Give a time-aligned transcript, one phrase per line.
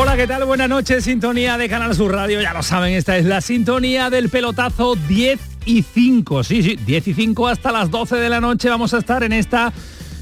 [0.00, 0.44] Hola, ¿qué tal?
[0.44, 2.40] Buenas noches, sintonía de Canal Sur Radio.
[2.40, 6.44] Ya lo saben, esta es la sintonía del pelotazo 10 y 5.
[6.44, 9.32] Sí, sí, 10 y 5 hasta las 12 de la noche vamos a estar en
[9.32, 9.72] esta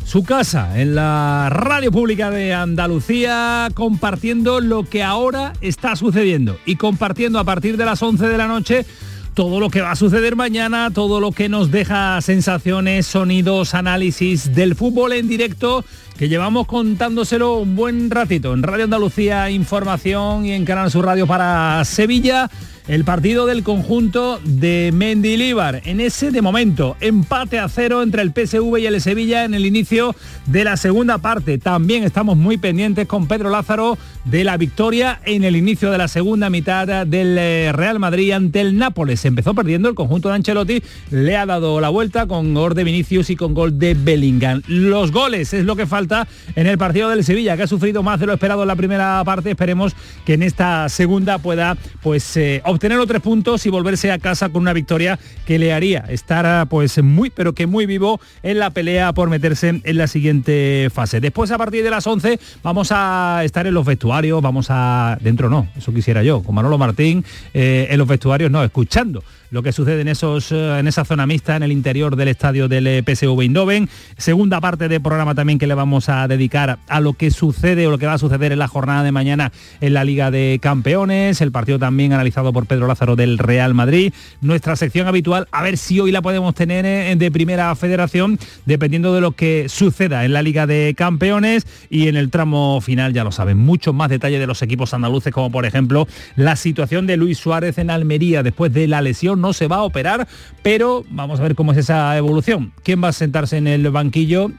[0.06, 6.76] su casa, en la radio pública de Andalucía, compartiendo lo que ahora está sucediendo y
[6.76, 8.86] compartiendo a partir de las 11 de la noche
[9.34, 14.54] todo lo que va a suceder mañana, todo lo que nos deja sensaciones, sonidos, análisis
[14.54, 15.84] del fútbol en directo
[16.18, 21.26] que llevamos contándoselo un buen ratito en Radio Andalucía Información y en Canal Sur Radio
[21.26, 22.48] para Sevilla
[22.88, 25.82] el partido del conjunto de Mendilíbar.
[25.84, 29.66] En ese, de momento, empate a cero entre el PSV y el Sevilla en el
[29.66, 30.14] inicio
[30.46, 31.58] de la segunda parte.
[31.58, 36.08] También estamos muy pendientes con Pedro Lázaro de la victoria en el inicio de la
[36.08, 39.24] segunda mitad del eh, Real Madrid ante el Nápoles.
[39.24, 43.30] Empezó perdiendo el conjunto de Ancelotti, le ha dado la vuelta con gol de Vinicius
[43.30, 44.62] y con gol de Bellingham.
[44.68, 46.05] Los goles es lo que falta
[46.54, 49.22] en el partido del Sevilla, que ha sufrido más de lo esperado en la primera
[49.24, 49.50] parte.
[49.50, 54.18] Esperemos que en esta segunda pueda pues eh, obtener los tres puntos y volverse a
[54.18, 58.58] casa con una victoria que le haría estar pues muy, pero que muy vivo en
[58.58, 61.20] la pelea por meterse en la siguiente fase.
[61.20, 65.18] Después a partir de las 11 vamos a estar en los vestuarios, vamos a...
[65.20, 69.62] Dentro no, eso quisiera yo, con Manolo Martín, eh, en los vestuarios no, escuchando lo
[69.62, 72.86] que sucede en, esos, eh, en esa zona mixta en el interior del estadio del
[72.86, 73.88] eh, PSV Eindhoven.
[74.16, 77.90] Segunda parte del programa también que le vamos a dedicar a lo que sucede o
[77.90, 81.40] lo que va a suceder en la jornada de mañana en la Liga de Campeones,
[81.40, 84.12] el partido también analizado por Pedro Lázaro del Real Madrid.
[84.40, 89.14] Nuestra sección habitual, a ver si hoy la podemos tener eh, de primera federación, dependiendo
[89.14, 93.24] de lo que suceda en la Liga de Campeones y en el tramo final, ya
[93.24, 97.16] lo saben, muchos más detalles de los equipos andaluces, como por ejemplo la situación de
[97.16, 100.26] Luis Suárez en Almería después de la lesión no se va a operar,
[100.62, 102.72] pero vamos a ver cómo es esa evolución.
[102.82, 104.50] ¿Quién va a sentarse en el banquillo?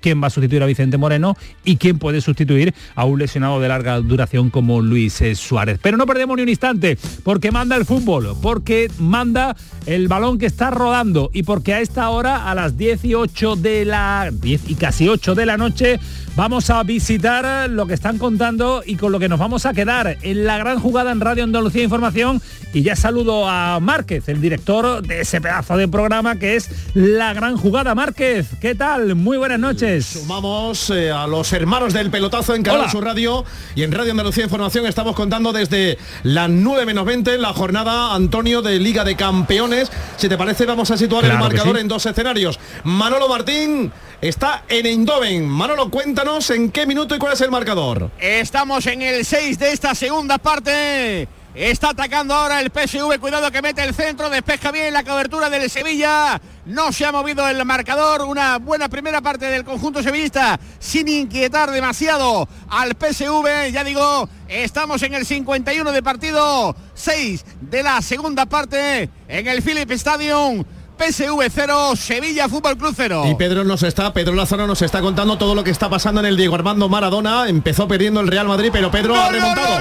[0.00, 3.68] quién va a sustituir a Vicente Moreno y quién puede sustituir a un lesionado de
[3.68, 5.78] larga duración como Luis eh, Suárez.
[5.80, 10.46] Pero no perdemos ni un instante, porque manda el fútbol, porque manda el balón que
[10.46, 15.08] está rodando y porque a esta hora, a las 18 de la 10 y casi
[15.08, 16.00] 8 de la noche,
[16.36, 20.16] Vamos a visitar lo que están contando y con lo que nos vamos a quedar
[20.22, 22.40] en la gran jugada en Radio Andalucía Información.
[22.72, 27.34] Y ya saludo a Márquez, el director de ese pedazo de programa que es La
[27.34, 27.96] Gran Jugada.
[27.96, 29.16] Márquez, ¿qué tal?
[29.16, 30.06] Muy buenas noches.
[30.06, 34.44] Sumamos eh, a los hermanos del pelotazo en Canal Sur Radio y en Radio Andalucía
[34.44, 39.90] Información estamos contando desde las 9 menos 20 la jornada Antonio de Liga de Campeones.
[40.16, 42.60] Si te parece vamos a situar el marcador en dos escenarios.
[42.84, 43.90] Manolo Martín
[44.20, 45.46] está en Eindhoven.
[45.48, 48.10] Manolo, cuéntanos en qué minuto y cuál es el marcador.
[48.18, 51.28] Estamos en el 6 de esta segunda parte.
[51.54, 55.68] Está atacando ahora el PSV, cuidado que mete el centro, despeja bien la cobertura del
[55.68, 56.40] Sevilla.
[56.64, 61.72] No se ha movido el marcador, una buena primera parte del conjunto sevillista sin inquietar
[61.72, 63.72] demasiado al PSV.
[63.72, 69.60] Ya digo, estamos en el 51 de partido, 6 de la segunda parte en el
[69.60, 70.64] Philip Stadium.
[71.00, 73.24] PSV 0, Sevilla Fútbol Club 0.
[73.30, 76.26] Y Pedro nos está, Pedro Lázaro nos está contando todo lo que está pasando en
[76.26, 77.48] el Diego Armando Maradona.
[77.48, 79.78] Empezó perdiendo el Real Madrid, pero Pedro ha remontado.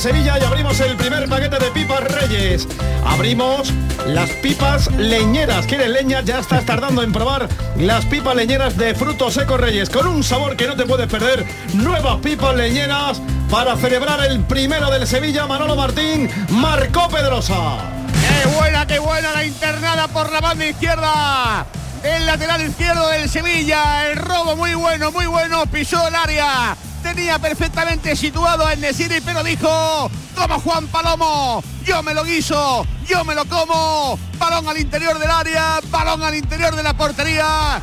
[0.00, 2.66] Sevilla y abrimos el primer paquete de pipas Reyes.
[3.04, 3.70] Abrimos
[4.06, 5.66] las pipas leñeras.
[5.66, 6.22] ¿Quieres leña?
[6.22, 7.46] Ya estás tardando en probar
[7.76, 11.44] las pipas leñeras de frutos secos Reyes con un sabor que no te puedes perder.
[11.74, 13.20] Nuevas pipas leñeras
[13.50, 15.46] para celebrar el primero del Sevilla.
[15.46, 17.76] Manolo Martín marcó Pedrosa.
[18.10, 21.66] ¡Qué buena, qué buena la internada por la banda izquierda!
[22.02, 26.74] El lateral izquierdo del Sevilla, el robo muy bueno, muy bueno, pisó el área,
[27.14, 33.24] tenía perfectamente situado a Nesiri, pero dijo, como Juan Palomo, yo me lo guiso, yo
[33.24, 37.80] me lo como, balón al interior del área, balón al interior de la portería.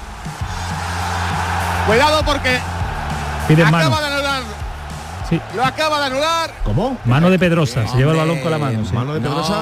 [1.88, 2.60] Cuidado porque
[3.66, 4.17] acaba de anular.
[5.30, 5.40] Sí.
[5.56, 6.50] Lo acaba de anular.
[6.64, 6.98] ¿Cómo?
[7.06, 8.86] Mano de Pedrosa, se lleva el balón con la mano.
[8.86, 8.94] sí.
[8.94, 9.60] Mano de Pedrosa.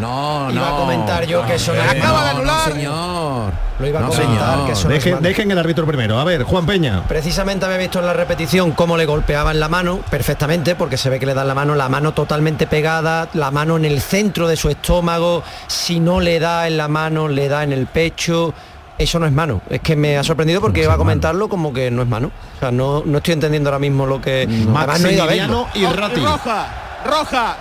[0.00, 0.76] No, no, Iba a no.
[0.78, 2.72] comentar yo que eso no acaba de anular.
[2.72, 3.52] señor.
[3.78, 4.66] Lo iba a No, comentar señor.
[4.66, 5.28] que eso no es Dejen, mano.
[5.28, 6.18] dejen el árbitro primero.
[6.18, 7.02] A ver, Juan Peña.
[7.06, 11.18] Precisamente había visto en la repetición cómo le golpeaban la mano perfectamente, porque se ve
[11.18, 14.56] que le dan la mano, la mano totalmente pegada, la mano en el centro de
[14.56, 18.54] su estómago, si no le da en la mano, le da en el pecho.
[18.96, 19.60] Eso no es mano.
[19.68, 22.30] Es que me ha sorprendido porque iba a comentarlo como que no es mano.
[22.56, 24.46] O sea, no, no estoy entendiendo ahora mismo lo que.
[24.46, 24.70] No.
[24.70, 26.20] Maximiliano y Rati.
[26.20, 26.66] Roja,
[27.04, 27.56] roja,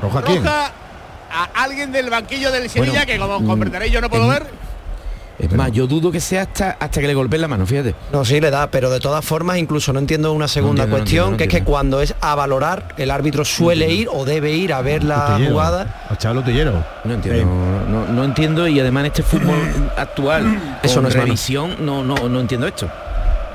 [0.00, 0.42] ¿Roja quién?
[0.42, 0.70] roja
[1.30, 4.63] a alguien del banquillo del Sevilla Bueno, que como comprenderéis yo no puedo en- ver.
[5.38, 7.94] Es más, yo dudo que sea hasta, hasta que le golpeen la mano, fíjate.
[8.12, 11.02] No, sí le da, pero de todas formas incluso no entiendo una segunda entiendo, no
[11.02, 14.24] cuestión, entiendo, no que es que cuando es a valorar, el árbitro suele ir o
[14.24, 15.50] debe ir a ver la Utillero.
[15.50, 16.06] jugada.
[16.08, 16.84] A Utillero.
[17.02, 17.44] No entiendo,
[17.88, 19.56] no, no entiendo y además este fútbol
[19.96, 22.88] actual, Eso no es revisión, no, no, no entiendo esto.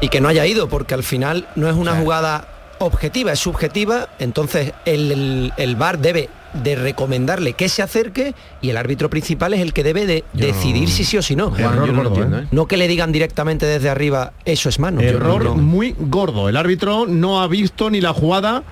[0.02, 2.44] y que no haya ido, porque al final no es una jugada
[2.80, 8.70] objetiva, es subjetiva, entonces el, el, el VAR debe de recomendarle que se acerque y
[8.70, 11.50] el árbitro principal es el que debe de Yo- decidir si sí o si no.
[11.52, 12.44] Juan, Error yo no lo gordo, entiendo, ¿eh?
[12.46, 12.48] ¿eh?
[12.52, 15.02] No que le digan directamente desde arriba, eso es mano.
[15.02, 15.56] Error no.
[15.56, 16.50] muy gordo.
[16.50, 18.64] El árbitro no ha visto ni la jugada.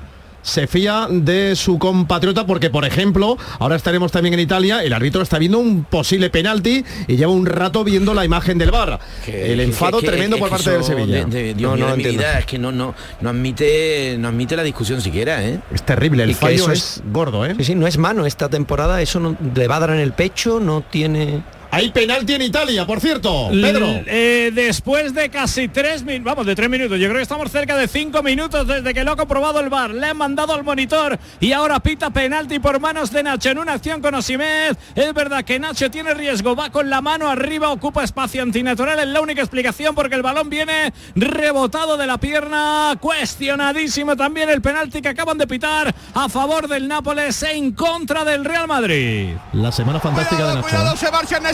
[0.47, 5.21] Se fía de su compatriota porque, por ejemplo, ahora estaremos también en Italia, el árbitro
[5.21, 8.97] está viendo un posible penalti y lleva un rato viendo la imagen del bar.
[9.25, 11.25] Que- el enfado que- que- tremendo por parte del Sevilla.
[11.25, 12.21] de- de- Dios No, mío no de mi entiendo.
[12.23, 15.59] vida, es que no, no, no admite, no admite la discusión siquiera, ¿eh?
[15.73, 17.53] Es terrible, el Y fallo eso es, gordo, ¿eh?
[17.57, 20.13] Sí, sí, no es mano esta temporada, eso no, le va a dar en el
[20.13, 21.43] pecho, no tiene...
[21.69, 23.49] Hay penalti en Italia, por cierto.
[23.51, 23.85] Pedro.
[23.87, 27.51] L- eh, después de casi tres minutos, vamos, de tres minutos, yo creo que estamos
[27.51, 29.91] cerca de cinco minutos desde que lo ha comprobado el bar.
[29.91, 33.73] Le han mandado al monitor y ahora pita penalti por manos de Nacho en una
[33.73, 34.75] acción con Osimed.
[34.95, 39.07] Es verdad que Nacho tiene riesgo, va con la mano arriba, ocupa espacio antinatural, es
[39.07, 42.97] la única explicación porque el balón viene rebotado de la pierna.
[42.99, 48.45] Cuestionadísimo también el penalti que acaban de pitar a favor del Nápoles en contra del
[48.45, 49.35] Real Madrid.
[49.53, 50.69] La semana fantástica Cuidado, de Nacho.
[50.69, 50.95] cuidado,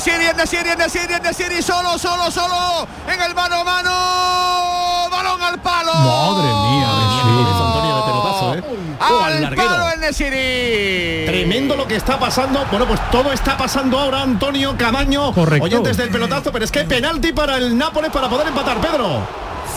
[0.03, 5.93] Nesiri, Nesiri, Nesiri, Nesiri, solo, solo, solo, en el mano a mano, balón al palo.
[5.93, 7.39] Madre mía, Nesiri.
[7.63, 8.63] Antonio de pelotazo, ¿eh?
[8.99, 11.25] Al, palo el Nesiri.
[11.25, 12.65] Tremendo lo que está pasando.
[12.69, 15.31] Bueno, pues todo está pasando ahora, Antonio Camaño.
[15.33, 15.63] Correcto.
[15.63, 19.25] Oyentes del pelotazo, pero es que penalti para el Nápoles para poder empatar, Pedro.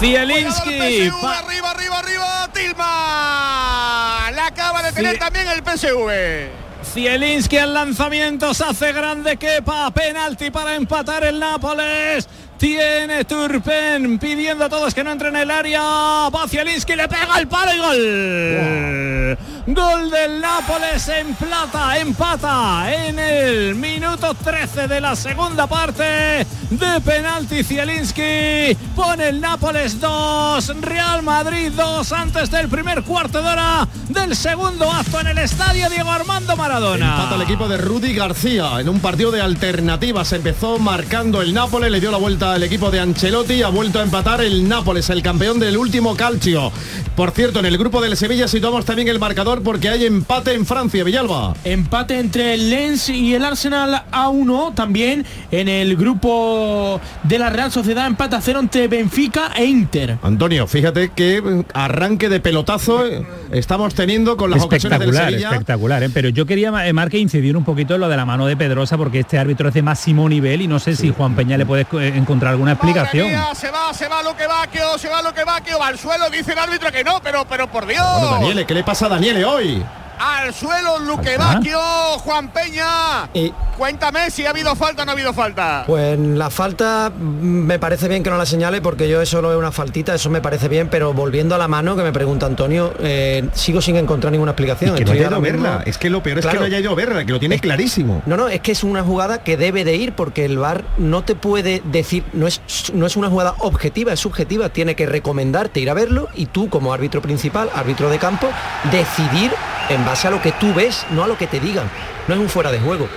[0.01, 1.09] Zielinski.
[1.09, 4.31] arriba, arriba, arriba, Tilma.
[4.35, 5.19] La acaba de tener Sí.
[5.21, 6.66] también el PSV.
[6.93, 12.29] Zielinski el lanzamiento se hace grande Kepa, penalti para empatar el Nápoles.
[12.59, 15.81] Tiene Turpen pidiendo a todos que no entren en el área.
[15.81, 19.39] Va Zielinski, le pega el palo y gol.
[19.67, 27.01] Gol del Nápoles en plata, empata en el minuto 13 de la segunda parte de
[27.05, 28.77] penalti Zielinski.
[28.95, 34.91] Pone el Nápoles 2, Real Madrid 2 antes del primer cuarto de hora del segundo
[34.91, 37.17] acto en el estadio Diego Armando Maradona.
[37.17, 40.33] Empata el equipo de Rudy García en un partido de alternativas.
[40.33, 44.03] Empezó marcando el Nápoles, le dio la vuelta al equipo de Ancelotti ha vuelto a
[44.03, 46.73] empatar el Nápoles, el campeón del último calcio.
[47.15, 50.67] Por cierto, en el grupo del Sevilla situamos también el marcador porque hay empate en
[50.67, 51.55] Francia, Villalba.
[51.65, 54.73] Empate entre el Lens y el Arsenal a 1.
[54.75, 60.19] También en el grupo de la Real Sociedad empate a 0 entre Benfica e Inter.
[60.23, 65.51] Antonio, fíjate qué arranque de pelotazo eh, estamos teniendo con las ocasiones del espectacular, Sevilla.
[65.51, 66.03] espectacular.
[66.03, 66.11] ¿eh?
[66.13, 68.97] Pero yo quería, eh, Marque, incidir un poquito en lo de la mano de Pedrosa,
[68.97, 71.87] porque este árbitro es de máximo nivel y no sé si Juan Peña le puede
[72.01, 73.29] eh, encontrar alguna explicación.
[73.29, 76.53] mía, se va, se va Luque Bacchio, se va Luque Bacchio, va al suelo, dice
[76.53, 78.05] el árbitro que no, pero, pero por Dios.
[78.19, 79.85] Bueno, Daniele, ¿qué le pasa a Daniele hoy?
[80.19, 81.37] Al suelo Luque.
[81.37, 81.79] Bacchio,
[82.21, 83.29] Juan Peña.
[83.35, 85.85] Y Cuéntame si ha habido falta o no ha habido falta.
[85.87, 89.51] Pues la falta mm, me parece bien que no la señale porque yo eso lo
[89.51, 92.47] veo una faltita, eso me parece bien, pero volviendo a la mano que me pregunta
[92.47, 94.95] Antonio, eh, sigo sin encontrar ninguna explicación.
[94.95, 95.83] que no Estoy haya ido a ahora mismo- verla.
[95.85, 98.23] Es que lo peor es que no haya ido a verla, que lo tiene clarísimo.
[98.25, 101.23] No, no, es que es una jugada que debe de ir porque el VAR no
[101.25, 102.63] te puede decir, no es,
[102.95, 106.71] no es una jugada objetiva, es subjetiva, tiene que recomendarte ir a verlo y tú
[106.71, 108.49] como árbitro principal, árbitro de campo,
[108.91, 109.51] decidir
[109.91, 111.91] en base a lo que tú ves, no a lo que te digan.
[112.29, 113.09] No es un fuera de juego.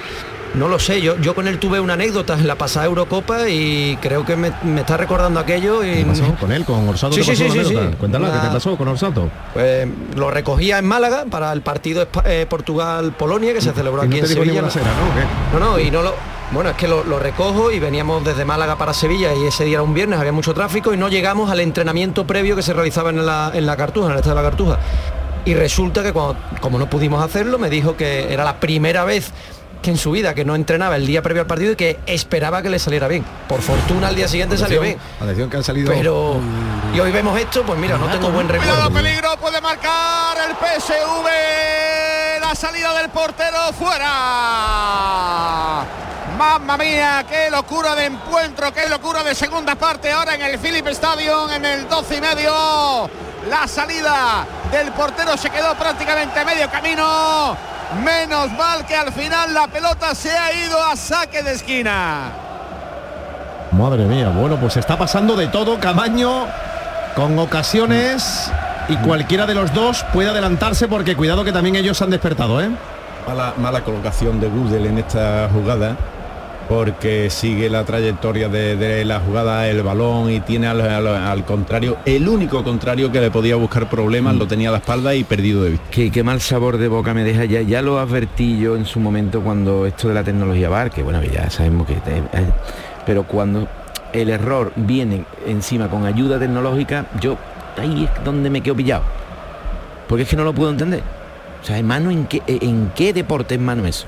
[0.56, 3.96] No lo sé, yo, yo con él tuve una anécdota en la pasada Eurocopa y
[4.02, 7.14] creo que me, me está recordando aquello y ¿Qué pasó con él, con Orsato?
[7.14, 7.78] Sí, sí, sí, sí, sí.
[8.00, 9.30] Cuéntala, ¿qué te pasó con Orsato?
[9.54, 14.16] pues, lo recogía en Málaga para el partido eh, Portugal-Polonia que se celebró Y aquí
[14.22, 14.70] no en te Sevilla.
[14.72, 14.88] cera,
[15.54, 15.60] ¿no?
[15.60, 16.16] No, no, y no lo.
[16.52, 19.76] Bueno, es que lo, lo recojo y veníamos desde Málaga para Sevilla y ese día
[19.76, 23.12] era un viernes, había mucho tráfico y no llegamos al entrenamiento previo que se realizaba
[23.12, 24.80] en la, en la Cartuja, en el estado de la Cartuja.
[25.46, 29.32] Y resulta que cuando, como no pudimos hacerlo, me dijo que era la primera vez
[29.82, 32.62] que en su vida que no entrenaba el día previo al partido y que esperaba
[32.62, 33.24] que le saliera bien.
[33.48, 34.98] Por fortuna al día siguiente salió bien.
[35.22, 35.92] Atención que han salido.
[35.94, 36.38] Pero
[36.94, 38.94] y hoy vemos esto, pues mira, no tengo buen Cuidado, recuerdo.
[38.94, 42.42] peligro, puede marcar el PSV.
[42.42, 44.10] La salida del portero fuera.
[46.38, 50.88] Mamma mía, qué locura de encuentro, qué locura de segunda parte ahora en el Philip
[50.88, 53.10] Stadium, en el 12 y medio.
[53.48, 57.56] La salida del portero se quedó prácticamente a medio camino.
[58.04, 62.32] Menos mal que al final la pelota se ha ido a saque de esquina.
[63.72, 66.48] Madre mía, bueno, pues está pasando de todo, Camaño,
[67.16, 68.52] con ocasiones
[68.90, 72.70] y cualquiera de los dos puede adelantarse porque cuidado que también ellos han despertado, ¿eh?
[73.28, 75.96] Mala, mala colocación de Gudel en esta jugada
[76.70, 82.64] porque sigue la trayectoria de, la jugada el balón y tiene al, contrario el único
[82.64, 85.86] contrario que le podía buscar problemas lo tenía a la espalda y perdido de vista
[85.90, 87.62] Qué, mal sabor de boca me deja ya.
[87.62, 91.24] Ya lo advertí yo en su momento cuando esto de la tecnología VAR, que bueno,
[91.24, 91.96] ya sabemos que...
[91.96, 92.46] te- eh,
[93.06, 93.68] pero cuando
[94.14, 97.38] el error viene encima con ayuda tecnológica, yo
[97.78, 99.04] ahí es donde me quedo pillado.
[100.08, 101.02] Porque es que no lo puedo entender.
[101.62, 104.06] O sea, ¿en mano en qué, en qué deporte es mano eso?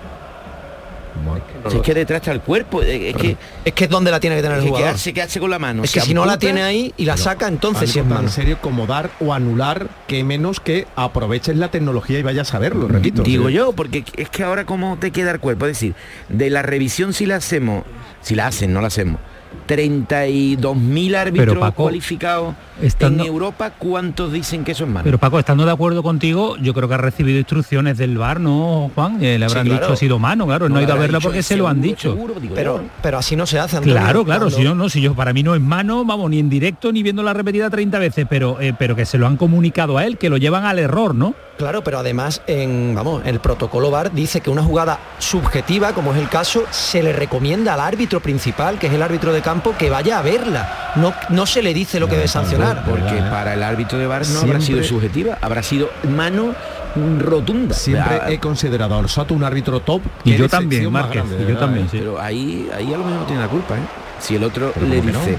[1.69, 4.35] Si es que detrás está el cuerpo, es que, Es que es donde la tiene
[4.37, 4.87] que tener el jugador.
[4.87, 5.83] quedarse, quedarse con la mano.
[5.83, 8.29] Es que si no la tiene ahí y la saca, entonces sí es mano.
[8.29, 12.87] serio como dar o anular, que menos que aproveches la tecnología y vayas a verlo,
[12.87, 13.23] repito.
[13.23, 13.53] Digo Sí.
[13.53, 15.65] yo, porque es que ahora cómo te queda el cuerpo.
[15.65, 15.95] Es decir,
[16.29, 17.83] de la revisión si la hacemos,
[18.21, 19.19] si la hacen, no la hacemos.
[19.67, 25.03] 32.000 árbitros Paco, cualificados estando- en Europa, ¿cuántos dicen que eso es malo?
[25.03, 28.91] Pero Paco, estando de acuerdo contigo, yo creo que ha recibido instrucciones del bar, ¿no,
[28.95, 29.23] Juan?
[29.23, 29.85] Eh, le habrán Sí, claro.
[29.85, 31.81] dicho ha sido mano, claro, no, No ha ido a dicho, porque se lo han
[31.81, 32.11] dicho.
[32.13, 32.83] seguro, digo Pero, yo.
[33.01, 33.77] pero así no se hace.
[33.77, 33.95] Antonio.
[33.95, 36.39] Claro, claro, Cuando- si yo no, si yo para mí no es mano, vamos, ni
[36.39, 39.37] en directo ni viendo la repetida 30 veces, pero eh, pero que se lo han
[39.37, 41.33] comunicado a él, que lo llevan al error, ¿no?
[41.61, 46.19] Claro, pero además en vamos, el protocolo VAR dice que una jugada subjetiva, como es
[46.19, 49.89] el caso, se le recomienda al árbitro principal, que es el árbitro de campo, que
[49.91, 50.93] vaya a verla.
[50.95, 52.83] No, no se le dice lo que debe sancionar.
[52.83, 53.29] Porque verdad, ¿eh?
[53.29, 56.55] para el árbitro de VAR no habrá sido subjetiva, habrá sido mano
[57.19, 57.75] rotunda.
[57.75, 60.01] Siempre Ah, he considerado al Soto un árbitro top.
[60.23, 61.97] Y yo también, Márquez, grande, y de yo también, sí.
[61.99, 63.81] Pero ahí, ahí a lo mejor no tiene la culpa, ¿eh?
[64.19, 65.37] Si el otro Pero le ¿cómo que dice, no?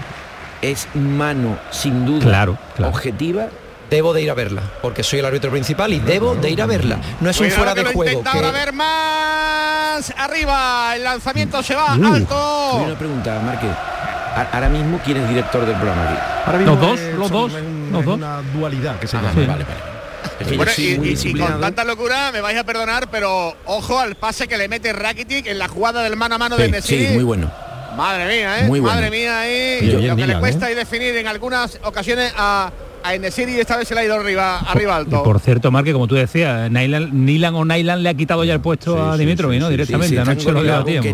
[0.62, 2.90] es mano sin duda Claro, claro.
[2.92, 3.46] objetiva,
[3.92, 6.66] Debo de ir a verla, porque soy el árbitro principal y debo de ir a
[6.66, 6.98] verla.
[7.20, 8.04] No es un Cuidado fuera de juego.
[8.20, 10.96] intenta que- ahora ver más arriba.
[10.96, 12.72] El lanzamiento se va Tengo alto.
[12.86, 13.68] una pregunta, Márquez.
[13.70, 16.18] A- Ahora mismo, ¿quién es director del programa aquí?
[16.46, 17.52] Ahora mismo Los dos, es- los dos,
[17.92, 18.14] los dos.
[18.16, 19.34] una dualidad que se Ah, llama.
[19.34, 20.56] vale, vale, vale.
[20.56, 24.48] Bueno, y, y- y con tanta locura me vais a perdonar, pero ojo al pase
[24.48, 27.08] que le mete Rakitic en la jugada del mano a mano de Nesiri.
[27.08, 27.50] sí, muy bueno.
[27.94, 28.64] Madre mía, ¿eh?
[28.64, 28.94] Muy bueno.
[28.96, 29.78] Madre mía, ahí.
[29.82, 30.72] Y lo que le cuesta ¿eh?
[30.72, 32.70] y definir en algunas ocasiones a,
[33.04, 35.22] a Enesiri y esta vez se le ha ido arriba, arriba Y alto.
[35.22, 38.60] por cierto, Marque, como tú decías, Nylan, Nilan o Nylan le ha quitado ya el
[38.60, 39.68] puesto a Dimitrovic, ¿no?
[39.68, 40.62] Directamente, Sí, sí, anoche lo.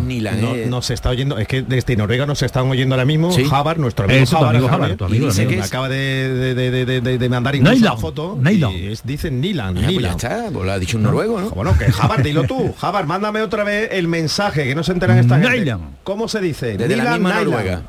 [0.01, 0.67] Nilan, No, ¿eh?
[0.69, 3.45] nos está oyendo, es que desde Noruega nos están oyendo ahora mismo Sí.
[3.45, 5.61] Javar, nuestro amigo Eso, Javar, amigo Javar, tu amigo, y dice amigo.
[5.61, 8.73] que acaba de, de, de, de- de- de mandar incluso Nylan, la foto Nylan.
[8.73, 10.11] y es, dice Nilan, Ah, pues ya Nilan.
[10.13, 11.51] está, pues lo ha dicho un noruego, ¿no?
[11.51, 12.73] Bueno, que Javar, dilo tú.
[12.79, 15.59] Javar, mándame otra vez el mensaje, que no se enteran esta gente.
[15.61, 15.81] Nylan.
[16.05, 16.77] ¿Cómo se dice?
[16.77, 17.35] Desde la misma.
[17.43, 17.83] Noruega.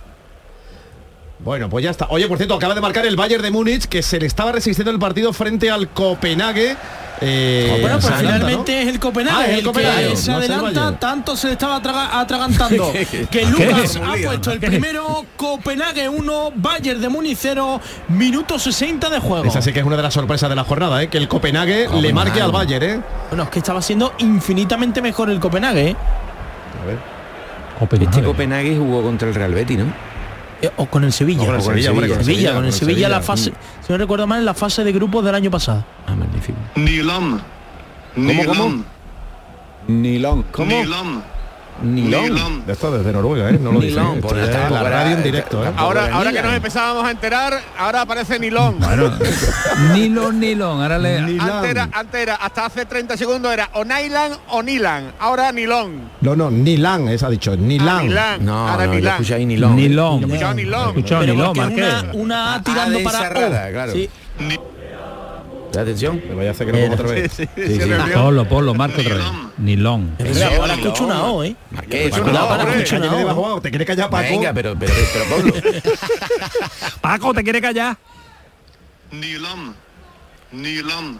[1.43, 2.08] Bueno, pues ya está.
[2.10, 4.91] Oye, por cierto, acaba de marcar el Bayern de Múnich, que se le estaba resistiendo
[4.91, 6.75] el partido frente al Copenhague.
[7.22, 8.79] Eh, Bueno, pues adelanta, finalmente ¿no?
[8.81, 11.53] es el Copenhague Ah, es el el, Copenhague, que se no adelanta, tanto se le
[11.53, 12.93] estaba atraga- atragantando
[13.29, 19.19] que Lucas ha puesto el primero, Copenhague 1, Bayern de Múnich 0, minuto 60 de
[19.19, 19.43] juego.
[19.46, 21.08] Esa sí que es una de las sorpresas de la jornada, ¿eh?
[21.10, 22.84] que el Copenhague, le marque al Bayern.
[22.86, 23.01] ¿eh?
[23.29, 25.96] Bueno, es que estaba siendo infinitamente mejor el Copenhague, ¿eh?
[27.79, 28.10] Copenhague.
[28.12, 30.09] Este Copenhague jugó contra el Real Betis, ¿no?
[30.62, 31.46] Eh, O con el Sevilla.
[31.46, 33.22] Con el O con el Sevilla, con el Sevilla, con el con el Sevilla, la
[33.22, 33.54] fase,
[33.86, 35.86] si no recuerdo mal, en la fase de grupos del año pasado.
[36.08, 36.58] Ah, magnífico.
[36.75, 37.42] Nilon.
[38.16, 38.84] ¿Cómo, cómo?
[39.88, 40.75] Nilón ¿Cómo?
[41.83, 42.65] Nilón.
[42.65, 43.59] De esto desde Noruega, ¿eh?
[43.62, 44.00] No lo dice.
[44.00, 44.21] Nilón, ¿eh?
[44.86, 45.71] era- en directo, ¿eh?
[45.75, 46.45] Ahora, ahora que Nilan.
[46.45, 48.79] nos empezábamos a enterar, ahora aparece Nilón.
[48.79, 49.12] Bueno,
[49.93, 51.21] Nilon, Nilon, ahora le...
[51.21, 51.50] Nilan.
[51.50, 55.13] Antes era, antes era, hasta hace 30 segundos era o Nylan o Nilan.
[55.19, 56.09] Ahora Nilón.
[56.21, 57.89] No, no, Nilan, es ha dicho, Nilan.
[58.00, 58.45] Ah, Nilán.
[58.45, 59.13] No, ahora no, yo Nilán.
[59.15, 59.75] escuché ahí Nilón.
[59.75, 60.19] Nilón.
[60.21, 60.93] He escuchado Nilón.
[61.25, 61.93] Nilón, es Marqués.
[62.13, 63.71] una, una A Ah, tirando de para esa rara, O.
[63.71, 63.91] claro.
[63.93, 64.09] Sí.
[65.78, 66.22] Atención.
[66.28, 67.32] Me vaya a hacer que lo otra vez.
[67.32, 67.90] Sí, sí, Sí, sí.
[68.14, 69.26] Ponlo, ponlo, Marco otra vez.
[69.58, 70.16] Nilón.
[70.60, 71.56] Ahora escucho una O, ¿eh?
[71.72, 72.34] Marqués, hombre.
[72.34, 73.00] escuchar.
[73.02, 74.24] Cállate debajo, ¿Te quiere callar, Paco?
[74.30, 75.54] Venga, pero, pero, pero Pablo.
[77.02, 77.98] Paco, ¿te quiere callar?
[79.12, 79.76] Nilon.
[80.52, 81.20] Nilon.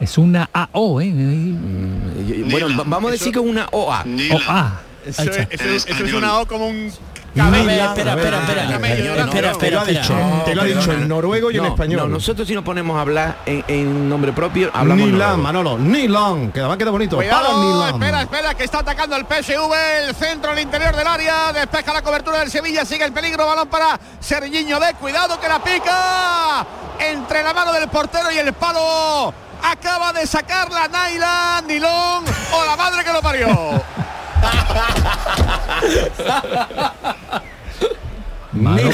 [0.00, 1.06] Es una AO, ¿eh?
[1.06, 4.04] Mm, Bueno, va- vamos a decir que es una OA.
[4.04, 4.36] Nilon.
[4.46, 4.80] O A.
[5.06, 5.54] Eso, Ahí es, está.
[5.54, 6.90] eso es- eso es una O como un
[7.34, 8.42] Espera, espera, espera.
[8.42, 10.44] Espera, no, Te lo ha espera, dicho, espera.
[10.44, 12.00] te lo ha dicho en noruego y en español.
[12.02, 15.40] no, nosotros si nos ponemos a hablar en, nombre propio, hablamos Nilan.
[15.40, 17.22] Manolo, Nilan, que además queda bonito.
[17.22, 19.72] Espera, espera, que está atacando el PSV,
[20.08, 23.68] el centro al interior del área, despeja la cobertura del Sevilla, sigue el peligro, balón
[23.68, 26.66] para Sergiño de, cuidado que la pica
[27.00, 29.32] entre la mano del portero y el palo.
[29.64, 33.82] Acaba de sacar la Naila, Nilón o la madre que lo parió.
[38.52, 38.90] Mano,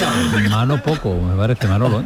[0.51, 2.01] mano poco, me parece Manolo.
[2.01, 2.05] ¿eh?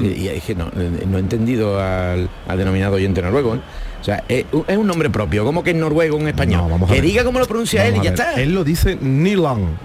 [0.00, 3.54] Y, es que no, eh, no he entendido al, al denominado oyente noruego.
[3.56, 3.60] ¿eh?
[4.00, 6.62] O sea, es, un- es un nombre propio, como que en noruego en español.
[6.62, 7.08] No, vamos a que ver.
[7.10, 8.34] diga cómo lo pronuncia Vamos él y ya está.
[8.34, 9.78] Él lo dice Nilan.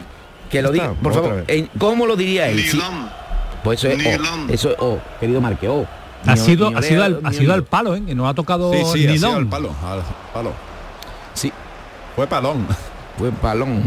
[0.51, 1.45] que lo diga, por favor.
[1.47, 1.69] vez.
[1.79, 2.59] ¿Cómo lo diría él?
[2.59, 2.75] Sí.
[2.77, 3.09] Nilam.
[3.63, 4.49] Pues eso es Nilan.
[4.49, 4.53] O.
[4.53, 5.87] Eso es O, querido Marque O.
[6.25, 8.03] Ha Ni sido, ni ha sido, al, ha ni sido al palo, ¿eh?
[8.05, 10.01] que no ha tocado Sí, sí, ha ni sido al palo, al
[10.33, 10.51] palo.
[11.33, 11.51] Sí,
[12.15, 12.65] Fue palón.
[13.17, 13.81] fue palón.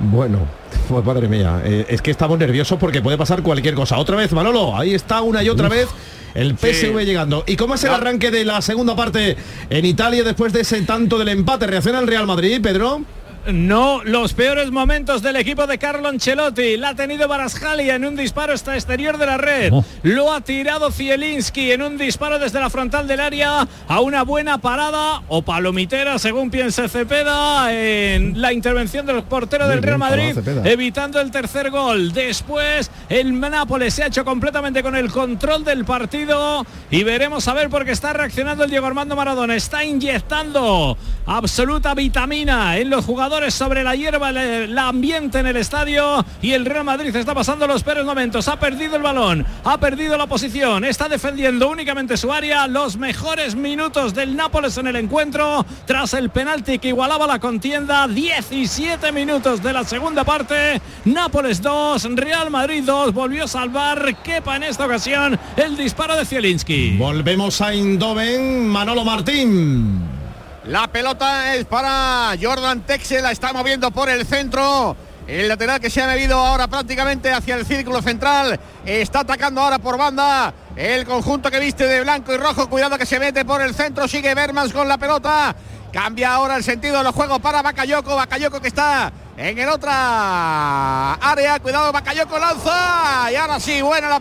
[0.00, 0.38] Bueno,
[0.88, 3.98] pues madre mía, eh, es que estamos nerviosos porque puede pasar cualquier cosa.
[3.98, 5.88] Otra vez, Manolo, ahí está una y otra vez
[6.34, 7.44] el PSV llegando.
[7.46, 7.96] ¿Y cómo es el No.
[7.96, 9.36] arranque de la segunda parte
[9.70, 11.66] en Italia después de ese tanto del empate?
[11.66, 13.02] ¿Reacciona el Real Madrid, Pedro?
[13.50, 16.76] No, los peores momentos del equipo de Carlo Ancelotti.
[16.76, 19.72] La ha tenido Barasjalia en un disparo hasta exterior de la red.
[19.72, 19.84] Oh.
[20.04, 24.58] Lo ha tirado Zielinski en un disparo desde la frontal del área a una buena
[24.58, 30.38] parada o palomitera, según piense Cepeda, en la intervención del portero Muy del Real Madrid,
[30.64, 32.12] evitando el tercer gol.
[32.12, 37.54] Después, el Nápoles se ha hecho completamente con el control del partido y veremos a
[37.54, 39.56] ver por qué está reaccionando el Diego Armando Maradona.
[39.56, 40.96] Está inyectando
[41.26, 46.66] absoluta vitamina en los jugadores sobre la hierba, el, ambiente en el estadio y el
[46.66, 48.46] Real Madrid está pasando los peores momentos.
[48.46, 52.66] Ha perdido el balón, ha perdido la posición, está defendiendo únicamente su área.
[52.66, 58.06] Los mejores minutos del Nápoles en el encuentro tras el penalti que igualaba la contienda.
[58.06, 60.82] 17 minutos de la segunda parte.
[61.06, 63.14] Nápoles 2, Real Madrid 2.
[63.14, 66.98] Volvió a salvar Kepa en esta ocasión el disparo de Zielinski.
[66.98, 70.21] Volvemos a Indoven, Manolo Martín.
[70.64, 74.96] La pelota es para Jordan Texe, la está moviendo por el centro.
[75.26, 78.60] El lateral que se ha movido ahora prácticamente hacia el círculo central.
[78.86, 80.54] Está atacando ahora por banda.
[80.76, 82.68] El conjunto que viste de blanco y rojo.
[82.68, 84.06] Cuidado que se mete por el centro.
[84.06, 85.54] Sigue Bermans con la pelota.
[85.92, 88.14] Cambia ahora el sentido de los juegos para Bakayoko.
[88.14, 91.58] Bakayoko que está en el otra área.
[91.58, 93.32] Cuidado, Bakayoko lanza.
[93.32, 94.20] Y ahora sí, buena la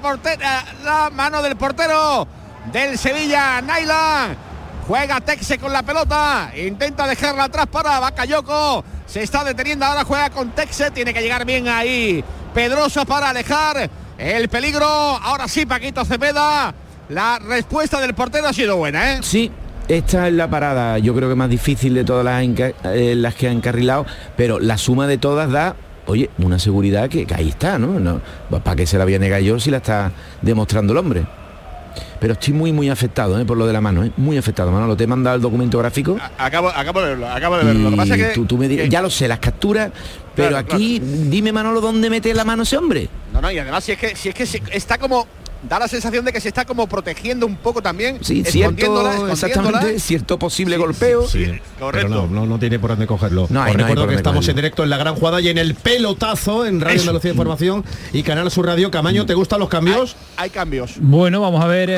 [0.83, 2.27] la mano del portero
[2.71, 4.50] del Sevilla, Nailan.
[4.91, 6.51] Juega Texe con la pelota.
[6.53, 8.83] Intenta dejarla atrás para Bakayoko.
[9.05, 10.03] Se está deteniendo ahora.
[10.03, 10.91] Juega con Texe.
[10.91, 12.21] Tiene que llegar bien ahí.
[12.53, 14.85] Pedroso para alejar el peligro.
[14.85, 16.75] Ahora sí, Paquito Cepeda.
[17.07, 19.19] La respuesta del portero ha sido buena, ¿eh?
[19.21, 19.49] Sí,
[19.87, 23.51] esta es la parada, yo creo que más difícil de todas las, eh, que ha
[23.51, 27.99] encarrilado, pero la suma de todas da, oye, una seguridad que, ahí está, ¿no?
[27.99, 28.21] no
[28.61, 31.25] ¿Para qué se la voy a yo si la está demostrando el hombre?
[32.21, 33.45] Pero estoy muy, muy afectado ¿eh?
[33.45, 34.11] por lo de la mano, ¿eh?
[34.15, 34.71] muy afectado.
[34.71, 36.19] Manolo, te he mandado el documento gráfico.
[36.37, 37.81] Acabo, acabo de verlo, acabo de verlo.
[37.85, 39.91] Lo que pasa es que, tú, tú me dirás, que- ya lo sé, las capturas,
[40.35, 43.09] pero Claro, aquí, dime Manolo, ¿dónde mete la mano ese hombre?
[43.33, 45.25] No, no, y además si es que si es que está como
[45.67, 49.33] da la sensación de que se está como protegiendo un poco también, Sí, escondiéndola, cierto,
[49.33, 49.33] escondiéndola.
[49.33, 51.27] exactamente, cierto posible golpeo.
[51.27, 51.45] Sí,
[51.79, 52.07] correcto.
[52.09, 53.47] pero no, no, no tiene por dónde cogerlo.
[53.49, 54.51] No hay, recuerdo que estamos cogerlo.
[54.51, 57.03] en directo en la gran jugada y en el pelotazo en Radio Eso.
[57.03, 58.89] Andalucía Información y Canal Sur Radio.
[58.91, 60.15] Camaño, ¿te gustan los cambios?
[60.37, 60.95] Hay cambios.
[60.99, 61.93] Bueno, vamos a ver, eh,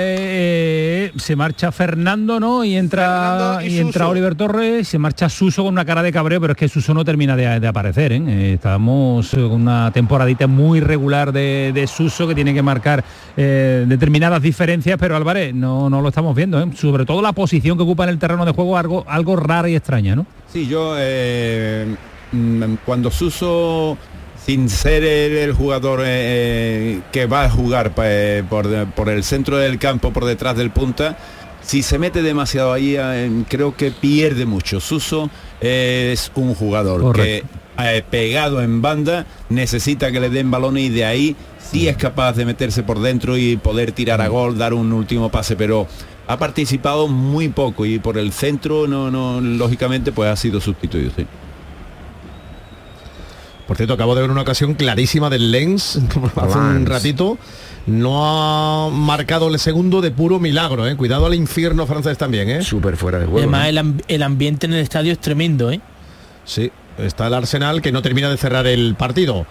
[1.05, 2.63] eh, se marcha Fernando, ¿no?
[2.63, 4.07] Y entra y y, entra.
[4.07, 7.03] Oliver Torres, se marcha Suso con una cara de cabreo, pero es que Suso no
[7.05, 8.21] termina de, de aparecer, ¿eh?
[8.27, 13.03] Eh, Estamos con una temporadita muy regular de, de Suso que tiene que marcar
[13.37, 13.52] eh,
[13.87, 16.67] determinadas diferencias, pero Álvarez no, no lo estamos viendo, ¿eh?
[16.75, 19.75] Sobre todo la posición que ocupa en el terreno de juego, algo, algo rara y
[19.75, 20.25] extraña, ¿no?
[20.51, 21.95] Sí, yo eh,
[22.31, 23.97] mm, cuando Suso,
[24.45, 29.23] sin ser el, el jugador eh, eh, que va a jugar eh, por, por el
[29.23, 31.17] centro del campo, por detrás del punta,
[31.61, 34.79] si se mete demasiado ahí, eh, creo que pierde mucho.
[34.79, 35.29] Suso
[35.61, 37.47] es un jugador Correcto.
[37.47, 37.63] que
[37.97, 41.35] eh, pegado en banda necesita que le den balones y de ahí
[41.73, 45.29] sí es capaz de meterse por dentro y poder tirar a gol, dar un último
[45.29, 45.87] pase, pero
[46.27, 51.11] ha participado muy poco y por el centro no, no, lógicamente pues ha sido sustituido.
[51.15, 51.25] sí.
[53.67, 55.97] Por cierto, acabo de ver una ocasión clarísima del Lens
[56.35, 57.37] hace un ratito.
[57.85, 60.95] No ha marcado el segundo de puro milagro, ¿eh?
[60.95, 62.61] Cuidado al infierno francés también, ¿eh?
[62.61, 63.39] Súper fuera de juego.
[63.39, 63.67] Además, ¿no?
[63.69, 65.81] el, amb- el ambiente en el estadio es tremendo, ¿eh?
[66.45, 69.45] Sí, está el Arsenal que no termina de cerrar el partido.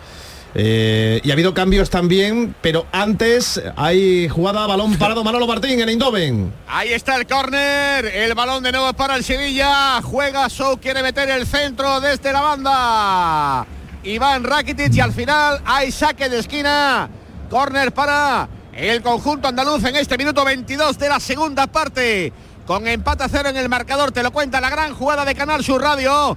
[0.54, 5.88] Eh, y ha habido cambios también, pero antes hay jugada balón parado Manolo Martín en
[5.88, 6.52] Eindhoven.
[6.68, 11.30] Ahí está el córner, el balón de nuevo para el Sevilla, juega Sou, quiere meter
[11.30, 13.66] el centro desde la banda.
[14.04, 17.08] Iván Rakitic y al final hay saque de esquina,
[17.48, 22.32] córner para el conjunto andaluz en este minuto 22 de la segunda parte.
[22.66, 25.64] Con empate a cero en el marcador, te lo cuenta la gran jugada de Canal
[25.64, 26.36] Sur Radio.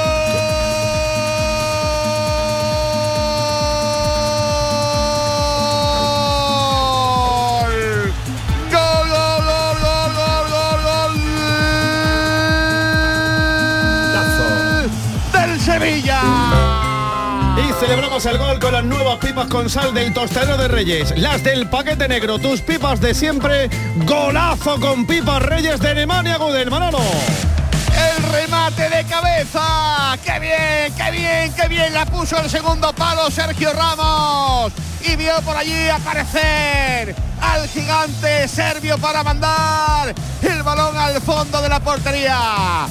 [17.81, 21.17] celebramos el gol con las nuevas pipas con sal del tostero de Reyes.
[21.17, 23.71] Las del paquete negro, tus pipas de siempre.
[24.05, 26.99] Golazo con pipas Reyes de Alemania, Gudel, Manolo.
[26.99, 30.15] El remate de cabeza.
[30.23, 31.91] ¡Qué bien, qué bien, qué bien!
[31.91, 34.71] La puso el segundo palo Sergio Ramos.
[35.03, 40.13] Y vio por allí aparecer al gigante serbio para mandar
[40.43, 42.85] el balón al fondo de la portería.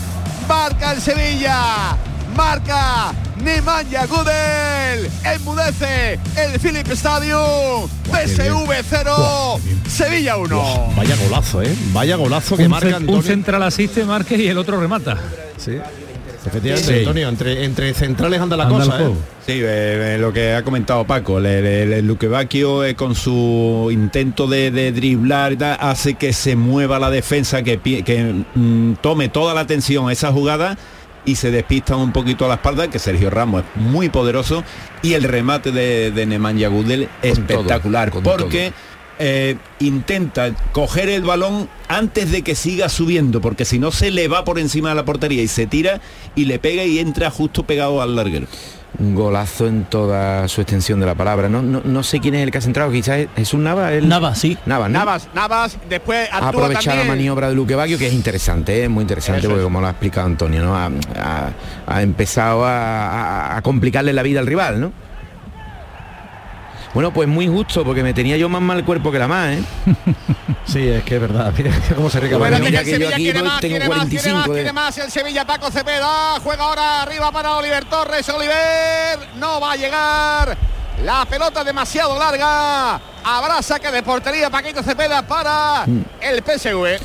[0.49, 1.97] Marca el Sevilla.
[2.37, 3.13] Marca
[3.43, 5.11] Nemanja Gudel.
[5.25, 7.89] Enmudece el Philip Stadium.
[8.11, 9.61] PSV 0.
[9.89, 10.93] Sevilla 1.
[10.97, 11.75] Vaya golazo, ¿eh?
[11.93, 13.23] Vaya golazo que un, marca cen- un Antonio.
[13.23, 15.17] central asiste, Márquez y el otro remata.
[15.57, 15.73] Sí.
[16.47, 16.99] Efectivamente, Sí.
[17.01, 19.11] Antonio, entre, entre centrales anda la Anda cosa, ¿eh?
[19.47, 23.91] Sí, eh, eh, lo que ha comentado Paco, el, el, Luque Bacchio, eh, con su
[23.93, 28.95] intento de, de driblar y tal, hace que se mueva la defensa, que, que mm,
[29.03, 30.79] tome toda la atención a esa jugada
[31.25, 34.65] y se despista un poquito a la espalda, que Sergio Ramos es muy poderoso
[35.03, 38.73] y el remate de, de Nemanja Gudel espectacular, porque
[39.21, 44.27] eh, intenta coger el balón antes de que siga subiendo, porque si no se le
[44.29, 46.01] va por encima de la portería y se tira
[46.35, 48.47] y le pega y entra justo pegado al larguero.
[48.99, 51.49] Un golazo en toda su extensión de la palabra.
[51.49, 53.93] No, no, no sé quién es el que ha centrado, quizás es Jesús Nava.
[53.93, 54.09] El...
[54.09, 54.59] Nava, sí.
[54.67, 54.99] Nava, ¿no?
[54.99, 59.41] Navas, Navas, después aprovechado la maniobra de Luque Baggio, que es interesante, es muy interesante,
[59.43, 59.65] Eso porque es.
[59.65, 60.77] como lo ha explicado Antonio, ¿no?
[60.77, 61.53] Ha, ha-
[61.87, 63.07] ha empezado a,
[63.53, 64.93] a- a complicarle la vida al rival, ¿no?
[66.93, 69.63] Bueno, pues muy justo, porque me tenía yo más mal cuerpo que la más, ¿eh?
[70.67, 71.53] Sí, es que es verdad.
[71.59, 73.89] Mira cómo se rica Bueno, mira que yo Sevilla aquí quiere voy- más, tengo quiere
[73.89, 74.99] más, quiere 45 más, de- quiere más.
[74.99, 78.29] El Sevilla Paco Cepeda juega ahora arriba para Oliver Torres.
[78.29, 80.57] Oliver no va a llegar.
[81.05, 83.01] La pelota demasiado larga.
[83.25, 86.01] Habrá saque de portería Paquito Cepeda para Mm.
[86.21, 86.99] el PSV.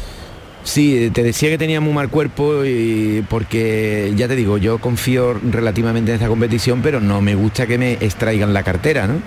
[0.63, 5.35] Sí, te decía que tenía muy mal cuerpo y porque ya te digo, yo confío
[5.51, 9.21] relativamente en esta competición, pero no me gusta que me extraigan la cartera, ¿no?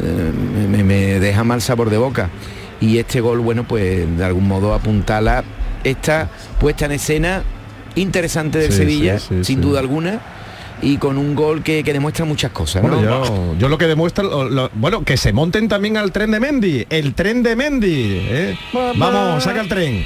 [0.00, 0.32] Eh,
[0.68, 2.30] me, me deja mal sabor de boca.
[2.80, 5.44] Y este gol, bueno, pues de algún modo apuntala
[5.84, 6.28] esta
[6.58, 7.42] puesta en escena
[7.94, 9.62] interesante del Sí, Sevilla, sí, sí, sin sí.
[9.62, 10.20] duda alguna,
[10.80, 12.88] y con un gol que, que demuestra muchas cosas, ¿no?
[12.96, 16.30] Bueno, yo, yo lo que demuestra, lo- lo- bueno, que se monten también al tren
[16.32, 18.18] de Mendy, el tren de Mendy.
[18.30, 18.58] ¿eh?
[18.72, 20.04] Vamos, saca el tren.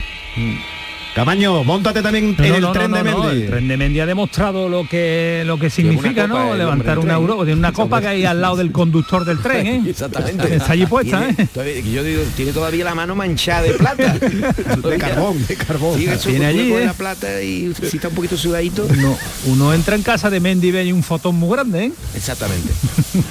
[1.17, 3.43] Camaño, montate también No, en no, el no, tren no, de no, Mendy.
[3.45, 6.55] el tren de Mendy ha demostrado lo que lo que significa, copa, ¿no?
[6.55, 9.83] Levantar una euro de una copa que hay al lado del conductor del tren, ¿eh?
[9.89, 10.55] Exactamente.
[10.57, 11.49] Está allí puesta, Tiene- ¿eh?
[11.55, 14.13] todavía- yo digo, tiene todavía la mano manchada de plata.
[14.87, 15.99] De carbón, de carbón.
[15.99, 16.85] Sí, eso, Tiene allí, ¿eh?
[16.85, 18.87] la plata y si está un poquito sudadito.
[18.87, 21.93] Uno, uno entra en casa de Mendy y ve ahí un fotón muy grande, ¿eh?
[22.15, 22.69] Exactamente.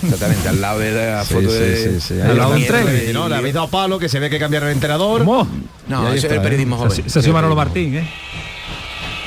[0.04, 2.02] Exactamente, al lado de la foto sí, de...
[2.02, 2.86] sí, Al la lado del tren.
[3.10, 3.30] y- ¿no?
[3.30, 5.19] Le habéis dado palo, que se ve que cambiaron el entrenador.
[5.19, 5.48] ¿Cómo?
[5.88, 6.41] No, eso es el ¿eh?
[6.41, 7.04] periodismo joven.
[7.10, 8.08] Se Manolo Martín, ¿eh?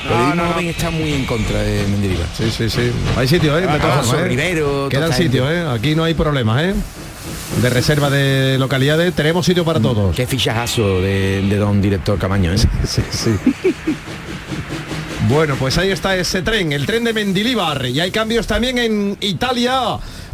[0.07, 2.25] Joven está muy en contra de Mendilibar.
[2.35, 2.91] Sí, sí, sí.
[3.15, 3.63] Hay sitio, ¿eh?
[3.63, 4.27] Alonso formas, ¿eh?
[4.27, 5.47] Rivero, Quedan sitios.
[5.51, 5.67] ¿eh?
[5.69, 6.73] Aquí no hay problemas, ¿eh?
[7.61, 10.15] De reserva de localidades, tenemos sitio para todos.
[10.15, 12.57] Qué fichajazo de, de don director Camaño, ¿eh?
[12.87, 13.35] Sí, sí.
[15.27, 17.85] Bueno, pues ahí está ese tren, el tren de Mendilibar.
[17.85, 19.79] Y hay cambios también en Italia.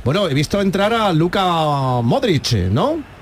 [0.06, 1.44] Bueno, he visto entrar a Luca
[2.02, 3.15] Modric, ¿no?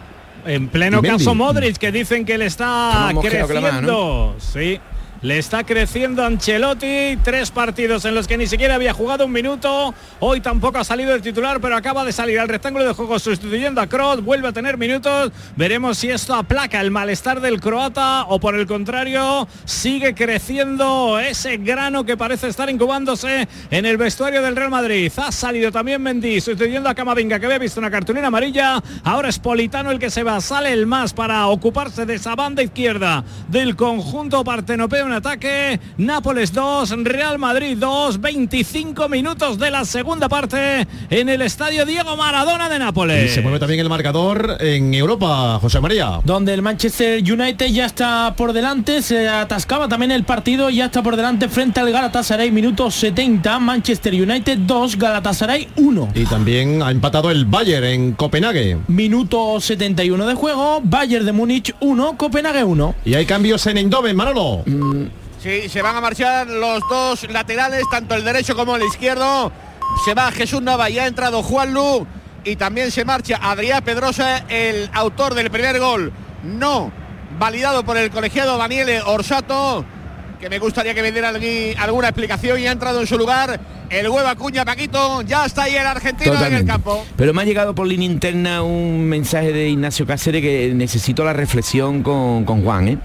[0.46, 4.36] En pleno caso Modric, que dicen que le está creciendo.
[4.40, 4.80] Sí.
[5.24, 9.94] Le está creciendo Ancelotti, tres partidos en los que ni siquiera había jugado un minuto.
[10.20, 13.80] Hoy tampoco ha salido el titular, pero acaba de salir al rectángulo de juego sustituyendo
[13.80, 14.22] a Kroos.
[14.22, 15.32] Vuelve a tener minutos.
[15.56, 21.56] Veremos si esto aplaca el malestar del croata o por el contrario sigue creciendo ese
[21.56, 25.10] grano que parece estar incubándose en el vestuario del Real Madrid.
[25.16, 28.84] Ha salido también Mendy sustituyendo a Camavinga que había visto una cartulina amarilla.
[29.06, 30.42] Ahora es Politano el que se va.
[30.42, 35.13] Sale el más para ocuparse de esa banda izquierda del conjunto partenopeo.
[35.14, 35.80] En ataque.
[35.98, 42.18] Nápoles 2, Real Madrid 2, 25 minutos de la segunda parte en el estadio Diego
[42.18, 43.32] Maradona de Y Nápoles.
[43.32, 46.20] se mueve también el marcador en Europa, José María.
[46.26, 51.04] donde el Manchester United ya está por delante, se atascaba también el partido, ya está
[51.04, 56.10] por delante frente al Galatasaray, minuto 70, Manchester United 2, Galatasaray 1.
[56.16, 58.80] Y también ha empatado el Bayern en Copenhague.
[58.88, 62.96] Minuto 71 de juego, Bayern de Múnich 1, Copenhague 1.
[63.06, 64.64] Y hay cambios en Eindhoven, Manolo.
[65.44, 69.52] Sí, se van a marchar los dos laterales, tanto el derecho como el izquierdo.
[70.06, 72.08] Se va Jesús Nava y ha entrado Juan Lu.
[72.46, 76.14] Y también se marcha Adrián Pedrosa, el autor del primer gol.
[76.44, 76.94] No
[77.38, 79.84] validado por el colegiado Daniele Orsato.
[80.40, 81.34] Que me gustaría que me diera
[81.80, 85.24] alguna explicación y ha entrado en su lugar el huevo Acuña Paquito.
[85.24, 87.06] Ya está ahí el argentino en el campo.
[87.18, 91.34] Pero me ha llegado por línea interna un mensaje de Ignacio Cáceres que necesito la
[91.34, 92.88] reflexión con, con Juan.
[92.88, 92.98] ¿eh?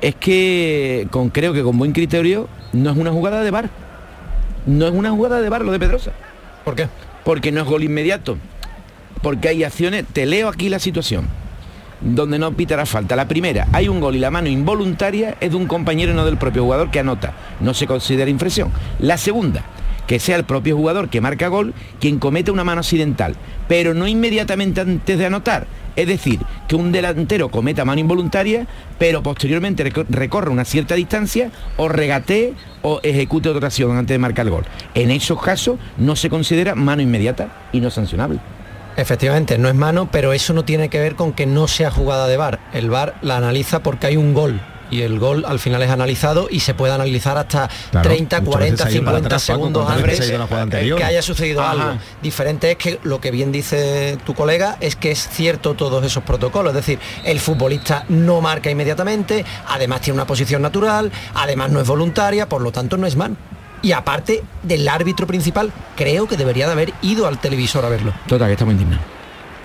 [0.00, 3.70] Es que con, creo que con buen criterio no es una jugada de bar.
[4.66, 6.12] No es una jugada de bar lo de Pedrosa.
[6.64, 6.88] ¿Por qué?
[7.24, 8.36] Porque no es gol inmediato.
[9.22, 11.26] Porque hay acciones, te leo aquí la situación,
[12.00, 13.16] donde no pitará falta.
[13.16, 16.24] La primera, hay un gol y la mano involuntaria es de un compañero y no
[16.24, 17.34] del propio jugador que anota.
[17.60, 18.70] No se considera infracción.
[19.00, 19.64] La segunda,
[20.06, 23.34] que sea el propio jugador que marca gol quien comete una mano accidental,
[23.66, 25.66] pero no inmediatamente antes de anotar.
[25.98, 28.68] Es decir, que un delantero cometa mano involuntaria,
[29.00, 34.18] pero posteriormente reco- recorre una cierta distancia o regatee o ejecute otra acción antes de
[34.18, 34.64] marcar el gol.
[34.94, 38.38] En esos casos no se considera mano inmediata y no sancionable.
[38.96, 42.28] Efectivamente, no es mano, pero eso no tiene que ver con que no sea jugada
[42.28, 42.60] de VAR.
[42.72, 44.60] El VAR la analiza porque hay un gol.
[44.90, 48.52] Y el gol al final es analizado y se puede analizar hasta Claro, 30, muchas
[48.52, 50.98] 40, veces ha ido para 50 atrás, Paco, segundos antes ha eh, anterior.
[50.98, 51.70] que haya sucedido Ajá.
[51.70, 51.98] algo.
[52.22, 56.22] Diferente es que lo que bien dice tu colega es que es cierto todos esos
[56.22, 56.70] protocolos.
[56.70, 61.86] Es decir, el futbolista no marca inmediatamente, además tiene una posición natural, además no es
[61.86, 63.36] voluntaria, por lo tanto no es mano.
[63.82, 68.12] Y aparte del árbitro principal, creo que debería de haber ido al televisor a verlo.
[68.26, 69.04] Total, que estamos indignados.
[69.06, 69.17] Sí,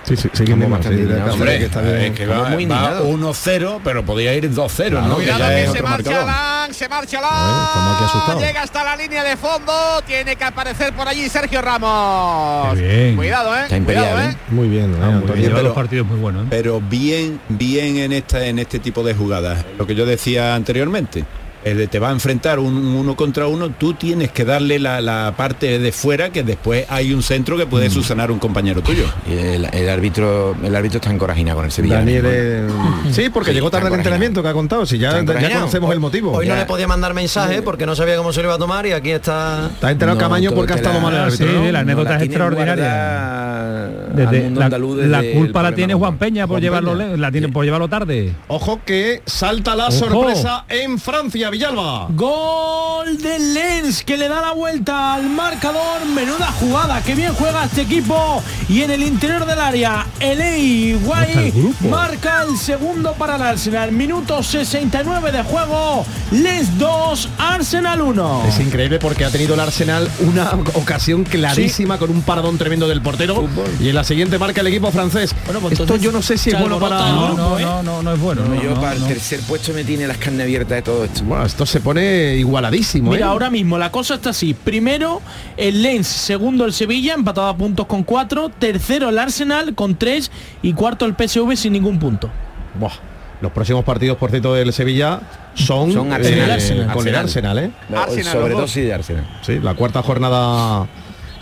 [0.04, 0.84] sí, sí, sí, indignados.
[0.86, 1.96] sí, Hombre, que está bien.
[1.96, 3.06] es que va, muy va indignados.
[3.08, 5.16] 1-0, pero podía ir 2-0, Claro, ¿no?
[5.16, 6.24] Que Cuidado que es se marcha.
[6.24, 8.38] Lang, se marcha Lang.
[8.40, 9.72] Llega hasta la línea de fondo.
[10.06, 12.74] Tiene que aparecer por allí Sergio Ramos.
[12.74, 13.16] Qué bien.
[13.16, 13.62] Cuidado, eh.
[13.62, 14.32] Está imperial, Cuidado, ¿eh?
[14.32, 14.38] eh.
[14.48, 16.44] Muy bien, eh, Ah, muy bien, lleva pero- los partidos muy buenos.
[16.44, 16.46] ¿eh?
[16.50, 19.64] pero bien, bien en esta, en este tipo de jugadas.
[19.78, 21.24] Lo que yo decía anteriormente.
[21.64, 25.00] El de te va a enfrentar un uno contra uno, tú tienes que darle la,
[25.00, 27.70] la parte de fuera que después hay un centro que Mm.
[27.70, 29.04] puede subsanar un compañero tuyo.
[29.28, 31.96] Y el, el árbitro el árbitro está encorajinado con el Sevilla.
[31.96, 32.66] Daniel, eh,
[33.10, 34.84] sí, porque Sí, llegó tarde al entrenamiento que ha contado.
[34.86, 36.32] Si ya, ya conocemos el motivo.
[36.32, 38.86] Hoy no le podía mandar mensaje porque no sabía cómo se lo iba a tomar
[38.86, 41.46] y aquí está Está enterado No, Camaño porque ha estado la- mal el árbitro.
[41.46, 41.64] sí, ¿no?
[41.64, 43.88] la No, anécdota la es extraordinaria.
[44.14, 47.16] Desde- la, andaluz la desde culpa el la tiene Juan Peña por Juan llevarlo Peña.
[47.16, 48.32] la tiene por llevarlo tarde.
[48.48, 49.92] Ojo que salta la Ojo.
[49.98, 52.08] sorpresa en Francia, Villalba.
[52.10, 56.04] Gol de Lens que le da la vuelta al marcador.
[56.12, 58.42] Menuda jugada, que bien juega este equipo.
[58.68, 61.88] Y en el interior del área, Elei el Guay grupo?
[61.88, 63.92] marca el segundo para el Arsenal.
[63.92, 66.04] Minuto 69 de juego.
[66.32, 68.42] Lens 2, Arsenal 1.
[68.48, 73.00] Es increíble porque ha tenido el Arsenal una ocasión clarísima con un paradón tremendo del
[73.00, 75.32] portero y en la siguiente marca el equipo francés.
[75.44, 77.08] Bueno, pues Esto yo no sé si es bueno para...
[77.10, 77.62] el No, grupo, no, ¿eh?
[77.62, 78.42] no, no, no es bueno.
[78.42, 79.06] No, no, yo no, para no.
[79.06, 81.22] el tercer puesto me tiene las carnes abiertas de todo esto.
[81.24, 83.10] Bueno, esto se pone igualadísimo.
[83.10, 83.28] Mira, ¿eh?
[83.28, 84.54] ahora mismo la cosa está así.
[84.54, 85.20] Primero
[85.56, 88.50] el Lens, segundo el Sevilla, empatado a puntos con 4.
[88.58, 90.30] Tercero el Arsenal con 3.
[90.62, 92.30] Y cuarto el PSV sin ningún punto.
[92.78, 92.92] Buah,
[93.40, 95.20] Los próximos partidos, por cierto, del Sevilla
[95.54, 96.92] son, Son eh, Arsenal.
[96.92, 97.70] con el Arsenal, ¿eh?
[97.94, 99.38] Arsenal, sobre los todo sí de Arsenal.
[99.42, 100.86] Sí, la cuarta jornada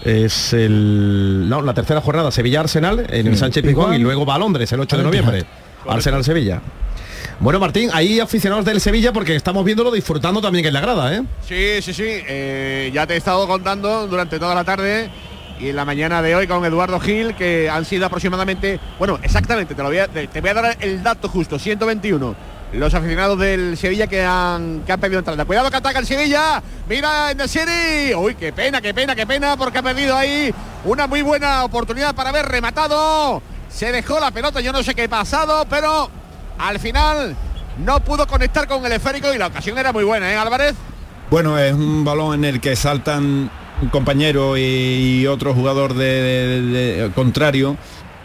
[0.05, 1.49] es el...
[1.49, 4.81] No, la tercera jornada Sevilla-Arsenal en el Sánchez Pizjuán y luego va a Londres el
[4.81, 5.45] 8 de noviembre.
[5.89, 6.61] Arsenal-Sevilla.
[7.41, 11.23] Bueno, Martín, hay aficionados del Sevilla porque estamos viéndolo disfrutando también en la grada, ¿eh?
[11.47, 12.05] Sí, sí, sí.
[12.07, 15.11] eh, ya te he estado contando durante toda la tarde
[15.63, 19.75] y en la mañana de hoy con Eduardo Gil que han sido aproximadamente, bueno, exactamente,
[19.75, 22.35] te, lo voy a, dar el dato justo, 121.
[22.73, 25.45] Los aficionados del Sevilla que han, que han pedido entrada.
[25.45, 26.63] Cuidado que ataca el Sevilla.
[26.89, 28.15] Mira en el City.
[28.17, 30.53] Uy, qué pena, qué pena, qué pena, porque ha perdido ahí
[30.87, 33.43] una muy buena oportunidad para haber rematado.
[33.69, 36.11] Se dejó la pelota, yo no sé qué ha pasado, pero
[36.59, 37.37] al final
[37.85, 40.75] no pudo conectar con el esférico y la ocasión era muy buena, ¿eh, Álvarez?
[41.31, 46.63] Bueno, es un balón en el que saltan un compañero y otro jugador de, de-
[46.63, 47.77] de- contrario.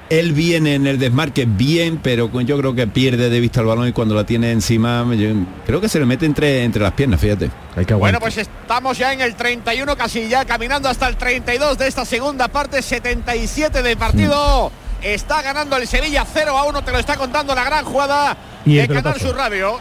[0.10, 3.90] Él viene en el desmarque bien, pero yo creo que pierde de vista el balón
[3.90, 5.32] y cuando la tiene encima, yo
[5.66, 7.50] creo que se le mete entre, entre las piernas, fíjate.
[7.76, 11.78] Hay que Bueno, pues estamos ya en el 31, casi ya caminando hasta el 32
[11.78, 14.72] de esta segunda parte, 77 de partido.
[15.02, 18.80] Está ganando el Sevilla 0 a 1, te lo está contando la gran jugada Y
[18.80, 19.20] el de Canal.
[19.20, 19.80] Sur Radio.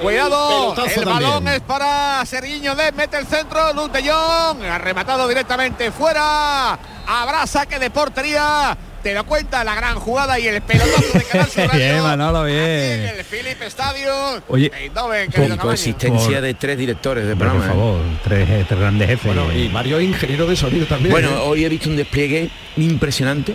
[0.00, 1.54] Cuidado, el balón también.
[1.56, 6.78] es para Sergiño de mete el centro, Luke de Jong, ha rematado directamente fuera.
[7.06, 8.76] Habrá saque de portería.
[9.02, 11.78] Te lo cuenta la gran jugada y el pelotazo de Canal Sur Radio.
[11.78, 12.64] Bien, Manolo, Aquí bien.
[13.06, 14.40] en el Philip Stadium.
[14.48, 17.72] Oye, Eindhoven, Con coexistencia Por- de tres directores de Hombre, por programa.
[17.72, 17.78] ¿eh?
[17.86, 19.26] favor, tres, tres grandes jefes.
[19.34, 21.12] Bueno, y Mario ingeniero de sonido también.
[21.12, 21.40] Bueno, ¿eh?
[21.40, 23.54] hoy he visto un despliegue impresionante.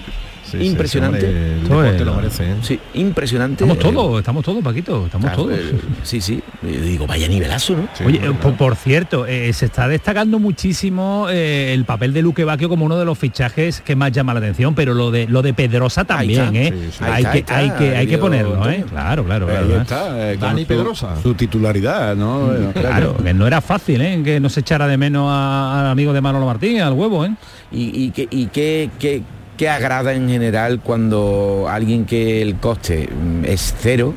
[0.52, 1.26] Sí, impresionante.
[1.70, 2.52] hombre, el lo merece.
[2.52, 2.56] ¿eh?
[2.62, 3.64] Sí, impresionante.
[3.64, 5.58] estamos Eh, todos, estamos todos, Paquito, estamos claro, todos.
[5.58, 6.42] eh, sí, sí.
[6.64, 7.88] Y digo, vaya nivelazo, ¿no?
[7.94, 12.22] Sí, Oye, eh, por, por cierto, eh, se está destacando muchísimo eh, el papel de
[12.22, 15.28] Luque Bacchio como uno de los fichajes que más llama la atención, pero lo de
[15.28, 16.56] lo de Pedrosa también.
[16.56, 16.74] ¿eh?
[17.00, 18.84] Hay, está, que, está, hay que hay que ponerlo, ¿eh?
[18.90, 19.66] Claro, claro, claro.
[19.68, 19.82] Ahí ¿eh?
[19.82, 21.16] está, eh, con Dani su- Pedrosa.
[21.22, 22.54] Su titularidad, ¿no?
[22.54, 24.22] Eh, Claro, que no era fácil, ¿eh?
[24.24, 27.32] Que no se echara de menos al amigo de Manolo Martín, al huevo, ¿eh?
[27.72, 28.48] Y, y, que, y
[29.62, 34.16] qué agrada en general cuando alguien que el coste mm, es cero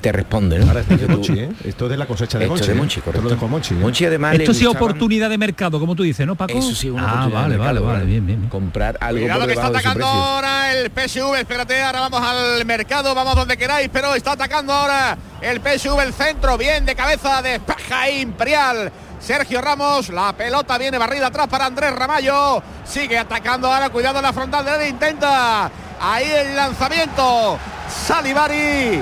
[0.00, 0.66] te responde, ¿no?
[0.68, 1.48] Ahora esto es de Tú- Monchi, ¿eh?
[1.64, 2.66] Esto es de la cosecha de Esto Monchi.
[2.68, 2.76] de ¿eh?
[2.76, 3.34] Monchi, Esto lo correcto.
[3.34, 3.74] dejó Monchi.
[3.74, 3.78] ¿eh?
[3.78, 6.52] Monchi además Esto sí gustaban- oportunidad de mercado, como tú dices, ¿no, Paco?
[6.58, 8.38] Eso sí, una ah, oportunidad vale, de vale, mercado, vale, bien, bien.
[8.40, 8.50] bien.
[8.50, 12.64] Comprar algo Cuidado por que está de atacando ahora el PSV, espérate, ahora vamos al
[12.64, 17.42] mercado, vamos donde queráis, pero está atacando ahora el PSV, el centro, bien de cabeza,
[17.42, 18.92] despeja Imperial.
[19.20, 24.22] Sergio Ramos, la pelota viene barrida atrás para Andrés Ramallo, sigue atacando ahora, cuidado en
[24.24, 27.58] la frontal de él, intenta, ahí el lanzamiento,
[28.06, 29.00] Salivari,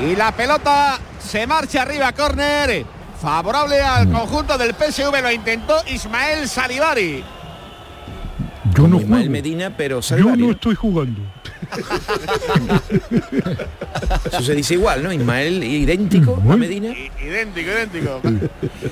[0.00, 2.84] y la pelota se marcha arriba, córner,
[3.20, 7.24] favorable al conjunto del PSV, lo intentó Ismael Salivari.
[8.74, 9.32] Yo no Ismael juego.
[9.32, 10.52] Medina, pero Yo Salvari, no ¿no?
[10.52, 11.20] estoy jugando.
[14.26, 15.12] Eso se dice igual, ¿no?
[15.12, 16.88] Ismael idéntico a Medina.
[16.88, 18.20] I- Idéntico, idéntico.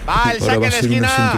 [0.08, 1.32] Va el saque de esquina.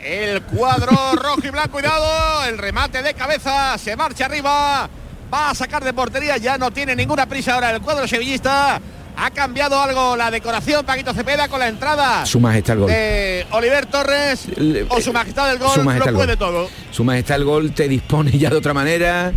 [0.00, 2.44] El cuadro rojo y blanco, cuidado.
[2.46, 3.76] El remate de cabeza.
[3.78, 4.88] Se marcha arriba.
[5.32, 6.36] Va a sacar de portería.
[6.38, 8.80] Ya no tiene ninguna prisa ahora el cuadro sevillista.
[9.16, 12.90] Ha cambiado algo la decoración, Paquito Cepeda, con la entrada Su majestad el gol.
[12.90, 14.46] de Oliver Torres.
[14.56, 15.74] Le- O su majestad del gol.
[15.74, 16.38] Su majestad lo el puede gol.
[16.38, 16.68] todo.
[16.90, 19.32] Su majestad el gol te dispone ya de otra manera.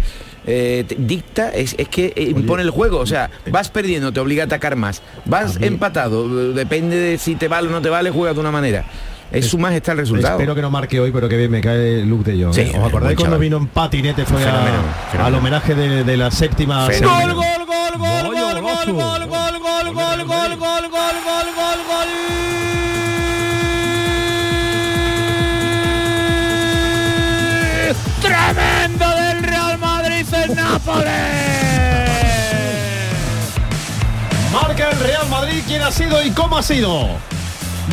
[0.45, 4.43] eh, dicta, es, es que eh, impone el juego, o sea, vas perdiendo, te obliga
[4.43, 8.11] a atacar más, vas empatado, eh, depende de si te vale o no te vale,
[8.11, 8.83] juega de una manera.
[9.33, 10.35] Es su majestad el resultado.
[10.35, 12.53] Espero que no marque hoy, pero que bien me cae Luke de Jong.
[12.53, 12.71] Sí, ¿eh?
[12.77, 13.39] ¿Os acordáis cuando chaval.
[13.39, 14.25] vino en patinete?
[14.25, 16.85] Fue a- al homenaje de, de la séptima.
[16.87, 20.89] Gol, gol, gol, gol, gol, gol, gol, gol, gol, gol, gol, gol, gol, gol,
[21.55, 22.07] gol, gol.
[28.21, 31.11] Tremendo del Real Madrid en Nápoles.
[34.51, 37.07] Marca el Real Madrid quién ha sido y cómo ha sido.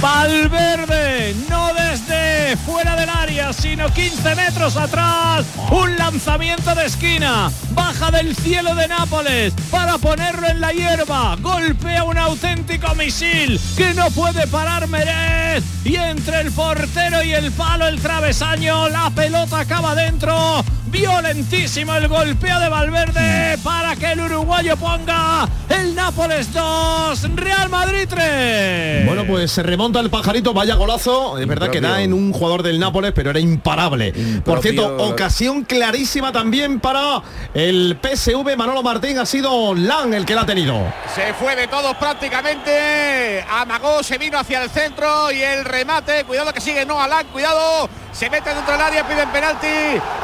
[0.00, 5.44] Valverde, no desde fuera del área, sino 15 metros atrás.
[5.70, 7.50] Un lanzamiento de esquina.
[7.72, 11.37] Baja del cielo de Nápoles para ponerlo en la hierba.
[11.40, 15.64] Golpea un auténtico misil que no puede parar Merez.
[15.85, 20.64] Y entre el portero y el palo, el travesaño, la pelota acaba dentro.
[20.87, 28.09] Violentísimo el golpeo de Valverde para que el uruguayo ponga el Nápoles 2, Real Madrid
[28.09, 29.07] 3.
[29.07, 31.38] Bueno, pues se remonta el pajarito, vaya golazo.
[31.38, 34.12] Es verdad que da en un jugador del Nápoles, pero era imparable.
[34.44, 37.22] Por cierto, ocasión clarísima también para
[37.54, 38.58] el PSV.
[38.58, 40.74] Manolo Martín ha sido Lan el que la ha tenido.
[41.14, 43.42] Se fue de todos prácticamente.
[43.50, 46.24] Amagó, se vino hacia el centro y el remate.
[46.24, 47.88] Cuidado que sigue no Alan, cuidado.
[48.12, 49.66] Se mete dentro del área, piden penalti.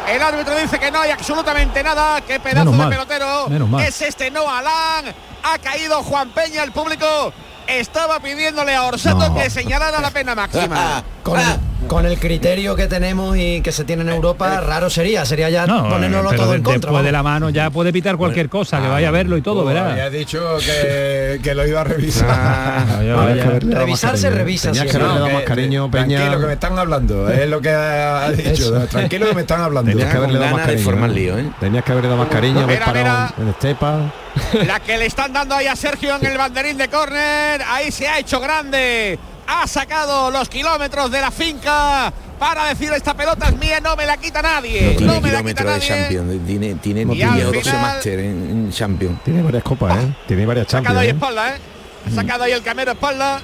[0.06, 2.20] El árbitro dice que no hay absolutamente nada.
[2.20, 3.48] Qué pedazo Menos de mal, pelotero.
[3.48, 3.82] menos mal.
[3.86, 5.14] Es este no Alan.
[5.44, 7.32] Ha caído Juan Peña, el público.
[7.68, 9.34] Estaba pidiéndole a Orsato No.
[9.34, 11.02] que señalara la pena máxima.
[11.26, 11.40] Con,
[11.88, 15.66] con el criterio que tenemos y que se tiene en Europa, raro sería, sería ya
[15.66, 16.88] No, ponérnoslo pero todo de- en contra.
[16.90, 19.64] después de la mano ya puede pitar cualquier cosa, que vaya a verlo y todo,
[19.64, 19.90] verá.
[19.90, 22.28] había dicho que, que lo iba a revisar.
[22.30, 22.84] Ah,
[23.16, 24.30] Vaya, que Revisar se ¿eh?
[24.30, 26.16] revisa Tenías que haberle dado más cariño, Peña.
[26.18, 28.50] Tranquilo, que me están hablando, es lo que ha dicho.
[28.76, 28.86] Eso.
[28.86, 29.90] Tranquilo que me están hablando.
[29.90, 31.38] Tenías que haberle dado más cariño.
[31.38, 31.40] ¿eh?
[31.40, 31.50] ¿eh?
[31.58, 34.12] Tenías que haberle dado más cariño, haber parado en Estepa.
[34.66, 37.62] La que le están dando ahí a Sergio en el banderín de córner.
[37.68, 39.18] Ahí se ha hecho grande.
[39.46, 44.04] Ha sacado los kilómetros de la finca para decir esta pelota es mía, no me
[44.04, 44.90] la quita nadie.
[44.92, 45.86] No tiene no me la quita kilómetros de.
[45.86, 49.22] Champions, tiene, tiene Y al 10 o 12 final- máster en, en Champions.
[49.24, 50.14] Tiene varias copas, ¿eh?
[50.26, 51.00] Tiene varias Sacado Champions.
[51.02, 51.10] ahí ¿eh?
[51.12, 51.58] espalda, ¿eh?
[52.06, 53.40] Ha sacado ahí el camero espalda.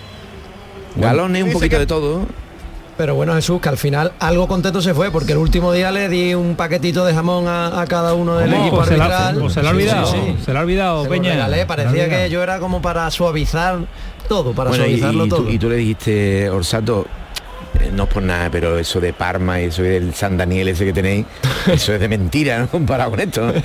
[0.97, 2.27] Galones, un poquito que- de todo.
[2.97, 6.09] Pero bueno, Jesús, que al final algo contento se fue, porque el último día le
[6.09, 8.63] di un paquetito de jamón a, a cada uno del ¿Cómo?
[8.63, 9.39] equipo Pues se la- arbitral.
[9.41, 10.37] pues se la ha Sí, olvidado, sí, sí.
[10.45, 11.33] se la ha olvidado, Se lo Peña.
[11.47, 12.11] Se la parecía olvidado.
[12.23, 13.79] que yo era como para suavizar
[14.29, 15.51] todo, para Bueno, suavizarlo y todo.
[15.51, 17.07] y tú le dijiste, Orsato,
[17.81, 20.85] eh, no es por nada, pero eso de Parma y eso del San Daniel ese
[20.85, 21.25] que tenéis,
[21.67, 22.69] eso es de mentira, ¿no?
[22.71, 23.53] Comparado con esto.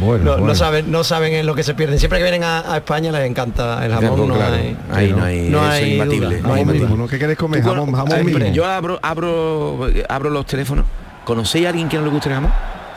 [0.00, 0.06] ¿no?
[0.06, 0.46] Bueno, no, bueno.
[0.48, 1.98] no saben, no saben en lo que se pierden.
[1.98, 4.10] Siempre que vienen a, a España les encanta el jamón.
[4.14, 4.54] Claro, no claro.
[4.54, 6.96] hay, Ahí no hay- no hay imbatible, no no hay imbatible.
[6.96, 7.06] ¿no?
[7.08, 7.62] ¿Qué queréis comer?
[7.62, 8.54] Jamón, jamón Hombre, mínimo.
[8.54, 10.84] Yo abro, abro, abro los teléfonos.
[11.24, 12.52] ¿Conocéis a alguien que no le guste el jamón?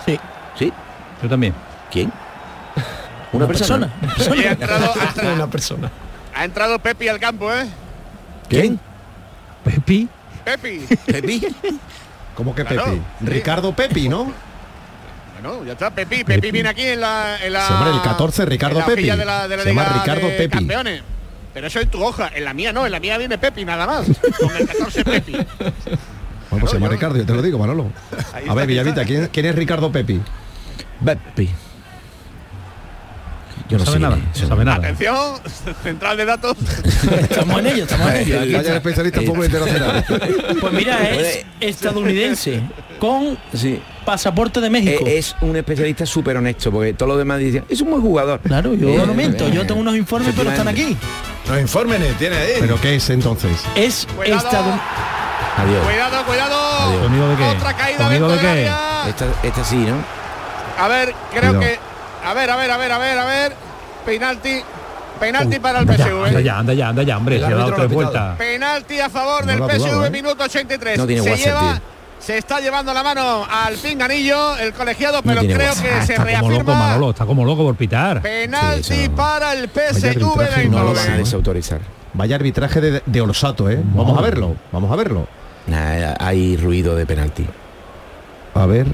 [0.05, 0.19] Sí.
[0.57, 0.73] ¿Sí?
[1.21, 1.53] Yo también.
[1.91, 2.11] ¿Quién?
[3.33, 3.93] Una, persona.
[4.31, 5.91] Oye, ha entrado, ha entrado- Una persona.
[6.33, 7.65] ha entrado Pepi al campo, ¿eh?
[8.49, 8.79] ¿Quién?
[9.63, 10.07] Pepi.
[10.43, 10.85] Pepi.
[11.05, 11.41] ¿Pepi?
[12.35, 12.97] ¿Cómo que Claro, Pepi?
[12.97, 13.25] sí.
[13.25, 14.31] Ricardo Pepi, ¿no?
[15.45, 16.23] Bueno, ya está, Pepi.
[16.23, 17.37] Pepi viene aquí en la...
[17.43, 19.03] En la Sí, hombre, el 14, Ricardo en la Pepi.
[19.03, 20.49] De la, de la Se llama Ricardo de Pepi.
[20.57, 21.01] Campeones.
[21.53, 23.85] Pero eso en tu hoja, en la mía no, en la mía viene Pepi nada
[23.87, 24.05] más.
[24.39, 25.31] Con el 14 Pepi.
[25.33, 25.45] Bueno,
[26.59, 27.91] pues se llama yo- Ricardo, yo te lo digo, Manolo.
[28.33, 29.05] Ahí A ver, Villavita.
[29.05, 30.19] ¿quién, quién es Ricardo Pepi?
[31.03, 31.49] Pepi.
[33.69, 34.17] Yo No no, sabe sé nada.
[34.33, 34.77] es, No sabe nada.
[34.77, 35.17] Atención,
[35.83, 36.57] central de datos.
[37.29, 38.57] Estamos en ello, estamos en ello.
[38.59, 38.75] Está.
[38.75, 40.05] especialista en fútbol internacional.
[40.61, 42.61] Pues mira, es estadounidense
[42.99, 43.81] con Sí.
[44.05, 45.03] pasaporte de México.
[45.07, 48.39] Eh, Es un especialista súper honesto, porque todos los demás dicen, es un buen jugador.
[48.41, 50.95] Claro, yo Eh, no miento, eh, yo tengo unos informes, pero están aquí.
[51.47, 52.53] Los informes tiene ahí.
[52.59, 53.51] ¿Pero qué es entonces?
[53.75, 54.37] Es Cuidado.
[54.45, 54.83] estadounidense.
[55.57, 55.85] Adiós.
[55.85, 56.55] Cuidado, cuidado.
[56.89, 57.01] Adiós.
[57.03, 57.43] ¿Conmigo de qué?
[57.45, 59.09] Otra caída ¿Conmigo dentro de del qué?
[59.09, 59.95] Esta, esta sí, ¿no?
[60.83, 61.59] A ver, creo Cuidado.
[61.61, 61.79] que.
[62.25, 63.53] A ver, a ver, a ver, a ver, a ver.
[64.05, 64.61] Penalti.
[65.19, 66.25] Penalti para el PSV.
[66.27, 67.35] anda ya, anda ya, anda ya, hombre.
[67.37, 68.25] El Se ha dado árbitro lo tres ha pitado.
[68.27, 68.37] vueltas.
[68.37, 70.09] Penalti a favor No del PSV, dudado, ¿eh?
[70.09, 70.97] minuto 83.
[70.97, 71.81] No tiene se WhatsApp, lleva, tío.
[72.19, 76.25] se está llevando la mano al pinganillo el colegiado, pero creo que Ah, se está
[76.39, 76.73] como loco, reafirma.
[76.73, 78.21] Manolo, está como loco por pitar.
[78.21, 80.95] Penalti Sí, para el PSV de no lo No lo Eindhoven.
[80.95, 81.79] van a desautorizar.
[82.13, 83.79] Vaya arbitraje de, de Orsato, ¿eh?
[83.93, 85.27] Vamos a verlo, vamos a verlo.
[86.19, 87.45] Hay ruido de penalti.
[88.53, 88.85] A ver.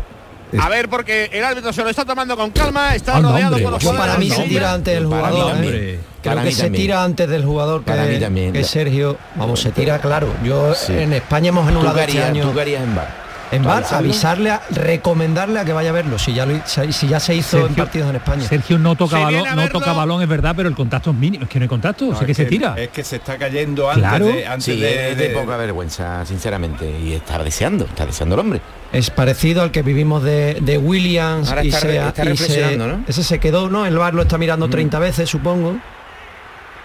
[0.60, 3.64] A ver, porque el árbitro se lo está tomando con calma, está Anda, rodeado hombre.
[3.64, 4.49] por los Yo para mí jugadores.
[4.49, 5.66] se tira antes del Para mí jugador.
[5.66, 5.99] ¿eh?
[6.22, 6.82] Creo Para que mí se también.
[6.84, 8.54] tira antes del jugador que, Para mí también.
[8.54, 9.18] que Sergio.
[9.36, 10.28] Vamos, se tira, claro.
[10.43, 10.93] Yo Sí.
[10.93, 12.52] en España hemos ¿Tú anulado qué este harías, año.
[12.52, 13.20] tú en bar?
[13.52, 17.20] En bar, avisarle, a, recomendarle a que vaya a verlo, si ya, lo, si ya
[17.20, 18.43] se hizo en Sergio- partidos en España.
[18.47, 21.43] Sergio no toca balón, no toca balón, es verdad, pero el contacto es mínimo.
[21.43, 22.76] Es que no hay contacto, sé que, se tira.
[22.78, 24.26] Es que se está cayendo antes Claro.
[24.28, 24.47] de...
[24.47, 26.89] Antes Sí, de, es de de- poca vergüenza, sinceramente.
[27.04, 28.62] Y está deseando, está deseando el hombre.
[28.93, 33.04] Es parecido al que vivimos de, de Williams Ahora y, se, está y se- ¿no?
[33.08, 33.86] ese se quedó, ¿no?
[33.86, 34.72] El bar lo está mirando Mm.
[34.72, 35.76] 30 veces, supongo.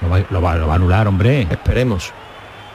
[0.01, 1.43] Lo va, lo va- lo va a anular, hombre.
[1.51, 2.12] Esperemos.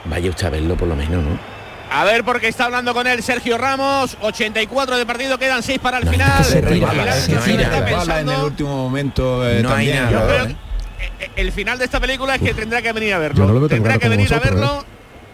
[0.06, 1.51] Vaya usted a verlo por lo menos, ¿no?
[1.94, 4.16] A ver, porque está hablando con él Sergio Ramos.
[4.22, 6.44] 84 de partido, quedan 6 para el No, final.
[6.44, 6.60] se se
[7.94, 9.96] Bala en el último momento eh, No hay también.
[9.96, 10.10] nada.
[10.10, 10.56] Yo creo ¿eh?
[11.20, 13.46] eh, el final de esta película es que tendrá que venir a verlo.
[13.46, 14.84] No tendrá que venir a verlo.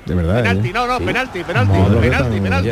[0.05, 0.37] De verdad.
[0.43, 0.73] Penalti, ¿eh?
[0.73, 1.05] no, no, Sí.
[1.05, 2.71] penalti, penalti, penalti, penalti.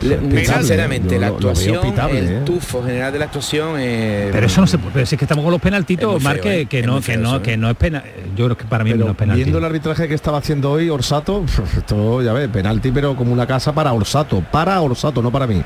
[0.00, 2.40] Sinceramente, la actuación, pitable, el ¿eh?
[2.44, 4.92] tufo general de la actuación eh, Pero eso no se puede.
[4.92, 6.66] pero si es que estamos con los penaltitos, muy Mar, feo, que, ¿eh?
[6.66, 7.56] que no, que no, eso, que ¿eh?
[7.56, 8.02] no es pena.
[8.36, 9.42] Yo creo que para mí no Pero es penalti.
[9.42, 11.44] viendo el arbitraje que estaba haciendo hoy Orsato,
[11.76, 15.62] esto ya ves, penalti, pero como una casa para Orsato, para Orsato, no para mí.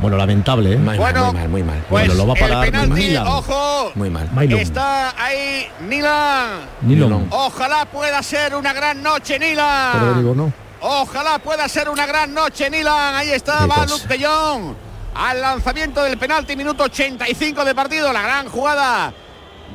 [0.00, 0.76] Bueno, lamentable, ¿eh?
[0.76, 1.78] muy, mal, Bueno, muy mal, muy mal.
[1.88, 3.26] Pues Bueno, lo va a el parar penalti, Milan.
[3.26, 4.28] ojo, Muy mal.
[4.52, 7.26] Está ahí Nilan.
[7.30, 10.18] Ojalá pueda ser una gran noche, Pero Nilan.
[10.18, 10.52] digo, no.
[10.80, 13.14] Ojalá pueda ser una gran noche, Nilan.
[13.14, 13.86] Ahí cosa.
[13.86, 14.74] Luke de Jong.
[15.14, 18.12] Al lanzamiento del penalti, minuto 85 de partido.
[18.12, 19.12] La gran jugada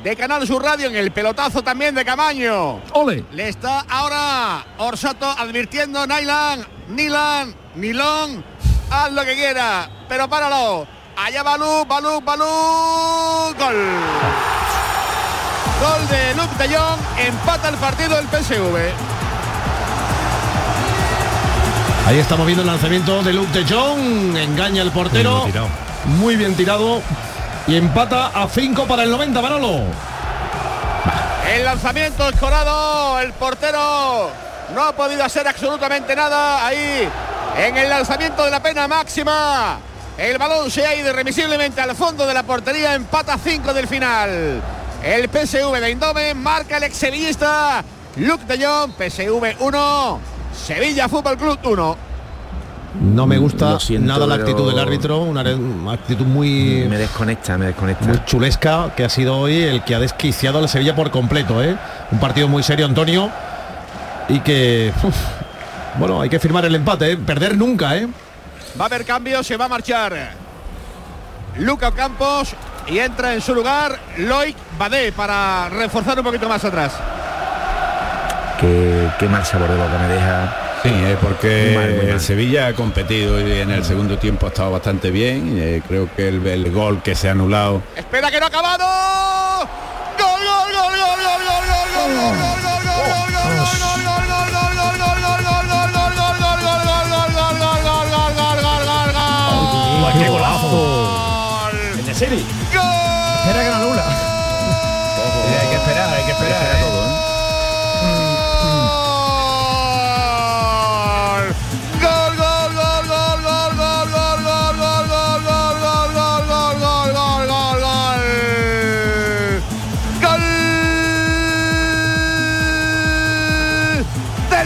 [0.01, 2.81] de Canal Sur Radio en el pelotazo también de Camaño.
[2.93, 3.25] ¡Ole!
[3.31, 8.43] Le está ahora Orsato advirtiendo Nylan, Nilan, Nilón,
[8.89, 10.87] haz lo que quiera, pero páralo.
[11.15, 12.45] Allá Balú, Balú, Balú,
[13.57, 13.75] gol.
[15.81, 19.22] Gol de Luke de Jong, empata el partido el PSV.
[22.05, 25.67] Ahí estamos viendo el lanzamiento de Luke de Jong, engaña el portero, Bien tirado.
[26.05, 27.01] muy bien tirado
[27.65, 29.83] y empata a 5 para el 90, Manolo.
[31.49, 34.29] El lanzamiento escorado, el portero
[34.75, 37.07] no ha podido hacer absolutamente nada ahí
[37.57, 39.79] en el lanzamiento de la pena máxima.
[40.17, 44.61] El balón se ha ido irremisiblemente al fondo de la portería, empata 5 del final.
[45.03, 47.83] El PSV de Eindhoven marca el exsevillista
[48.17, 50.19] Luke de Jong, PSV 1,
[50.53, 51.97] Sevilla Fútbol Club 1.
[53.01, 55.41] No me gusta siento, nada la actitud del árbitro, una
[55.91, 58.05] actitud muy, Me desconecta, me desconecta.
[58.05, 61.75] muy chulesca que ha sido hoy el que ha desquiciado al Sevilla por completo, ¿eh?
[62.11, 63.31] Un partido muy serio, Antonio,
[64.29, 65.15] y que uf,
[65.97, 67.17] bueno, hay que firmar el empate, ¿eh?
[67.17, 68.07] perder nunca, ¿eh?
[68.79, 70.15] Va a haber cambio, se va a marchar
[71.57, 72.55] Luca Campos
[72.87, 76.93] y entra en su lugar Loic Badé para reforzar un poquito más atrás.
[78.59, 80.55] Qué, qué mal sabor de boca me deja.
[80.83, 82.09] Sí, es porque Muy mal, muy mal.
[82.09, 85.57] el Sevilla ha competido y en el segundo tiempo ha estado bastante bien.
[85.57, 88.85] Eh, creo que el, el gol que se ha anulado Espera que no ha acabado.
[90.19, 93.23] Gol, gol, gol, gol, gol, gol, gol, gol, gol, gol, gol, gol, gol,
[102.19, 102.62] gol,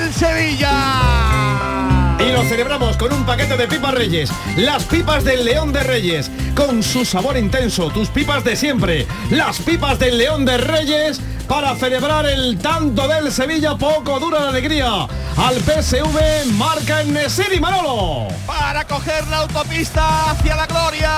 [0.07, 0.71] del Sevilla.
[2.19, 4.31] Y lo celebramos con un paquete de pipas Reyes.
[4.55, 6.31] Las pipas del León de Reyes.
[6.55, 7.89] Con su sabor intenso.
[7.89, 9.05] Tus pipas de siempre.
[9.29, 11.19] Las pipas del León de Reyes.
[11.47, 15.07] Para celebrar el tanto del Sevilla, poco dura la alegría.
[15.37, 18.27] Al PSV marca en Nesiri Manolo.
[18.45, 21.11] para coger la autopista hacia la gloria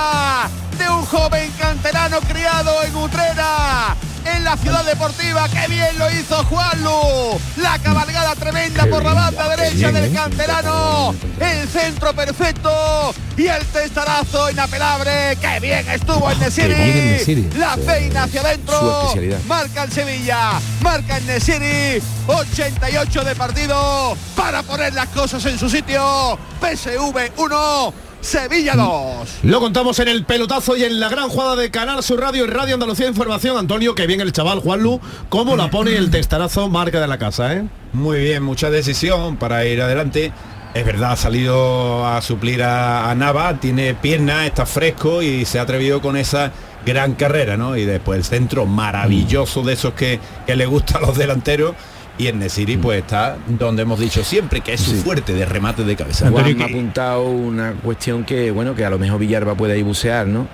[0.78, 5.48] de un joven canterano criado en Utrera, en la ciudad deportiva.
[5.48, 7.40] ¡Qué bien lo hizo Juanlu!
[7.56, 11.14] La cabalgada tremenda por la banda derecha del canterano.
[11.38, 15.36] El centro perfecto y el testarazo inapelable.
[15.40, 16.74] ¡Qué bien estuvo en Nesiri!
[16.74, 17.50] bien en Nesiri.
[17.58, 19.12] La peina hacia adentro.
[19.46, 25.68] Marca el Sevilla, marca el Nesiri, 88 de partido para poner las cosas en su
[25.68, 26.38] sitio.
[26.60, 29.38] PSV 1, Sevilla 2.
[29.44, 32.48] Lo contamos en el pelotazo y en la gran jugada de Canal Sur Radio y
[32.48, 33.56] Radio Andalucía Información.
[33.56, 35.00] Antonio, que bien el chaval Juanlu,
[35.30, 37.64] cómo la pone el testarazo marca de la casa, ¿eh?
[37.92, 40.32] Muy bien, mucha decisión para ir adelante.
[40.74, 45.58] Es verdad, ha salido a suplir a, a Nava, tiene pierna, está fresco y se
[45.58, 46.52] ha atrevido con esa
[46.84, 47.76] gran carrera, ¿no?
[47.76, 51.74] Y después el centro maravilloso de esos que, que le gusta a los delanteros.
[52.20, 55.84] Y en Nesiri pues está donde hemos dicho siempre que es su fuerte de remate
[55.84, 56.30] de cabeza.
[56.30, 59.82] Juan me ha apuntado una cuestión que, bueno, que a lo mejor Villarba puede ahí
[59.82, 60.46] bucear, ¿no?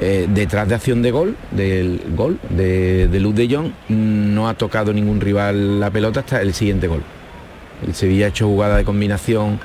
[0.00, 4.54] Eh, detrás de acción de gol, del gol de, de Luz de Jong, no ha
[4.54, 7.02] tocado ningún rival la pelota hasta el siguiente gol.
[7.86, 9.60] El Sevilla ha hecho jugada de combinación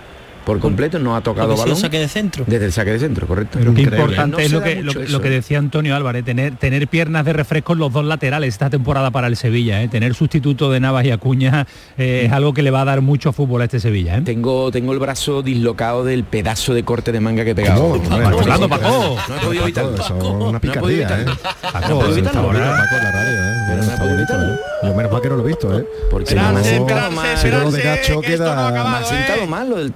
[0.46, 1.82] por completo, no ha tocado Porque ha sido balón.
[1.82, 2.44] saque de centro.
[2.48, 3.60] Desde el saque de centro, correcto.
[3.60, 7.34] Qué importante No es lo que, lo, que decía Antonio Álvarez, tener, tener piernas de
[7.34, 9.88] refresco en los dos laterales esta temporada para el Sevilla, ¿eh?
[9.88, 11.68] tener sustituto de Navas y Acuña
[11.98, 14.18] eh, es algo que le va a dar mucho fútbol a este Sevilla.
[14.18, 14.22] ¿eh?
[14.22, 18.00] Tengo, tengo el brazo dislocado del pedazo de corte de manga que he pegado.
[18.12, 19.18] Hablando, Paco.
[19.28, 20.48] No he podido evitarlo.
[20.48, 21.26] Una picardía, ¿eh?
[21.80, 22.02] Pero.
[24.84, 25.88] Lo menos mal que no lo he visto, ¿eh?
[26.12, 28.72] Porque Si no, lo de ha queda...
[28.72, 29.92] Me ha sentado mal lo del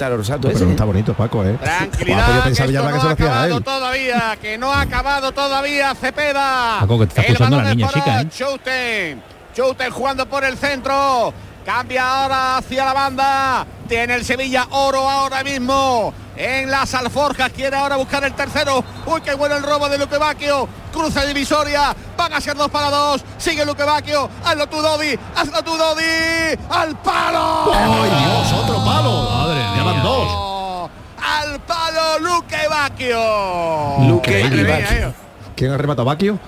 [0.47, 0.65] Pero ese.
[0.65, 1.57] no está bonito, Paco, ¿eh?
[1.61, 3.63] Tranquilidad, yo que pensaba Villarba no que se lo ha hacía a acabado él.
[3.63, 6.77] todavía, que no ha acabado todavía Cepeda.
[6.81, 8.27] Paco, que te está El escuchando la es niña para chica, ¿eh?
[8.29, 9.23] Chouten.
[9.55, 11.33] Chouten jugando por el centro.
[11.65, 13.65] Cambia ahora hacia la banda.
[13.87, 16.13] Tiene el Sevilla oro ahora mismo.
[16.35, 18.83] En las alforjas quiere ahora buscar el tercero.
[19.05, 20.67] Uy, qué bueno el robo de Luque Bacchio.
[20.93, 21.93] Cruza divisoria.
[22.17, 23.23] Van a ser dos para dos.
[23.37, 24.29] Sigue Luque Bacchio.
[24.43, 25.19] Hazlo tú, Dodi.
[25.35, 26.57] Hazlo tú, Dodi.
[26.69, 27.71] Al palo.
[27.73, 28.53] ¡Ay, Dios!
[28.53, 29.29] ¡Otro palo!
[29.29, 29.61] Madre
[30.03, 30.89] Dos.
[31.21, 34.07] Al palo Luque Bacchio.
[34.07, 35.07] Luque y Bacchio.
[35.09, 35.13] eh.
[35.55, 36.39] ¿Quién ha rematado Baquio?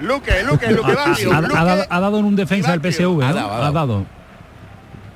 [0.00, 1.32] Luque, Luque, Luque Ha, Bacchio.
[1.32, 3.10] ha- ha Luque dado, ha dado en un defensa del Bacchio.
[3.12, 3.26] PSV, ¿no?
[3.26, 4.04] Ha dado, ha Ha dado.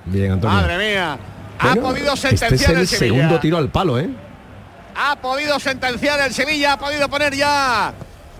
[0.06, 0.56] Bien, Antonio.
[0.56, 1.18] Madre mía.
[1.60, 3.16] Ha Bueno, podido este sentenciar es el Sevilla.
[3.16, 4.08] segundo tiro al palo, ¿eh?
[4.96, 7.92] Ha podido sentenciar el Sevilla, ha podido poner ya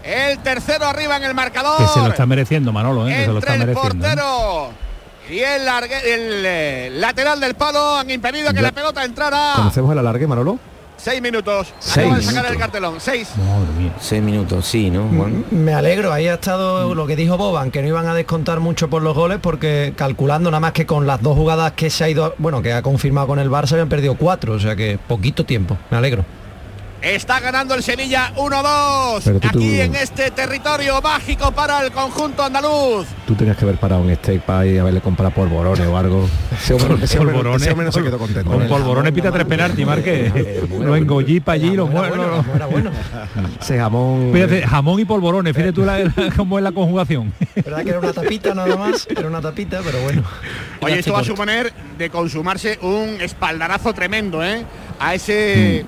[0.03, 1.79] el tercero arriba en el marcador.
[1.79, 3.15] Que se lo está mereciendo Manolo, ¿eh?
[3.15, 4.07] que se lo está el mereciendo.
[4.07, 4.88] ¿eh?
[5.31, 8.63] Y el, largue- el, eh, lateral del palo han impedido que Ya.
[8.63, 9.53] la pelota entrara.
[9.57, 10.59] ¿Conocemos el alargue, Manolo?
[10.97, 11.73] Seis minutos.
[11.79, 12.95] Seis Acaban de sacar el cartelón.
[12.99, 13.29] Seis.
[13.37, 13.93] Madre mía.
[14.01, 15.09] Seis minutos, sí, ¿no?
[15.17, 15.45] Juan?
[15.53, 18.91] Me alegro, ahí ha estado lo que dijo Boban, que no iban a descontar mucho
[18.91, 22.09] por los goles porque calculando nada más que con las dos jugadas que se ha
[22.09, 25.45] ido, bueno, que ha confirmado con el Barça habían perdido cuatro, o sea que poquito
[25.45, 26.25] tiempo, me alegro.
[27.01, 29.21] Está ganando el Sevilla 1-2.
[29.25, 33.07] Pero tú- Aquí tú- en este territorio mágico para el conjunto andaluz.
[33.25, 36.29] Tú tenías que haber parado en este país y haberle comprado polvorones o algo.
[36.61, 37.63] Ese hombre, ese hombre- Polvorones.
[37.63, 38.51] ese hombre no se quedó contento.
[38.51, 38.69] Con ¿eh?
[38.69, 40.61] polvorones pita tres penaltis, Marque.
[40.81, 42.45] Lo engollí para allí, lo muero.
[42.55, 42.91] Era bueno.
[43.61, 44.31] Ese jamón...
[44.33, 45.99] Fíjate, jamón y polvorones, fíjate tú la,
[46.37, 47.33] cómo es la conjugación.
[47.55, 50.23] Verdad que era una tapita nada más, era una tapita, pero bueno.
[50.81, 54.65] Oye, esto va a suponer de consumarse un espaldarazo tremendo, ¿eh?
[55.01, 55.87] A ese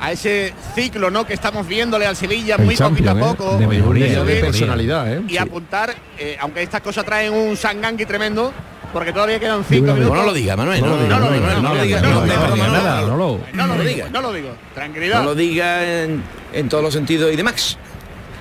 [0.00, 1.26] a ese ciclo, ¿no?
[1.26, 3.16] Que estamos viéndole al Sevilla El muy poquito a ¿eh?
[3.18, 3.56] poco.
[3.58, 5.22] De mejoría, de de subir de personalidad, ¿eh?
[5.28, 8.52] y apuntar, eh, aunque estas cosas traen un sangangui tremendo,
[8.92, 10.16] porque todavía quedan cinco minutos.
[10.16, 10.80] No lo diga, Manuel.
[10.80, 12.00] No lo diga, no lo diga, no lo diga.
[12.00, 14.08] no lo no, lo- digo, diga.
[14.10, 14.50] no lo digo.
[14.74, 15.18] Tranquilidad.
[15.18, 16.22] No lo diga en,
[16.52, 17.76] en todos los sentidos y de Max.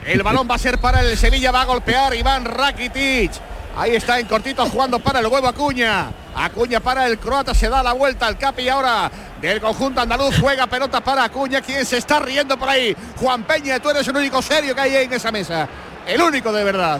[0.05, 3.31] El balón va a ser para el Sevilla, va a golpear Iván Rakitic.
[3.77, 6.11] Ahí está en cortito jugando para el huevo Acuña.
[6.35, 9.11] Acuña para el croata, se da la vuelta al capi ahora
[9.49, 10.35] del conjunto andaluz.
[10.39, 12.95] Juega pelota para Acuña, quien se está riendo por ahí.
[13.17, 15.67] Juan Peña, tú eres el único serio que hay ahí en esa mesa.
[16.07, 16.99] El único de verdad.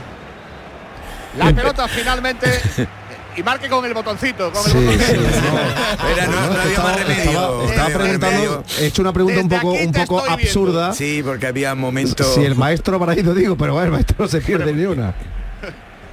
[1.37, 2.47] La pelota finalmente
[3.35, 4.51] y marque con el botoncito.
[4.51, 5.21] Con el Sí, botoncito.
[5.29, 7.57] sí, Era, no, no había Estaba- más remedio.
[7.57, 8.63] preguntando, remedio.
[8.79, 10.29] he hecho una pregunta un poco, un viendo.
[10.29, 10.93] absurda.
[10.93, 12.33] Sí, porque había momentos...
[12.35, 15.13] Si el maestro para ido digo, pero bueno, el maestro no se pierde ni una.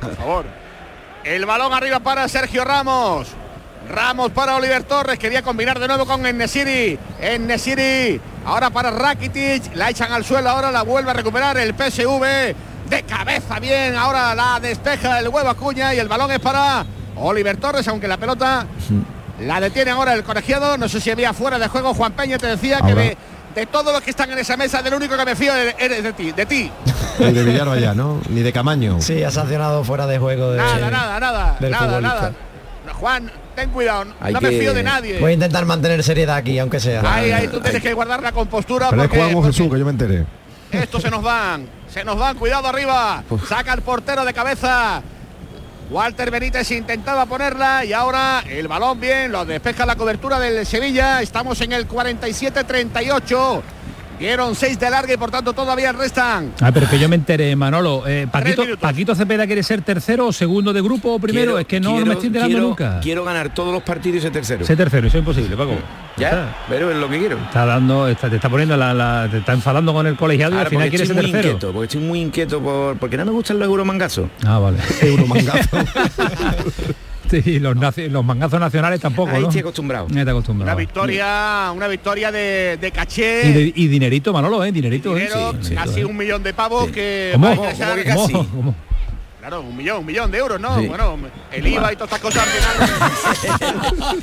[0.01, 0.45] Por favor.
[1.23, 3.29] El balón arriba para Sergio Ramos.
[3.89, 5.19] Ramos para Oliver Torres.
[5.19, 6.99] Quería combinar de nuevo con Enesiri.
[7.21, 8.21] Enesiri.
[8.47, 9.75] Ahora para Rakitic.
[9.75, 10.51] La echan al suelo.
[10.51, 12.55] Ahora la vuelve a recuperar el PSV.
[12.89, 13.97] De cabeza bien.
[13.97, 15.95] Ahora la despeja el huevo Acuña.
[15.95, 16.85] Y el balón es para
[17.17, 17.87] Oliver Torres.
[17.89, 18.67] Aunque la pelota
[19.41, 20.79] la detiene ahora el colegiado.
[20.79, 21.93] No sé si había fuera de juego.
[21.95, 23.17] Juan Peña te decía que de,
[23.55, 26.13] de todos los que están en esa mesa, del único que me fío eres de
[26.13, 26.33] ti.
[26.33, 26.71] De ti.
[27.19, 28.21] Ni de Villarba ya, ¿no?
[28.31, 29.01] Ni de Camaño.
[29.01, 32.15] Sí, ha sancionado fuera de juego de, Nada, nada, nada, del nada, futbolista.
[32.21, 32.33] nada.
[32.95, 35.19] Juan, ten cuidado, Hay no me fío de nadie.
[35.21, 37.03] Voy a intentar mantener seriedad aquí, aunque sea.
[37.05, 39.79] Ahí, ahí tú tienes que guardar la compostura Pero porque, Juan o porque Jesús, que
[39.79, 40.25] yo me enteré.
[40.73, 43.23] estos se nos van, se nos van, cuidado arriba.
[43.49, 45.03] Saca el portero de cabeza.
[45.91, 51.21] Walter Benítez intentaba ponerla y ahora el balón bien, lo despeja la cobertura del Sevilla.
[51.21, 53.63] Estamos en el 47-38.
[54.19, 56.53] Dieron seis de larga y por tanto todavía restan.
[56.61, 58.05] Ah, pero que yo me enteré, Manolo.
[58.07, 58.63] eh, Paquito.
[58.79, 61.53] Paquito Cepeda quiere ser tercero o segundo de grupo o primero.
[61.53, 63.01] Quiero- es que no, no quiero- me estoy enterando quiero- nunca.
[63.01, 64.65] Quiero ganar todos los partidos y ser tercero.
[64.65, 65.75] Ser tercero, eso es imposible, Paco.
[66.17, 67.39] Ya, pero es lo que quiero.
[67.39, 70.59] Está dando, está- te está poniendo la, la- te está enfadando con el colegiado y
[70.59, 71.39] al final quiere ser tercero.
[71.39, 74.29] inquieto, porque estoy muy inquieto por, porque no me gustan los euromangazos.
[74.47, 74.79] Ah, vale.
[75.03, 75.77] Euromangazo.
[77.41, 79.49] Sí, los, naci- los mangazos nacionales tampoco, Ahí ¿no?
[79.49, 80.07] estoy acostumbrado.
[80.07, 80.71] Te acostumbrado.
[80.73, 83.49] Una victoria, una victoria de, de caché.
[83.49, 84.71] Y, de- y dinerito, Manolo, ¿eh?
[84.73, 85.21] Dinerito, ¿eh?
[85.21, 86.05] dinero, Sí, casi sí.
[86.05, 87.47] un millón de pavos que ¿Cómo?
[87.47, 88.33] va a ¿Cómo que casi?
[88.33, 88.75] ¿Cómo?
[89.43, 90.79] Claro, un millón, un millón de euros, ¿no?
[90.79, 90.87] Sí.
[90.87, 91.19] Bueno,
[91.51, 92.91] el IVA y todas estas cosas al final.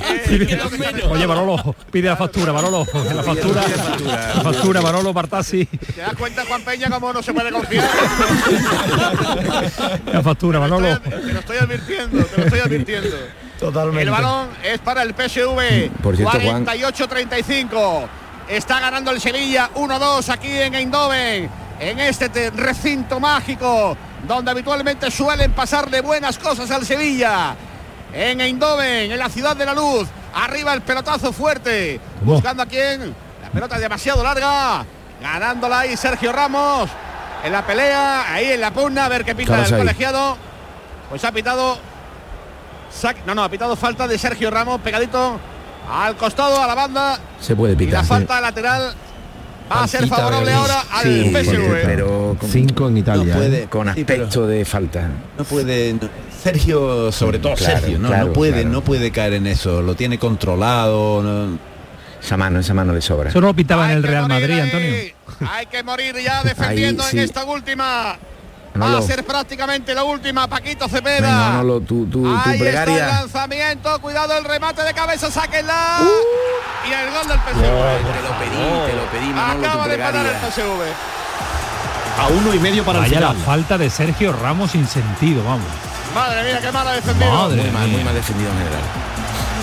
[0.10, 2.86] Eh, Oye, Manolo, pide la factura, Manolo.
[3.14, 3.62] La factura,
[4.06, 5.66] la factura, Manolo Bartasi.
[5.66, 7.86] ¿Te das cuenta, Juan Peña, cómo no se puede confiar?
[10.12, 10.98] La factura, Manolo.
[11.00, 13.16] Te lo estoy advirtiendo, te lo estoy advirtiendo.
[13.58, 14.02] Totalmente.
[14.04, 15.90] El balón es para el PSV.
[16.02, 16.64] Por cierto, Juan.
[16.64, 18.08] 48-35.
[18.48, 21.50] Está ganando el Sevilla 1-2 aquí en Eindhoven.
[21.80, 27.54] En este te- recinto mágico donde habitualmente suelen pasarle buenas cosas al Sevilla.
[28.12, 30.06] En Eindhoven, en la ciudad de la luz.
[30.34, 31.98] Arriba el pelotazo fuerte.
[32.20, 32.34] ¿Cómo?
[32.34, 33.14] Buscando a quién.
[33.42, 34.84] La pelota es demasiado larga.
[35.22, 36.90] Ganándola ahí Sergio Ramos.
[37.44, 39.80] En la pelea, ahí en la pugna, a ver qué Carlos el ahí.
[39.80, 40.36] colegiado.
[41.08, 41.78] Pues ha pitado
[43.26, 45.38] no, no, ha pitado falta de Sergio Ramos, pegadito
[45.90, 47.18] al costado, a la banda.
[47.40, 48.04] Se puede Y la pitar.
[48.04, 48.94] falta lateral
[49.70, 51.82] va a ser favorable ahora al Sí, PSV.
[51.84, 53.34] pero con, Cinco en Italia.
[53.34, 53.46] No ¿eh?
[53.48, 53.64] puede.
[53.66, 55.08] con Sí, aspecto de falta.
[55.38, 55.94] No puede.
[55.94, 56.08] no-
[56.42, 58.68] Sergio, sobre todo Claro, Sergio, no, claro, no puede, claro.
[58.70, 59.82] no puede caer en eso.
[59.82, 61.22] Lo tiene controlado.
[61.22, 61.58] no-
[62.22, 63.30] Esa mano, esa mano le sobra.
[63.30, 64.60] Eso no lo pitaba en el Real Madrid, ahí.
[64.60, 64.94] Antonio.
[65.52, 67.18] Hay que morir ya defendiendo Ahí, sí.
[67.18, 68.16] en esta última.
[68.78, 71.26] Va a ser prácticamente la última, Paquito Cepeda.
[71.26, 75.98] Venga, Manolo, tu, tu, tu Ahí está el lanzamiento, cuidado el remate de cabeza, sáquenla.
[76.88, 77.60] Y el gol del PSV.
[77.60, 80.50] Te lo pedí, te lo pedí, Manolo, Acaba de parar el.
[80.50, 80.82] PSV.
[82.20, 85.66] A uno y medio para el Vaya la falta de Sergio Ramos sin sentido, vamos.
[86.14, 87.32] Madre mía, qué mal ha defendido.
[87.32, 88.82] Madre Muy mal, muy mal defendido en general.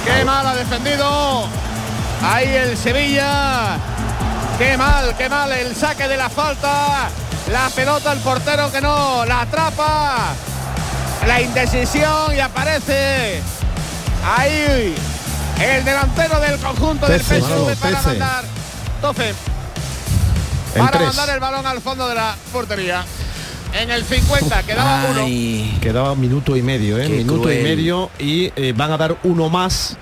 [0.06, 1.48] Qué mal ha defendido.
[2.24, 3.78] Ahí el Sevilla.
[4.58, 7.10] Qué mal, qué mal el saque de la falta.
[7.52, 10.34] La pelota el portero que no la atrapa.
[11.26, 13.42] La indecisión y aparece
[14.38, 14.94] ahí
[15.62, 18.08] el delantero del conjunto del PSV para Tece.
[18.10, 18.44] mandar.
[19.02, 19.30] Toce.
[20.76, 21.08] En Para tres.
[21.08, 23.04] mandar el balón al fondo de la portería.
[23.74, 25.26] En el 50 quedaba uno.
[25.82, 27.04] Quedaba minuto y medio, ¿eh?
[27.08, 27.60] Qué Minuto cruel.
[27.60, 29.98] y medio y eh, van a dar uno más.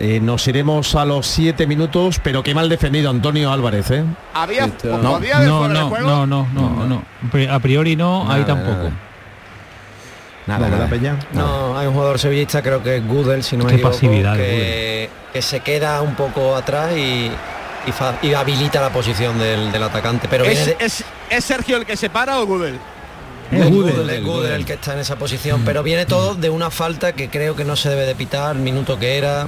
[0.00, 4.04] Eh, nos iremos a los siete minutos, pero qué mal defendido Antonio Álvarez, ¿eh?
[4.34, 6.08] Había, No, No, no, juego.
[6.08, 7.02] no, no, no, no.
[7.30, 8.76] Pri- A priori no, ahí Nada, tampoco.
[8.78, 8.90] nada.
[8.90, 10.90] No, Nada, ¿verdad, nada.
[10.90, 11.16] Peña?
[11.32, 15.42] No, hay un jugador sevillista, creo que es Gudel, si no me equivoco, que, que
[15.42, 17.30] se queda un poco atrás y,
[17.86, 20.26] y fa- y habilita la posición del, del atacante.
[20.28, 22.76] Pero viene ¿Es, de- es, es Sergio el que se para o Gudel?
[23.52, 26.48] Es Gudel, Gudel, es Gudel el que está en esa posición, pero viene todo de
[26.50, 29.46] una falta que creo que no se debe de pitar, minuto que era,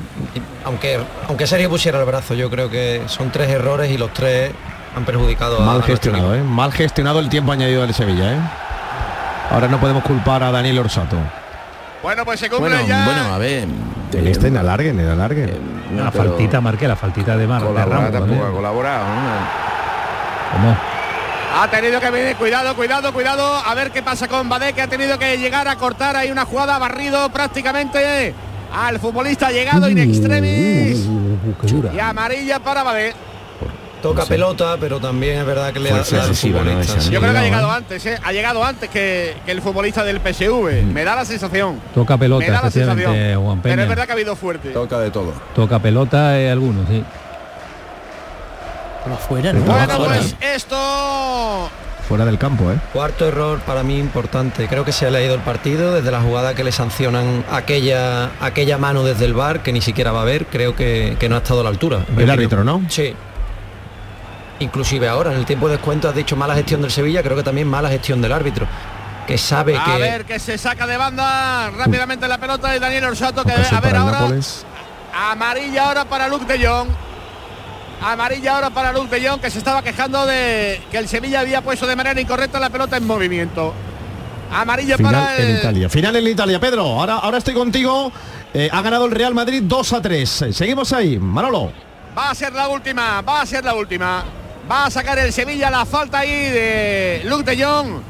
[0.65, 4.53] aunque aunque Sergio pusiera el brazo, yo creo que son tres errores y los tres
[4.95, 6.35] han perjudicado a Mal a gestionado.
[6.35, 6.43] ¿eh?
[6.43, 8.39] Mal gestionado el tiempo añadido del Sevilla, ¿eh?
[9.51, 11.17] Ahora no podemos culpar a Daniel Orsato.
[12.03, 13.05] Bueno, pues se cumple Bueno, ya.
[13.07, 13.67] bueno, a ver.
[14.13, 15.49] En este en alarguen, en alarguen.
[15.49, 15.57] eh,
[15.97, 18.13] La pero faltita, marqué la faltita de Mar de colaborar Ramos.
[18.13, 19.13] tampoco ha colaborado, ¿no?
[20.53, 20.77] ¿Cómo?
[21.57, 23.55] Ha tenido que venir, cuidado, cuidado, cuidado.
[23.55, 26.45] A ver qué pasa con Badé, que ha tenido que llegar a cortar ahí una
[26.45, 28.35] jugada barrido prácticamente
[28.73, 31.07] al futbolista llegado in extremis.
[31.07, 31.93] Uh, qué dura.
[31.95, 33.15] Y amarilla para Badé.
[34.03, 37.11] Toca pelota, pero también es verdad que le Fuerza da futbolista, sí.
[37.11, 37.77] Yo creo que ha llegado ¿eh?
[37.77, 38.19] antes, ¿eh?
[38.23, 40.83] ha llegado antes que, que el futbolista del PSV.
[40.83, 40.93] Mm.
[40.93, 41.81] Me da la sensación.
[41.95, 43.43] Toca pelota, Me da la sensación.
[43.43, 44.71] Juan Pero es verdad que ha habido fuerte.
[44.71, 45.33] Toca de todo.
[45.55, 47.05] Toca pelota eh, algunos, sí.
[49.05, 49.61] Pero afuera, ¿no?
[49.61, 50.15] Bueno, Afuera.
[50.21, 51.71] pues esto
[52.09, 52.77] Fuera del campo, ¿eh?
[52.93, 54.69] Cuarto error para mí importante.
[54.69, 58.77] Creo que se ha leído el partido desde la jugada que le sancionan aquella aquella
[58.77, 60.47] mano desde el bar que ni siquiera va a ver.
[60.47, 62.05] Creo que, que no ha estado a la altura.
[62.17, 62.83] El árbitro, ¿no?
[62.89, 63.15] Sí.
[64.61, 67.43] Inclusive ahora, en el tiempo de descuento has dicho mala gestión del Sevilla, creo que
[67.43, 68.67] también mala gestión del árbitro.
[69.27, 69.99] Que sabe A que.
[69.99, 73.97] ver que se saca de banda rápidamente la pelota de Daniel Orsato que a ver
[73.97, 74.67] ahora Nápoles.
[75.15, 76.89] amarilla ahora para Luke de Jong.
[78.05, 81.87] Amarilla ahora para de Jong que se estaba quejando de que el Sevilla había puesto
[81.87, 83.73] de manera incorrecta la pelota en movimiento.
[84.53, 85.89] Amarilla Final para en el Italia.
[85.89, 86.61] Final en Italia.
[86.61, 88.13] Pedro, ahora, ahora estoy contigo.
[88.53, 90.45] Eh, ha ganado el Real Madrid 2 a 3.
[90.53, 91.19] Seguimos ahí.
[91.19, 91.73] Manolo.
[92.17, 94.23] Va a ser la última, va a ser la última.
[94.71, 98.03] Va a sacar el Sevilla la falta ahí de Luke de Jong.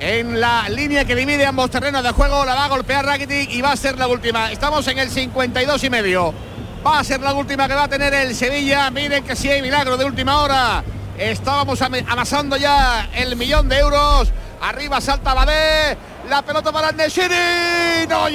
[0.00, 3.60] En la línea que divide ambos terrenos de juego la va a golpear Rakitic y
[3.62, 4.50] va a ser la última.
[4.50, 6.47] Estamos en el 52 y medio.
[6.88, 8.90] Va a ser la última que va a tener el Sevilla.
[8.90, 10.82] Miren que si hay milagro de última hora.
[11.18, 14.28] Estábamos am- amasando ya el millón de euros.
[14.62, 15.96] Arriba salta Badé.
[16.28, 18.06] La pelota para Nesiri.
[18.08, 18.28] No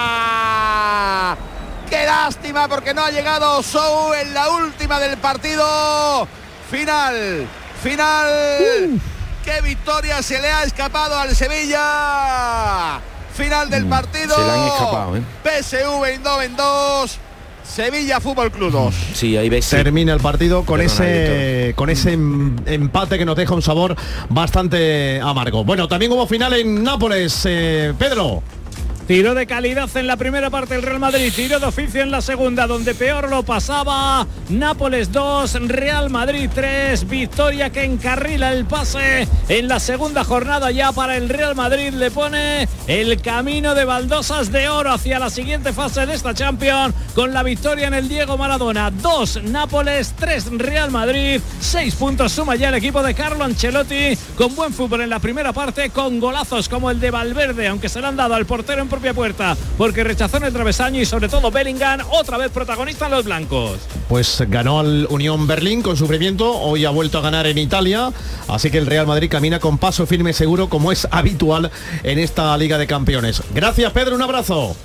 [0.00, 1.36] llega.
[1.88, 6.26] Qué lástima porque no ha llegado Sou en la última del partido.
[6.70, 7.46] Final,
[7.82, 9.00] final.
[9.44, 13.00] Qué victoria se le ha escapado al Sevilla.
[13.34, 14.34] Final del partido.
[14.36, 15.22] se le han escapado, ¿eh?
[15.42, 17.18] PSV Eindhoven 2.
[17.70, 18.94] Sevilla Fútbol Club 2.
[19.14, 19.82] Sí, hay veces.
[19.82, 23.94] Termina el partido con Perdona, ese con ese em- empate que nos deja un sabor
[24.28, 25.64] bastante amargo.
[25.64, 28.42] Bueno, también hubo final en Nápoles, eh, Pedro.
[29.10, 32.20] Tiro de calidad en la primera parte del Real Madrid, tiro de oficio en la
[32.20, 34.24] segunda, donde peor lo pasaba.
[34.50, 40.92] Nápoles 2, Real Madrid 3, victoria que encarrila el pase en la segunda jornada ya
[40.92, 41.92] para el Real Madrid.
[41.92, 46.94] Le pone el camino de baldosas de oro hacia la siguiente fase de esta Champions
[47.16, 48.92] con la victoria en el Diego Maradona.
[48.92, 54.54] 2 Nápoles, 3 Real Madrid, 6 puntos suma ya el equipo de Carlo Ancelotti con
[54.54, 58.06] buen fútbol en la primera parte, con golazos como el de Valverde, aunque se le
[58.06, 61.50] han dado al portero en propia puerta porque rechazó en el travesaño y sobre todo
[61.50, 63.78] Bellingham, otra vez protagonista en los blancos.
[64.10, 68.12] Pues ganó al Unión Berlín con sufrimiento, hoy ha vuelto a ganar en Italia,
[68.46, 71.70] así que el Real Madrid camina con paso firme y seguro como es habitual
[72.02, 73.42] en esta Liga de Campeones.
[73.54, 74.76] Gracias Pedro, un abrazo.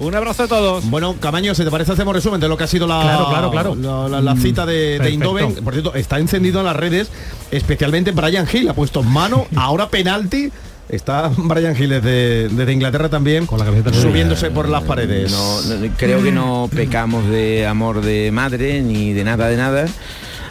[0.00, 0.88] Un abrazo a todos.
[0.90, 3.50] Bueno, Camaño, si te parece hacemos resumen de lo que ha sido la, Claro, claro,
[3.50, 3.74] claro.
[3.76, 5.08] la, la- la cita de, de.
[5.08, 5.54] Eindhoven.
[5.62, 7.08] Por cierto, está encendido en las redes,
[7.50, 10.50] especialmente Brian Hill ha puesto mano, ahora penalti.
[10.90, 15.30] Está Brian Hill desde, desde Inglaterra también, Con la subiéndose por las paredes.
[15.30, 19.86] No, no, creo que no pecamos de amor de madre ni de nada de nada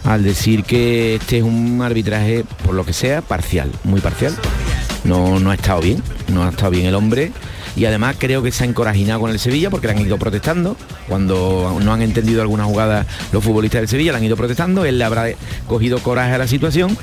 [0.04, 4.34] al decir que este es un arbitraje, por lo que sea, parcial, muy parcial.
[5.04, 7.32] No, no ha estado bien, no ha estado bien el hombre.
[7.76, 10.76] Y además creo que se ha encorajinado con el Sevilla porque le han ido protestando.
[11.08, 14.86] Cuando no han entendido alguna jugada los futbolistas del Sevilla, le han ido protestando.
[14.86, 15.28] Él le habrá
[15.68, 16.98] cogido coraje a la situación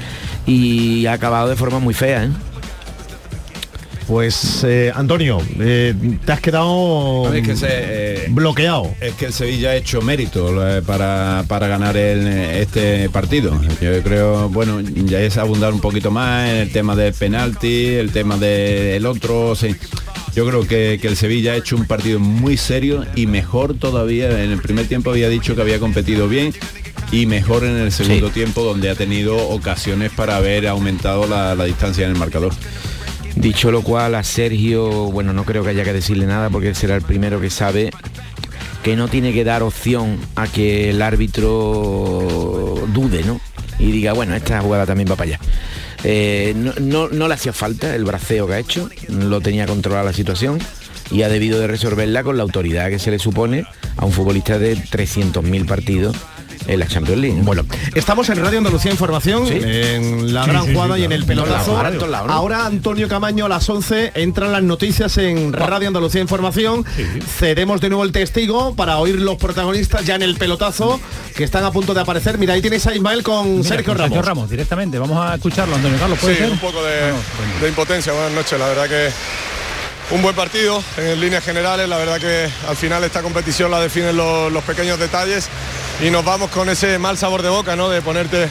[0.47, 2.25] y ha acabado de forma muy fea.
[2.25, 2.31] ¿eh?
[4.07, 5.93] Pues eh, Antonio, eh,
[6.25, 8.95] te has quedado A ver, es que se, eh, bloqueado.
[9.01, 10.55] Es que el Sevilla ha hecho mérito
[10.87, 13.61] para, para ganar el, este partido.
[13.81, 18.13] Yo creo, bueno, ya es abundar un poquito más en el tema del penalti, el
[18.13, 19.57] tema del otro.
[19.57, 19.75] sí.
[20.37, 24.29] Yo creo que, que el Sevilla ha hecho un partido muy serio y mejor todavía.
[24.45, 26.53] En el primer tiempo había dicho que había competido bien
[27.11, 28.35] y mejor en el segundo Sí.
[28.35, 32.53] tiempo donde ha tenido ocasiones para haber aumentado la, la distancia en el marcador.
[33.37, 36.75] Dicho lo cual, a Sergio, bueno, no creo que haya que decirle nada porque él
[36.77, 37.91] será el primero que sabe
[38.83, 43.41] que no tiene que dar opción a que el árbitro dude, ¿no?
[43.79, 45.41] Y diga, bueno, esta jugada también va para allá.
[46.05, 50.05] Eh, no, no- no le hacía falta el braceo que ha hecho, lo tenía controlada
[50.05, 50.59] la situación
[51.11, 53.65] y ha debido de resolverla con la autoridad que se le supone
[53.97, 56.17] a un futbolista de 300.000 partidos
[56.67, 57.37] en la Champions League.
[57.37, 57.45] ¿no?
[57.45, 59.55] Bueno, estamos en Radio Andalucía Información, Sí.
[59.63, 61.79] en la Sí, gran sí, sí, jugada y en el pelotazo.
[62.29, 66.85] Ahora, Antonio Camaño a las 11 entran las noticias en Radio Andalucía Información.
[67.39, 71.01] Cedemos de nuevo el testigo para oír los protagonistas ya en el pelotazo
[71.35, 72.39] que están a punto de aparecer.
[72.39, 74.09] Mira, ahí tenéis a Ismael con Mira, Sergio con Ramos.
[74.17, 74.99] Sergio Ramos, directamente.
[74.99, 76.51] Vamos a escucharlo, Antonio Carlos, ¿puede Sí, ser?
[76.51, 77.13] un poco de,
[77.61, 78.13] de impotencia.
[78.13, 78.59] Buenas noches.
[78.59, 79.11] La verdad que
[80.15, 81.89] un buen partido en líneas generales.
[81.89, 85.49] La verdad que al final esta competición la definen los, los pequeños detalles
[86.01, 87.89] y nos vamos con ese mal sabor de boca, ¿no?
[87.89, 88.49] De ponerte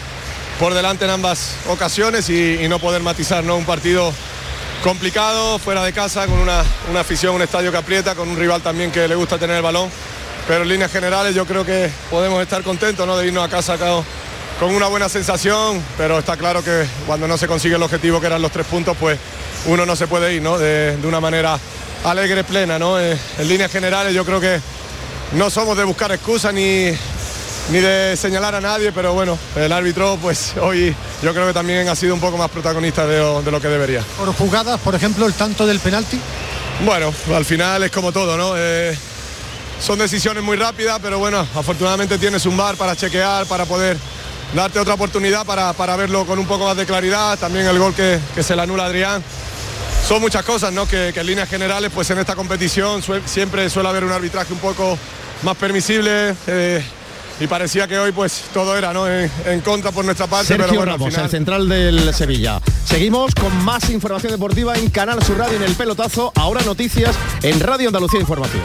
[0.60, 3.56] por delante en ambas ocasiones y, no poder matizar, ¿no?
[3.56, 4.12] Un partido
[4.84, 8.62] complicado, fuera de casa, con una, una afición, un estadio que aprieta, con un rival
[8.62, 9.90] también que le gusta tener el balón.
[10.48, 13.18] Pero en líneas generales yo creo que podemos estar contentos ¿no?
[13.18, 17.48] de irnos a casa con una buena sensación, pero está claro que cuando no se
[17.48, 19.20] consigue el objetivo que eran los tres puntos, pues
[19.66, 20.58] uno no se puede ir ¿no?
[20.58, 21.60] de, de una manera
[22.04, 22.80] alegre, plena.
[22.80, 23.00] ¿no?
[23.00, 24.60] Eh, en líneas generales yo creo que
[25.34, 26.92] no somos de buscar excusas ni,
[27.72, 31.88] ni de señalar a nadie, pero bueno, el árbitro pues hoy yo creo que también
[31.90, 34.04] ha sido un poco más protagonista de, lo- de lo que debería.
[34.18, 36.20] Por jugadas, por ejemplo, el tanto del penalti.
[36.86, 38.54] Bueno, al final es como todo, ¿no?
[38.56, 38.96] Eh,
[39.82, 43.98] son decisiones muy rápidas, pero bueno, afortunadamente tienes un bar para chequear, para poder
[44.54, 47.38] darte otra oportunidad para, para verlo con un poco más de claridad.
[47.40, 49.24] También el gol que, que se le anula a Adrián.
[50.08, 50.88] Son muchas cosas, ¿no?
[50.88, 54.60] Que, que en líneas generales, pues en esta competición siempre suele haber un arbitraje un
[54.60, 54.98] poco
[55.44, 56.36] más permisible.
[56.48, 56.84] eh,
[57.40, 59.08] y parecía que hoy pues todo era ¿no?
[59.10, 62.14] en, en contra por nuestra parte, Sergio pero bueno, al Ramos, final- el central del
[62.14, 62.62] Sevilla.
[62.86, 66.32] Seguimos con más información deportiva en Canal Sur Radio en el pelotazo.
[66.36, 68.64] Ahora noticias en Radio Andalucía Información.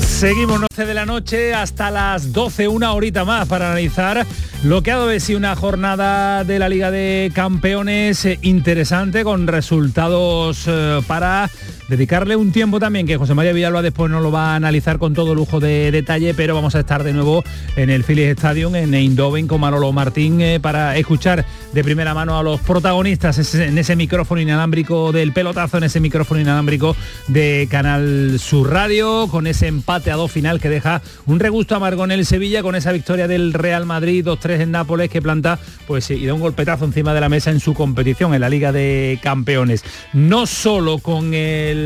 [0.00, 4.26] Seguimos 11 de la noche hasta las 12, una horita más para analizar
[4.64, 9.22] lo que ha dado de sí una jornada de la Liga de Campeones eh, interesante
[9.22, 11.48] con resultados eh, para
[11.88, 15.14] dedicarle un tiempo también que José María Villalba después nos lo va a analizar con
[15.14, 17.42] todo lujo de detalle, pero vamos a estar de nuevo
[17.76, 22.38] en el Philips Stadium en Eindhoven con Manolo Martín eh, para escuchar de primera mano
[22.38, 26.94] a los protagonistas en ese micrófono inalámbrico del pelotazo, en ese micrófono inalámbrico
[27.28, 32.04] de Canal Sur Radio, con ese empate a dos final que deja un regusto amargo
[32.04, 36.10] en el Sevilla, con esa victoria del Real Madrid 2-3 en Nápoles que planta pues
[36.10, 39.18] y da un golpetazo encima de la mesa en su competición en la Liga de
[39.22, 39.84] Campeones.
[40.12, 41.77] No solo con el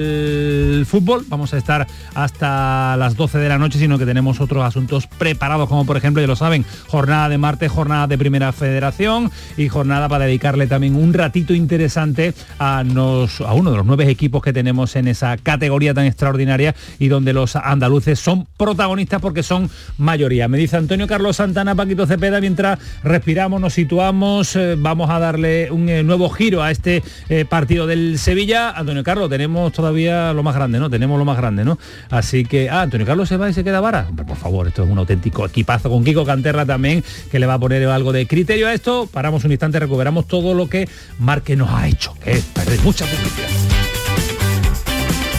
[0.86, 5.06] fútbol, vamos a estar hasta las 12 de la noche, sino que tenemos otros asuntos
[5.06, 9.68] preparados, como por ejemplo, ya lo saben, jornada de martes, jornada de Primera Federación y
[9.68, 14.42] jornada para dedicarle también un ratito interesante a, nos- a uno de los nueve equipos
[14.42, 19.70] que tenemos en esa categoría tan extraordinaria y donde los andaluces son protagonistas porque son
[19.98, 20.48] mayoría.
[20.48, 25.70] Me dice Antonio Carlos Santana, Paquito Cepeda, mientras respiramos, nos situamos, eh, vamos a darle
[25.70, 28.70] un eh, nuevo giro a este eh, partido del Sevilla.
[28.70, 30.88] Antonio Carlos, tenemos todavía lo más grande, ¿no?
[30.88, 31.76] Tenemos lo más grande, ¿no?
[32.08, 34.06] Así que, ah, Antonio Carlos se va y se queda vara.
[34.08, 37.02] Hombre, por favor, esto es un auténtico equipazo con Kiko Canterra también,
[37.32, 39.08] que le va a poner algo de criterio a esto.
[39.10, 43.04] Paramos un instante, recuperamos todo lo que Marque nos ha hecho, que es perder mucha
[43.06, 43.48] publicidad.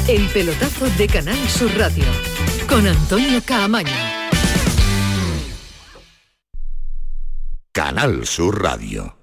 [0.10, 2.04] El pelotazo de Canal Sur Radio
[2.68, 3.94] con Antonio Caamaño.
[7.72, 9.23] Canal Sur Radio.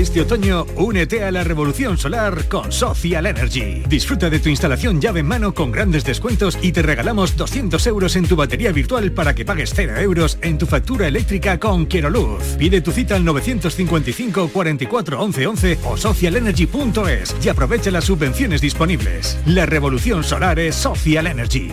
[0.00, 3.82] Este otoño, únete a la revolución solar con Social Energy.
[3.86, 8.16] Disfruta de tu instalación llave en mano con grandes descuentos y te regalamos 200 euros
[8.16, 12.42] en tu batería virtual para que pagues 0 euros en tu factura eléctrica con Luz.
[12.58, 19.36] Pide tu cita al 955 44 11 11 o socialenergy.es y aprovecha las subvenciones disponibles.
[19.44, 21.68] La revolución solar es Social Energy.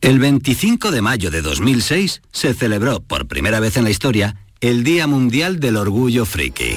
[0.00, 4.82] El 25 de mayo de 2006 se celebró por primera vez en la historia el
[4.82, 6.76] Día Mundial del Orgullo Friki.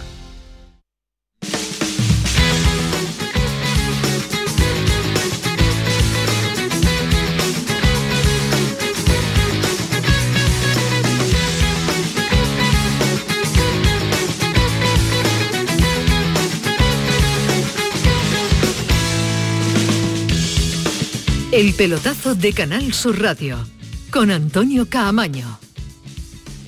[21.51, 23.57] El pelotazo de Canal Sur Radio
[24.11, 25.59] con Antonio Caamaño.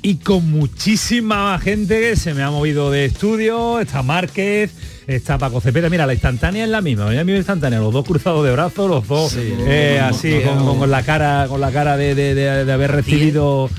[0.01, 4.71] y con muchísima gente que se me ha movido de estudio, está Márquez,
[5.07, 8.43] está Paco Cepeda, mira, la instantánea es la misma, la misma instantánea, los dos cruzados
[8.45, 10.65] de brazos, los dos eh, no, así, no, con, no.
[10.65, 13.69] con- con la cara, con la cara de, de- de- de haber recibido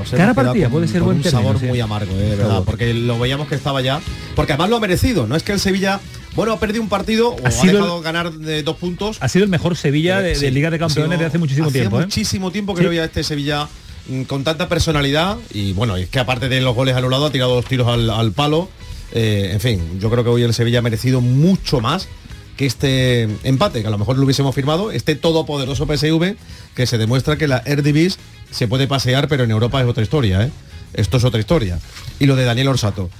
[0.00, 1.66] nos queda partida, puede ser buen un término, sabor sí.
[1.66, 4.00] muy amargo, eh, de verdad, porque lo veíamos que estaba ya,
[4.36, 6.00] porque además lo ha merecido, no es que el Sevilla,
[6.36, 9.16] bueno, ha perdido un partido o Ha ha, sido dejado ganar de dos puntos.
[9.20, 11.82] Ha sido el mejor Sevilla de, de Liga de Campeones sido- de hace muchísimo hacía
[11.82, 12.00] tiempo.
[12.00, 12.04] ¿eh?
[12.04, 12.84] muchísimo tiempo que Sí.
[12.84, 13.68] no veía este Sevilla
[14.08, 17.54] mm, con tanta personalidad y bueno, es que aparte de los goles anulados ha tirado
[17.54, 18.68] dos tiros al, al palo.
[19.12, 22.08] Eh, en fin, yo creo que hoy el Sevilla ha merecido mucho más
[22.56, 26.36] que este empate, que a lo mejor lo hubiésemos firmado, este todopoderoso PSV
[26.74, 28.18] que se demuestra que la Eredivis
[28.50, 30.50] se puede pasear, pero en Europa es otra historia, ¿eh?
[30.92, 31.78] Esto es otra historia.
[32.20, 33.10] Y lo de Daniel Orsato,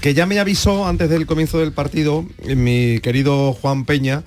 [0.00, 4.22] que ya me avisó antes del comienzo del partido mi querido Juan Peña,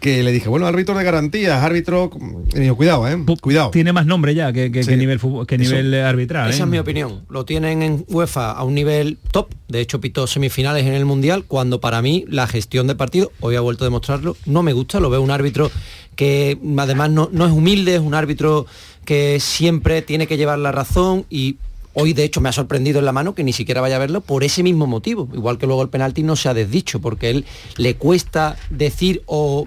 [0.00, 2.10] que le dije, bueno, árbitro de garantías, árbitro,
[2.54, 3.70] y dijo, cuidado, eh, cuidado.
[3.70, 4.90] Tiene más nombre ya que, que- Sí.
[4.90, 6.50] que nivel fútbol- que Eso- nivel arbitral.
[6.50, 6.62] Esa ¿eh?
[6.64, 7.24] es mi opinión.
[7.30, 9.48] Lo tienen en UEFA a un nivel top.
[9.68, 13.56] De hecho, pitó semifinales en el Mundial, cuando para mí la gestión de partido, hoy
[13.56, 15.00] ha vuelto a demostrarlo, no me gusta.
[15.00, 15.70] Lo veo un árbitro
[16.14, 18.66] que además no, no es humilde, es un árbitro
[19.04, 21.56] que siempre tiene que llevar la razón y
[21.98, 24.20] hoy de hecho me ha sorprendido en la mano que ni siquiera vaya a verlo
[24.20, 25.28] por ese mismo motivo.
[25.32, 27.46] Igual que luego el penalti no se ha desdicho, porque él
[27.78, 29.66] le cuesta decir o...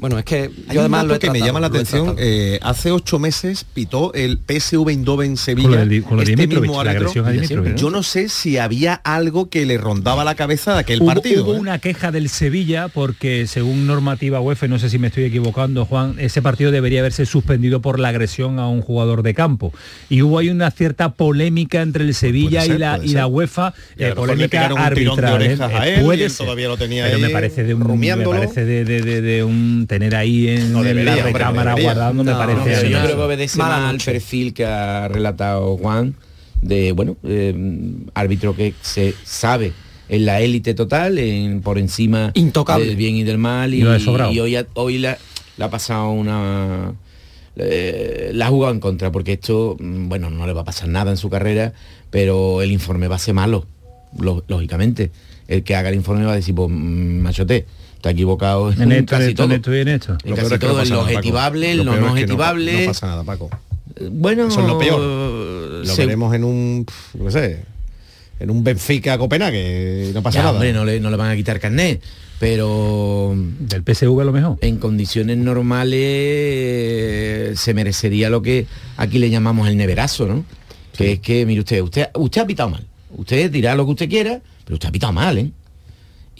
[0.00, 2.16] Bueno, es que Hay yo un además dato lo he que me llama la atención.
[2.18, 5.68] eh, hace ocho meses pitó el PSV Eindhoven Sevilla.
[5.80, 6.90] Con de- con este mismo la árbitro.
[7.08, 7.76] agresión a Dimitrovic, ¿no?
[7.76, 11.44] Yo no sé si había algo que le rondaba la cabeza de aquel Hubo, partido.
[11.44, 11.58] hubo ¿eh?
[11.60, 16.14] una queja del Sevilla porque según normativa UEFA, no sé si me estoy equivocando, Juan,
[16.18, 19.72] ese partido debería haberse suspendido por la agresión a un jugador de campo.
[20.08, 23.14] Y hubo ahí una cierta polémica entre el Sevilla ser, y, la, y.
[23.30, 25.42] UEFA, Y eh, polémica arbitral.
[25.42, 26.00] ¿eh?
[26.02, 26.46] puede ser.
[26.46, 29.86] todavía lo tenía Pero me parece de un, me parece de, de- de- de un
[29.90, 31.92] tener ahí en, No en debería, la hombre, recámara debería.
[31.94, 32.88] guardando, me parece.
[32.90, 36.14] yo creo que obedece Mala más al perfil que ha relatado Juan
[36.62, 37.54] de bueno eh,
[38.14, 39.72] árbitro que se sabe
[40.08, 42.86] en la élite total en, por encima Intocable.
[42.86, 45.18] del bien y del mal y, hoy, hoy la,
[45.58, 46.92] ha pasado una
[47.56, 50.88] eh, la ha jugado en contra porque esto mm, bueno no le va a pasar
[50.88, 51.72] nada en su carrera
[52.10, 53.66] pero el informe va a ser malo
[54.18, 55.10] lo- lógicamente
[55.48, 57.66] el que haga el informe va a decir pues mm, machote
[58.00, 60.16] está equivocado En esto, en casi esto, en todo esto y en esto.
[60.24, 61.16] en Lo casi no todo, en pasa lo nada, Paco.
[61.18, 62.80] objetivable, en Lo lo peor no es que no- objetivable.
[62.80, 63.50] No, pasa nada, Paco.
[64.12, 65.00] Bueno, Eso es lo peor.
[65.00, 67.62] Lo se- veremos en un, no sé,
[68.38, 70.54] en un Benfica Copenhague, no pasa Ya, nada.
[70.54, 72.02] hombre, no le, no le van a quitar carnet,
[72.38, 74.56] pero Del PSV a lo mejor.
[74.62, 80.44] en condiciones normales eh, se merecería lo que aquí le llamamos el neverazo, ¿no?
[80.96, 82.84] Que es que, mire usted, usted, usted ha pitado mal.
[83.16, 85.50] Usted dirá lo que usted quiera, pero usted ha pitado mal, ¿eh?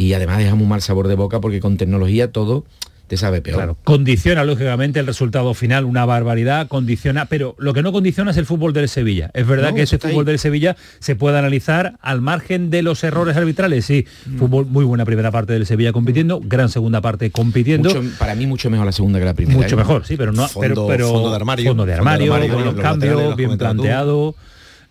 [0.00, 2.64] Y además dejamos un mal sabor de boca porque con tecnología todo
[3.06, 3.56] te sabe peor.
[3.56, 8.36] Claro, condiciona lógicamente el resultado final, una barbaridad, condiciona, pero lo que no condiciona es
[8.38, 9.30] el fútbol del Sevilla.
[9.34, 10.24] Es verdad No, que ese fútbol ahí.
[10.26, 13.84] del Sevilla se puede analizar al margen de los errores arbitrales.
[13.84, 14.38] Sí, Mm.
[14.38, 17.88] fútbol muy buena primera parte del Sevilla compitiendo, gran segunda parte compitiendo.
[17.92, 19.58] Mucho- para mí mucho mejor la segunda que la primera.
[19.58, 19.78] Mucho ¿eh?
[19.78, 21.70] mejor, sí, pero no Fondo- pero, pero fondo de armario.
[21.70, 24.34] fondo de Fondo de armario, con los los cambios, bien tú.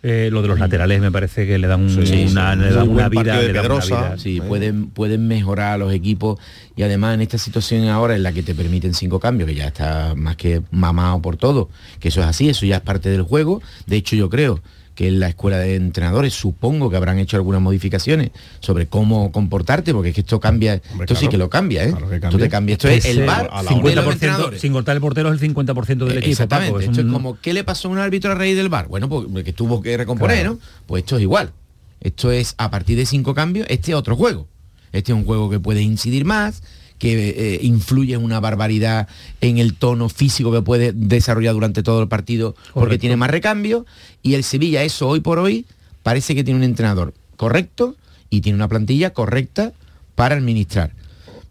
[0.02, 2.66] Eh, lo de los laterales me parece que le dan un- Sí, una, sí, le
[2.66, 3.86] muy dan buen una vida, le dan una Pedrosa.
[4.08, 4.18] vida.
[4.18, 6.38] Sí, pueden, pueden mejorar a los equipos
[6.76, 9.66] y además en esta situación ahora en la que te permiten cinco cambios, que ya
[9.66, 13.22] está más que mamado por todo, que eso es así, eso ya es parte del
[13.22, 13.60] juego.
[13.86, 14.62] De hecho yo creo
[14.94, 18.30] que es la escuela de entrenadores, supongo que habrán hecho algunas modificaciones
[18.60, 21.90] sobre cómo comportarte, porque es que esto cambia, esto sí que lo cambia, ¿eh?
[21.90, 22.44] Claro que Esto cambia.
[22.46, 26.18] te cambia, esto es el bar 50%, sin contar el portero es el 50% del
[26.18, 26.30] equipo.
[26.30, 28.68] Exactamente, Paco, es esto es como ¿qué le pasó a un árbitro a raíz del
[28.68, 28.88] bar?
[28.88, 30.54] Bueno, pues que tuvo que recomponer, Claro.
[30.54, 30.60] ¿no?
[30.86, 31.52] Pues esto es igual.
[32.00, 34.48] Esto es a partir de cinco cambios, este es otro juego.
[34.92, 36.62] Este es un juego que puede incidir más,
[37.00, 39.08] que eh, influye una barbaridad
[39.40, 43.86] en el tono físico que puede desarrollar durante todo el partido porque tiene más recambio.
[44.22, 45.64] Y el Sevilla, eso hoy por hoy,
[46.02, 47.96] parece que tiene un entrenador correcto
[48.28, 49.72] y tiene una plantilla correcta
[50.14, 50.92] para administrar.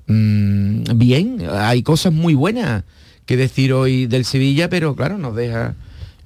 [0.06, 2.84] Mm, bien, hay cosas muy buenas
[3.26, 5.76] que decir hoy del Sevilla, pero claro, nos deja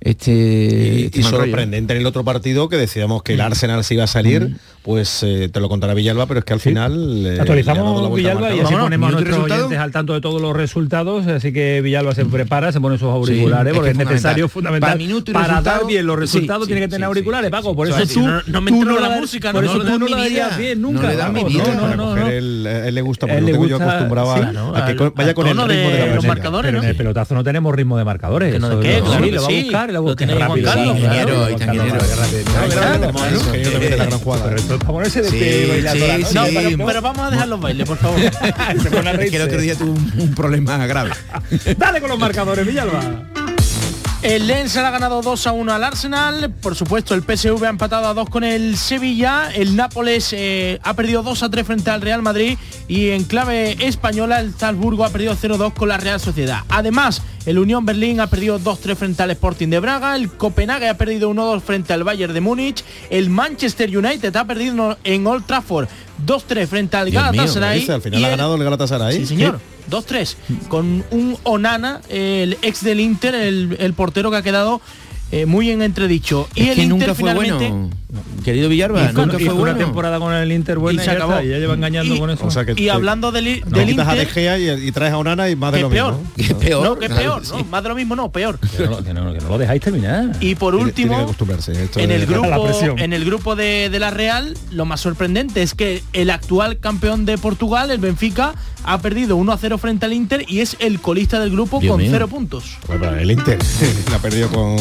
[0.03, 1.43] este, Y, este y mal rollo.
[1.45, 5.23] sorprendente en el otro partido que decíamos que el Arsenal se iba a salir, pues
[5.23, 7.25] eh, te lo contará Villalba, pero es que al final...
[7.25, 9.61] eh, Actualizamos Villalba y así ponemos a nuestros resultado.
[9.61, 13.07] oyentes al tanto de todos los resultados, así que Villalba se prepara, se pone sus
[13.07, 14.89] auriculares, es porque que es es necesario, fundamental.
[14.89, 17.73] Para minuto y para dar bien los resultados sí, tiene que tener sí, auriculares, Paco,
[17.73, 19.99] por eso tú, no- no me tú la la- música, por no- eso no tú
[19.99, 21.13] no la darías bien nunca.
[22.29, 26.15] él le gusta, porque tengo yo gusta- acostumbrado a- que vaya con el ritmo de,
[26.15, 28.53] los marcadores, Pero en el pelotazo no tenemos ritmo de marcadores.
[29.93, 30.63] Lo va a Lo Juan.
[30.63, 33.07] Carlos, ingeniero, Ingeniero, la.
[34.67, 36.77] Pero para ponerse de pie toda la noche.
[36.85, 38.19] pero, vamos a dejar los bailes, por favor.
[39.29, 41.11] Que el otro día tuvo un problema grave.
[41.77, 43.32] Dale con los marcadores, Villalba.
[44.23, 46.49] El Lens ha ganado 2 a 1 al Arsenal.
[46.61, 49.49] Por supuesto, el PSV ha empatado a 2 con el Sevilla.
[49.53, 52.57] El Nápoles eh, ha perdido 2 a 3 frente al Real Madrid.
[52.87, 56.61] Y en clave española, el Salzburgo ha perdido 0-2 con la Real Sociedad.
[56.69, 60.15] Además, el Unión Berlín ha perdido 2-3 frente al Sporting de Braga.
[60.15, 62.81] El Copenhague ha perdido 1-2 frente al Bayern de Múnich.
[63.09, 65.89] El Manchester United ha perdido en Old Trafford
[66.25, 67.89] 2-3 frente al Dios mío, Galatasaray.
[67.89, 69.17] Al final Y ha ganado el Galatasaray.
[69.17, 69.59] Sí, señor.
[69.89, 70.35] 2-3.
[70.69, 74.81] Con un Onana, el ex del Inter, el, el portero que ha quedado
[75.41, 76.47] eh, muy en entredicho.
[76.55, 77.69] Y Es el que Inter nunca fue finalmente...
[77.69, 77.89] bueno.
[78.43, 79.77] Querido Villarba, nunca fue una bueno.
[79.77, 81.31] temporada con el Inter buena Y y, se ya acabó.
[81.33, 82.45] está, y ya lleva engañando Y- con eso.
[82.45, 84.33] O sea que Y hablando del, no del quitas a De Inter...
[84.33, 86.13] Gea y, y traes a Onana y más de lo peor.
[86.19, 86.31] mismo.
[86.35, 86.83] Que peor.
[86.85, 87.53] No, que peor, sí.
[87.57, 88.59] no, más de lo mismo no, peor.
[88.59, 90.35] que, no, que no- que no lo dejáis terminar.
[90.41, 91.35] Y por Tiene- tiene que último,
[91.95, 92.67] en el grupo,
[92.97, 97.25] en el grupo de, de la Real, lo más sorprendente es que el actual campeón
[97.25, 98.53] de Portugal, el Benfica,
[98.83, 101.91] ha perdido 1 a 0 frente al Inter y es el colista del grupo Dios
[101.93, 102.11] con mío.
[102.11, 102.77] 0 puntos.
[102.87, 103.57] Bueno, el Inter
[104.11, 104.75] la perdió con...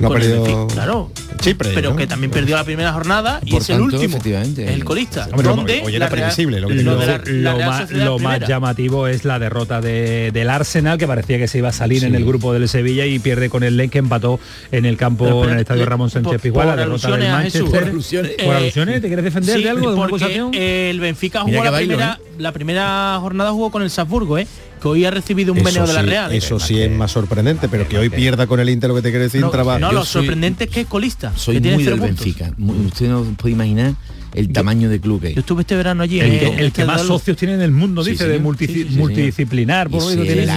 [0.00, 1.10] Lo ha el perdido Benfica, claro.
[1.40, 1.96] Chipre, pero ¿no?
[1.96, 4.16] que también perdió la primera jornada y Por es el tanto, último.
[4.16, 4.72] efectivamente.
[4.72, 5.28] El colista.
[5.30, 9.24] Hombre, donde hoy era previsible lo que lo la- la lo más, lo llamativo es
[9.24, 12.52] la derrota de- del Arsenal que parecía que se iba a salir en el grupo
[12.52, 14.40] del Sevilla y pierde con el Lens que empató
[14.72, 17.14] en el campo Pero, pero, en el estadio Ramón Sánchez Pizjuán la por derrota del
[17.14, 17.60] alusiones a Jesús.
[17.60, 18.32] Manchester Por alusiones.
[18.32, 19.00] ¿Por Eh, alusiones?
[19.02, 20.54] ¿te quieres defender Sí, de algo de una porque acusación?
[20.54, 24.46] el Benfica jugó la bailo, primera, la primera jornada jugó con el Salzburgo, ¿eh?
[24.84, 26.32] Que hoy ha recibido un meneo de la Real.
[26.32, 29.08] Eso sí es más sorprendente, pero que hoy pierda con el Inter lo que te
[29.10, 31.32] quiere decir no, traba- no, lo soy- sorprendente es que es colista.
[31.36, 32.24] Soy que tiene muy del puntos.
[32.24, 32.52] Benfica.
[32.58, 33.94] Usted no puede imaginar
[34.34, 35.34] el tamaño de club que hay.
[35.34, 36.20] Yo estuve este verano allí.
[36.20, 38.38] el, en que, el el que más socios tiene en el mundo, Sí, dice, señor.
[38.38, 39.88] de multi- Sí, sí, sí, multidisciplinar.
[39.90, 40.50] Por lo tiene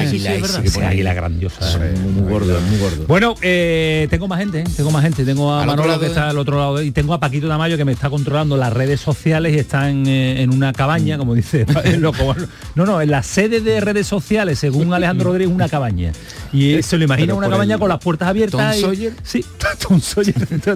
[0.86, 1.78] águila grandiosa.
[1.86, 1.94] eh.
[2.02, 3.06] Muy, muy gordo, muy gordo.
[3.08, 4.64] Bueno, eh, tengo más gente, ¿eh?
[4.76, 5.24] tengo más gente.
[5.26, 7.92] Tengo a Manolo que está al otro lado y tengo a Paquito Tamayo que me
[7.92, 11.66] está controlando las redes sociales y está en, eh, en una cabaña, como dice
[12.00, 12.36] loco.
[12.76, 16.12] No, no, en la sede de redes sociales, según Alejandro Rodríguez, una cabaña.
[16.54, 18.80] Y se lo imagina una cabaña el- con las puertas abiertas.
[18.80, 19.14] Tom y- Sawyer.
[19.24, 19.46] Sí,
[19.88, 20.34] Tom Sawyer.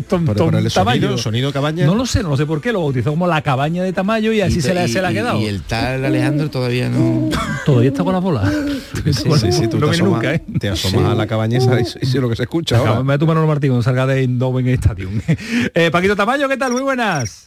[0.07, 1.01] Tom, Pero Tom por el Tamayo.
[1.01, 1.85] sonido, sonido cabaña.
[1.85, 4.41] No lo sé, no sé por qué, lo bautizó como la cabaña de Tamayo y
[4.41, 5.39] así Y se, le, y- se le ha quedado.
[5.39, 7.29] Y el tal Alejandro todavía no.
[7.65, 8.49] Todavía está con las bolas.
[9.03, 10.43] Sí, sí, sí, tú no te, asomas, nunca, ¿eh?
[10.59, 13.03] te asomas a la cabaña y sabes lo que se escucha ahora.
[13.03, 15.21] Me a tomar un Martín cuando salga de Eindhoven Stadium.
[15.73, 16.71] eh, Paquito Tamayo, ¿qué tal?
[16.73, 17.43] Muy buenas.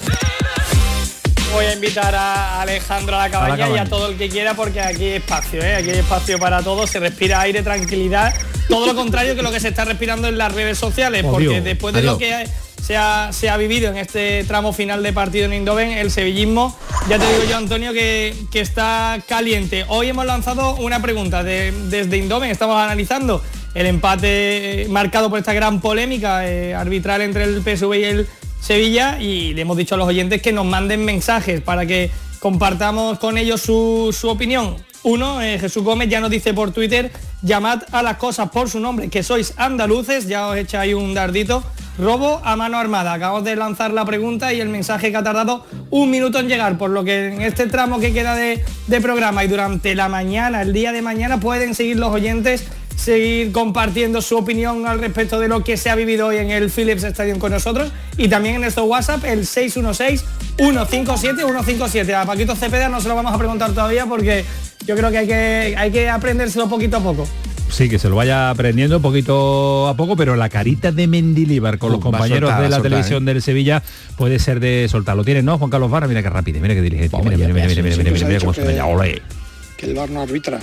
[1.55, 3.77] Voy a invitar a Alejandro a la cabaña, cabaña.
[3.83, 5.77] y a todo el que quiera porque aquí hay espacio, ¿eh?
[5.77, 8.35] aquí hay espacio para todos, se respira aire, tranquilidad,
[8.69, 11.49] todo lo contrario que lo que se está respirando en las redes sociales, Oh, porque
[11.49, 11.65] Dios.
[11.65, 12.49] después de lo que
[12.83, 16.77] se ha, se ha vivido en este tramo final de partido en Indoven, el sevillismo,
[17.09, 19.85] ya te digo yo Antonio que, que está caliente.
[19.89, 23.41] Hoy hemos lanzado una pregunta de- desde Indoven, estamos analizando
[23.75, 28.29] el empate marcado por esta gran polémica eh, arbitral entre el PSV y el
[28.65, 33.19] Sevilla y le hemos dicho a los oyentes que nos manden mensajes para que compartamos
[33.19, 34.77] con ellos su, su opinión.
[35.03, 37.13] Uno, eh, Jesús Gómez ya nos dice por Twitter,
[37.43, 41.63] llamad a las cosas por su nombre, que sois andaluces, ya os ahí un dardito.
[41.99, 43.13] Robo a mano armada.
[43.13, 46.79] Acabamos de lanzar la pregunta y el mensaje que ha tardado un minuto en llegar,
[46.79, 50.63] por lo que en este tramo que queda de, de programa y durante la mañana,
[50.63, 55.49] el día de mañana, pueden seguir los oyentes seguir compartiendo su opinión al respecto de
[55.49, 58.63] lo que se ha vivido hoy en el Philips Stadium con nosotros y también en
[58.63, 62.15] nuestro WhatsApp el 616-157-157.
[62.15, 64.45] A Paquito Cepeda no se lo vamos a preguntar todavía porque
[64.87, 67.27] yo creo que hay que, hay que aprendérselo poquito a poco.
[67.71, 71.91] Sí, que se lo vaya aprendiendo poquito a poco, pero la carita de Mendilibar con
[71.91, 73.33] Uh, los compañeros soltar, de la soltar, televisión ¿eh?
[73.33, 73.83] del Sevilla
[74.17, 75.17] puede ser de soltar.
[75.17, 75.59] Lo tienes, ¿no?
[75.59, 77.19] Juan Carlos Vara, mira qué rápido, mira qué diligencia.
[77.19, 78.53] Mira, mira, mira, mira, mira, mira, mira, mira cómo.
[78.95, 79.23] Ole.
[79.77, 80.61] que el VAR no arbitra.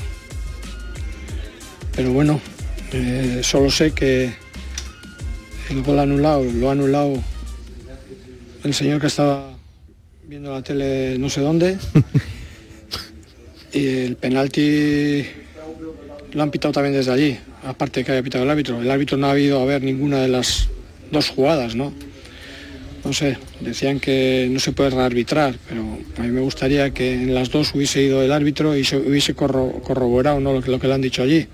[1.95, 2.39] Pero bueno,
[2.93, 4.31] eh, solo sé que
[5.69, 7.21] el gol anulado lo ha anulado
[8.63, 9.53] el señor que estaba
[10.27, 11.77] viendo la tele no sé dónde.
[13.73, 15.25] y el penalti
[16.33, 18.81] lo han pitado también desde allí, aparte de que haya pitado el árbitro.
[18.81, 20.69] El árbitro no ha habido a ver ninguna de las
[21.11, 21.93] dos jugadas, ¿no?
[23.03, 25.81] No sé, decían que no se puede rearbitrar, pero
[26.17, 29.35] a mí me gustaría que en las dos hubiese ido el árbitro y se hubiese
[29.35, 30.53] corro- corroborado ¿no?
[30.53, 31.47] lo, que, lo que le han dicho allí.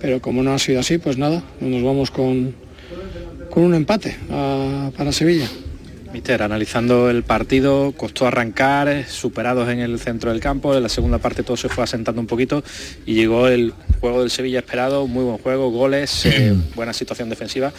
[0.00, 2.54] Pero como no ha sido así, pues nada, nos vamos con,
[3.50, 5.48] con un empate a- para Sevilla.
[6.12, 10.88] Mister, analizando el partido, costó arrancar, eh, superados en el centro del campo, en la
[10.88, 12.64] segunda parte todo se fue asentando un poquito
[13.04, 17.72] y llegó el juego del Sevilla esperado, muy buen juego, goles, eh, buena situación defensiva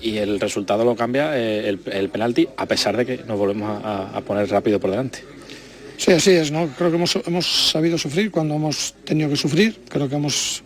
[0.00, 3.68] y el resultado lo cambia eh, el, el penalti a pesar de que nos volvemos
[3.84, 5.18] a, a poner rápido por delante.
[5.98, 6.68] Sí, así es, ¿no?
[6.78, 9.80] Creo que hemos, hemos sabido sufrir cuando hemos tenido que sufrir.
[9.88, 10.62] Creo que hemos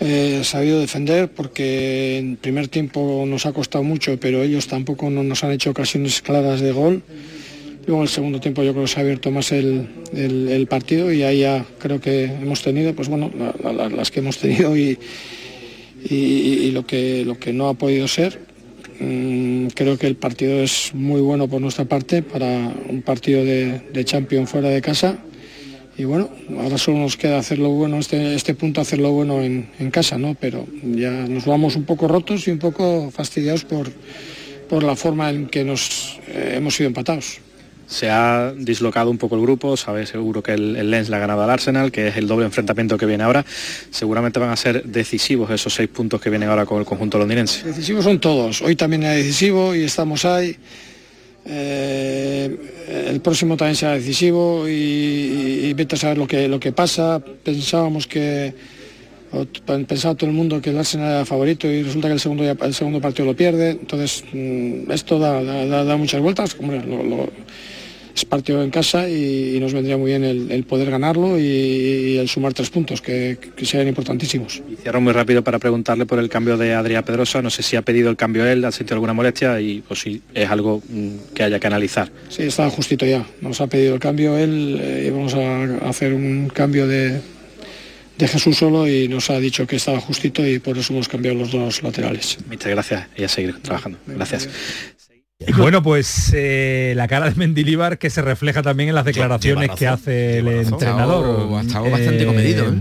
[0.00, 5.22] eh, sabido defender porque en primer tiempo nos ha costado mucho, pero ellos tampoco no
[5.22, 7.02] nos han hecho ocasiones claras de gol.
[7.86, 11.12] Luego en el segundo tiempo yo creo que se ha abierto más el, el- partido
[11.12, 14.76] y ahí ya creo que hemos tenido, pues bueno, la- la- las que hemos tenido
[14.76, 14.98] y,
[16.08, 18.38] y- lo, que, lo que no ha podido ser.
[19.00, 23.80] Mm, creo que el partido es muy bueno por nuestra parte para un partido de,
[23.92, 25.18] de Champions fuera de casa.
[26.00, 29.90] Y bueno, ahora solo nos queda hacerlo bueno, este, este punto hacerlo bueno en, en
[29.90, 30.34] casa, ¿no?
[30.34, 33.92] Pero ya nos vamos un poco rotos y un poco fastidiados por,
[34.70, 37.40] por la forma en que nos eh, hemos sido empatados.
[37.86, 41.18] Se ha dislocado un poco el grupo, sabe seguro que el, el Lens le ha
[41.18, 43.44] ganado al Arsenal, que es el doble enfrentamiento que viene ahora.
[43.90, 47.62] Seguramente van a ser decisivos esos seis puntos que vienen ahora con el conjunto londinense.
[47.66, 48.62] Decisivos son todos.
[48.62, 50.56] Hoy también era decisivo y estamos ahí.
[51.52, 57.20] Eh, el próximo también será decisivo y, vete a saber lo que, lo que pasa.
[57.42, 58.54] Pensábamos que,
[59.86, 62.74] pensaba todo el mundo que el Arsenal era favorito y resulta que el segundo, el
[62.74, 63.70] segundo partido lo pierde.
[63.70, 66.56] Entonces, mm, esto da, da- da- muchas vueltas.
[68.20, 71.42] Es partido en casa y, y nos vendría muy bien el, el poder ganarlo y,
[71.42, 74.62] y el sumar tres puntos, que, que serían importantísimos.
[74.70, 77.40] Y cierro muy rápido para preguntarle por el cambio de Adrián Pedrosa.
[77.42, 80.22] No sé si ha pedido el cambio él, ha sentido alguna molestia y pues si
[80.34, 82.10] es algo mm, que haya que analizar.
[82.28, 83.24] Sí, está justito ya.
[83.40, 87.20] Nos ha pedido el cambio él eh, y vamos a hacer un cambio de,
[88.18, 91.38] de Jesús solo y nos ha dicho que estaba justito y por eso hemos cambiado
[91.38, 92.38] los dos laterales.
[92.46, 93.98] Muchas gracias y a seguir trabajando.
[94.06, 94.48] Gracias.
[95.56, 99.78] Bueno, pues eh, la cara de Mendilibar que se refleja también en las declaraciones razón,
[99.78, 100.72] que hace el razón.
[100.74, 101.24] entrenador.
[101.26, 102.76] Ha estado- ha estado bastante comedido, ¿eh?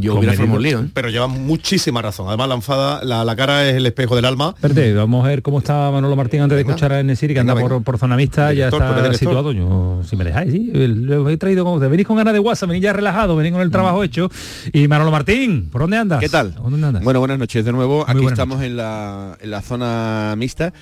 [0.00, 0.88] Yo hubiera formado un lío, ¿eh?
[0.92, 2.28] Pero lleva muchísima razón.
[2.28, 4.54] Además, la enfada, la, la cara es el espejo del alma.
[4.56, 7.54] Espérate, vamos a ver cómo está Manolo Martín antes de escuchar a Enesiri, que anda
[7.54, 9.16] Venga, por, por zona mixta, ya está director.
[9.16, 9.52] situado.
[9.52, 12.82] Yo, si me dejáis, sí, lo he traído como venís con ganas de WhatsApp, venís
[12.82, 14.30] ya relajado, venís con el trabajo hecho.
[14.72, 16.20] Y Manolo Martín, ¿por dónde andas?
[16.20, 16.54] ¿Qué tal?
[16.54, 17.02] ¿Dónde andas?
[17.02, 18.04] Bueno, buenas noches de nuevo.
[18.08, 20.72] Aquí estamos en la, en la zona mixta,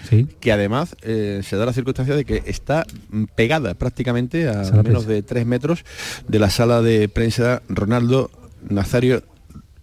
[0.41, 5.07] que además eh, se da la circunstancia de que está mm, pegada prácticamente a menos
[5.07, 5.85] de tres metros
[6.27, 8.31] de la sala de prensa Ronaldo
[8.69, 9.23] Nazario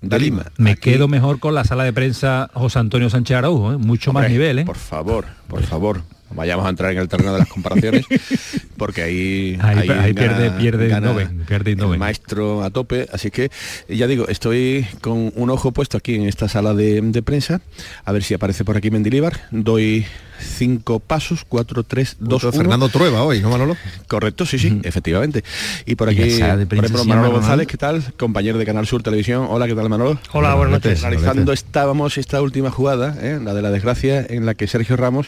[0.02, 0.46] de Lima.
[0.58, 3.78] Me quedo mejor con la sala de prensa José Antonio Sánchez Araujo, ¿eh?
[3.78, 4.66] mucho más nivel, ¿eh?
[4.66, 6.04] Por favor, por favor.
[6.32, 8.04] Vayamos a entrar en el terreno de las comparaciones,
[8.78, 11.14] porque ahí, Ahí- ahí gana- pierde- pierde gana
[11.48, 13.08] pierde el maestro a tope.
[13.14, 13.52] Así que
[13.88, 17.62] ya digo, estoy con un ojo puesto aquí en esta sala de, de prensa,
[18.04, 19.42] a ver si aparece por aquí Mendilibar.
[19.52, 20.06] Doy
[20.40, 22.64] cinco pasos, cuatro, tres, dos, Punto de uno.
[22.64, 23.78] Fernando Trueba hoy, ¿no, Manolo?
[24.08, 25.44] Correcto, sí, sí, efectivamente.
[25.86, 27.32] Y por Y aquí, de por ejemplo, Manolo.
[27.32, 28.04] González, ¿qué tal?
[28.18, 29.48] Compañero de Canal Sur Televisión.
[29.50, 30.20] Hola, ¿qué tal, Manolo?
[30.34, 31.04] Hola, buenas noches.
[31.04, 33.40] Analizando estábamos esta última jugada, ¿eh?
[33.44, 35.28] la de la desgracia, en la que Sergio Ramos,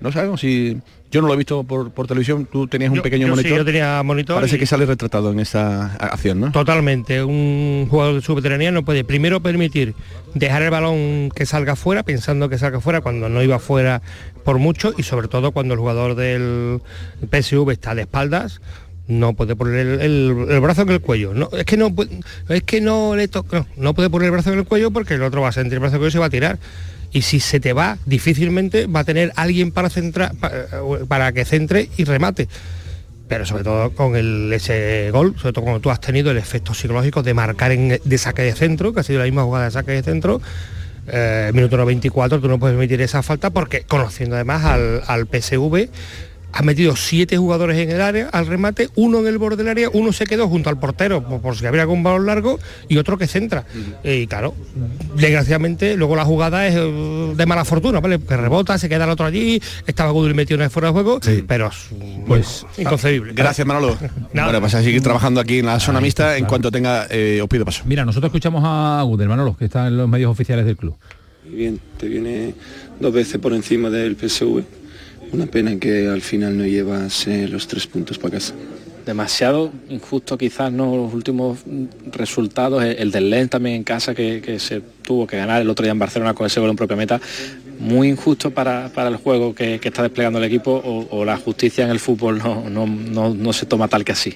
[0.00, 0.78] no sabemos si...
[1.12, 3.36] Yo no lo he visto por, por televisión, tú tenías un Yo- pequeño yo sí,
[3.42, 3.58] monitor.
[3.58, 6.50] yo tenía monitor Parece y- que sale retratado en esa acción, ¿no?
[6.52, 7.22] Totalmente.
[7.22, 9.94] Un jugador de su veteranía no puede primero permitir
[10.34, 14.00] dejar el balón que salga fuera, pensando que salga fuera cuando no iba fuera
[14.44, 16.80] por mucho y sobre todo cuando el jugador del
[17.30, 18.60] PSV está de espaldas
[19.08, 21.34] no puede poner el, el- el brazo en el cuello.
[21.34, 21.94] No, es que no
[22.48, 25.14] es que no le toca, no, no puede poner el brazo en el cuello porque
[25.14, 26.58] el otro va a sentir el brazo en el cuello y se va a tirar.
[27.12, 30.50] Y si se te va, difícilmente va a tener alguien para centrar pa-
[31.08, 32.48] para que centre y remate.
[33.28, 34.14] Pero sobre todo con
[34.52, 38.42] ese gol, sobre todo cuando tú has tenido el efecto psicológico de marcar de saque
[38.42, 40.40] de centro, que ha sido la misma jugada de saque de centro,
[41.08, 44.64] eh, minuto 94 tú no puedes emitir esa falta porque conociendo además
[45.06, 45.88] al PSV
[46.52, 49.88] ha metido siete jugadores en el área al remate, uno en el borde del área,
[49.92, 52.58] uno se quedó junto al portero por, por si había algún balón largo
[52.88, 53.64] y otro que centra.
[54.04, 54.54] Y claro,
[55.16, 58.20] desgraciadamente luego la jugada es eh, de mala fortuna, ¿vale?
[58.20, 61.20] Que rebota, se queda el otro allí, estaba Gudel metido una vez fuera de juego,
[61.46, 61.88] pero es,
[62.26, 63.32] pues inconcebible.
[63.34, 63.96] Gracias Manolo.
[64.32, 66.36] bueno, pues a seguir trabajando aquí en la zona mixta.
[66.36, 67.82] En cuanto tenga, eh, os pido paso.
[67.86, 70.96] Mira, nosotros escuchamos a Gudel, Manolo, que está en los medios oficiales del club.
[71.44, 72.54] Bien, te viene
[73.00, 74.62] dos veces por encima del PSV.
[75.32, 78.54] Una pena que al final no llevas eh, los tres puntos para casa.
[79.06, 81.58] demasiado injusto quizás no los últimos
[82.12, 85.68] resultados, el, el del Lens también en casa que, que se tuvo que ganar el
[85.70, 87.20] otro día en Barcelona con ese gol en propia meta,
[87.80, 91.36] muy injusto para, para el juego que, que está desplegando el equipo o, o la
[91.36, 94.34] justicia en el fútbol no, no, no, no se toma tal que así.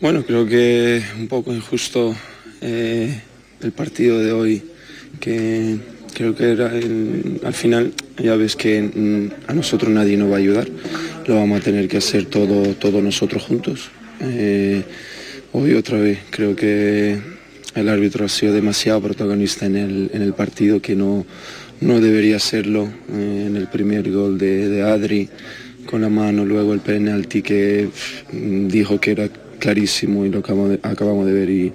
[0.00, 2.16] Bueno, creo que un poco injusto
[2.62, 3.20] eh,
[3.60, 4.62] el partido de hoy,
[5.18, 5.76] que
[6.14, 7.92] creo que era el- al final
[8.22, 10.68] ya ves que mm, a nosotros nadie nos va a ayudar,
[11.26, 13.90] lo vamos a tener que hacer todo, todos nosotros juntos.
[14.20, 14.82] Eh,
[15.52, 17.18] hoy otra vez creo que
[17.74, 21.24] el árbitro ha sido demasiado protagonista en el, en el partido que no,
[21.80, 25.28] no debería serlo eh, en el primer gol de, Adri
[25.86, 28.32] con la mano, luego el penalti que pff,
[28.68, 29.28] dijo que era
[29.58, 31.72] clarísimo y lo acabamos de, acabamos de ver y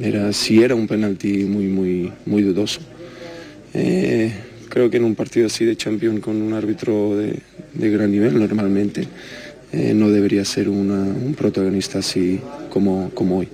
[0.00, 2.80] era, sí era un penalti muy, muy, muy dudoso.
[3.74, 4.32] Eh,
[4.68, 7.38] creo que en un partido así de Champions con un árbitro de,
[7.90, 9.06] gran nivel normalmente
[9.72, 13.48] eh, no debería ser una- un protagonista así como, como hoy.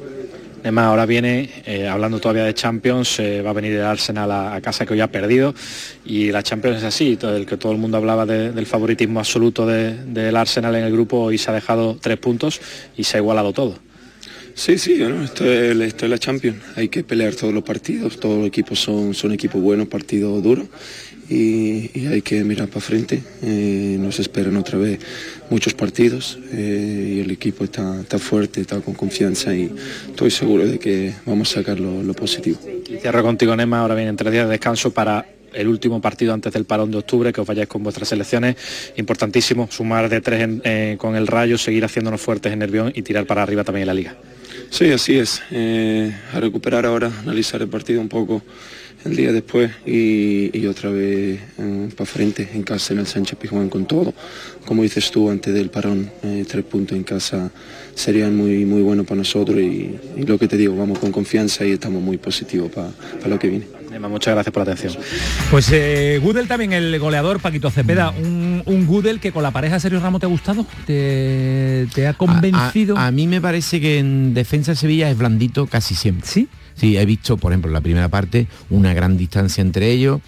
[0.60, 4.84] Además, ahora viene, eh, hablando todavía de Champions, va a venir el Arsenal a, casa
[4.84, 5.54] que hoy ha perdido
[6.04, 9.20] y la Champions es así, todo el que todo el mundo hablaba de- del favoritismo
[9.20, 12.60] absoluto de- del Arsenal en el grupo, hoy se ha dejado tres puntos
[12.96, 13.78] y se ha igualado todo.
[14.58, 16.58] Sí, sí, bueno, esto es, la Champions.
[16.74, 20.66] Hay que pelear todos los partidos, todos los equipos son, son equipos buenos, partidos duros
[21.30, 23.22] y, hay que mirar para frente.
[23.40, 24.98] Eh, nos esperan otra vez
[25.48, 29.72] muchos partidos eh, y el equipo está, fuerte, está con confianza y
[30.08, 32.58] estoy seguro de que vamos a sacar lo, positivo.
[32.88, 35.24] Y cierro contigo, Nema, ahora vienen tres días de descanso para
[35.54, 38.56] el último partido antes del parón de octubre, que os vayáis con vuestras selecciones.
[38.96, 43.24] Importantísimo, sumar de tres eh, con el Rayo, seguir haciéndonos fuertes en Nervión y tirar
[43.24, 44.16] para arriba también en la Liga.
[44.70, 45.42] Sí, así es.
[45.50, 48.42] Eh, a recuperar ahora, analizar el partido un poco
[49.04, 51.40] el día después y, otra vez
[51.96, 54.12] para frente en casa en el Sánchez Pizjuán con todo.
[54.66, 57.50] Como dices tú, antes del parón, eh, tres puntos en casa
[57.94, 61.64] serían muy, muy buenos para nosotros y, y lo que te digo, vamos con confianza
[61.64, 62.92] y estamos muy positivos para
[63.26, 63.77] lo que viene.
[63.90, 65.02] Nema, muchas gracias por la atención.
[65.50, 69.80] Pues eh, Gudel también, el goleador Paquito Cepeda, un, un Gudel que con la pareja
[69.80, 72.96] Sergio Ramos te ha gustado, te, te ha convencido.
[72.98, 76.26] A, a mí me parece que en defensa de Sevilla es blandito casi siempre.
[76.28, 76.48] ¿Sí?
[76.74, 80.20] Sí, he visto, por ejemplo, en la primera parte una gran distancia entre ellos.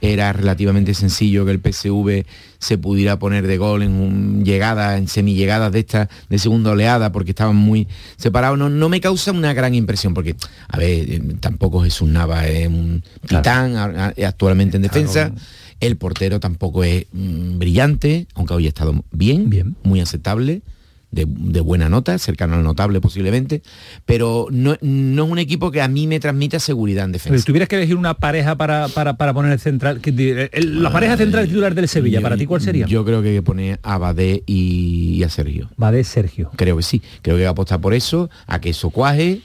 [0.00, 2.24] Era relativamente sencillo que el PSV
[2.58, 7.10] se pudiera poner de gol en un llegada, en semillegadas de esta de segunda oleada,
[7.12, 8.58] porque estaban muy separados.
[8.58, 10.36] No, no me causa una gran impresión, porque,
[10.68, 15.32] a ver, eh, tampoco Jesús Nava es un titán actualmente en defensa.
[15.80, 19.76] El portero tampoco es mm, brillante, aunque hoy ha estado bien, bien.
[19.84, 20.62] muy aceptable,
[21.10, 23.62] de, de buena nota, cercano al notable posiblemente,
[24.04, 27.38] pero no, no es un equipo que a mí me transmita seguridad en Pero defensa.
[27.38, 30.10] si tuvieras que elegir una pareja para, para, para poner el central, que
[30.52, 32.86] el- la pareja central titular del Sevilla, ¿para ti cuál sería?
[32.86, 35.70] Yo creo que hay que poner a Badé y, y a Sergio.
[35.76, 36.50] Badé, Sergio.
[36.56, 37.00] Creo que sí.
[37.22, 39.40] Creo que hay que apostar por eso, a que eso cuaje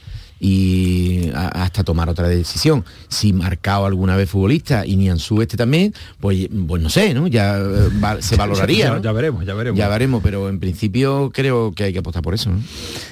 [0.45, 2.83] y a- hasta tomar otra decisión.
[3.07, 7.27] Si marcado alguna vez futbolista y Nianzú este también, pues, pues no sé, ¿no?
[7.27, 8.85] Ya eh, va- se valoraría.
[8.85, 9.01] Ya- ¿no?
[9.01, 9.77] ya veremos, ya veremos.
[9.79, 12.49] Ya veremos, pero en principio creo que hay que apostar por eso.
[12.49, 12.59] ¿no?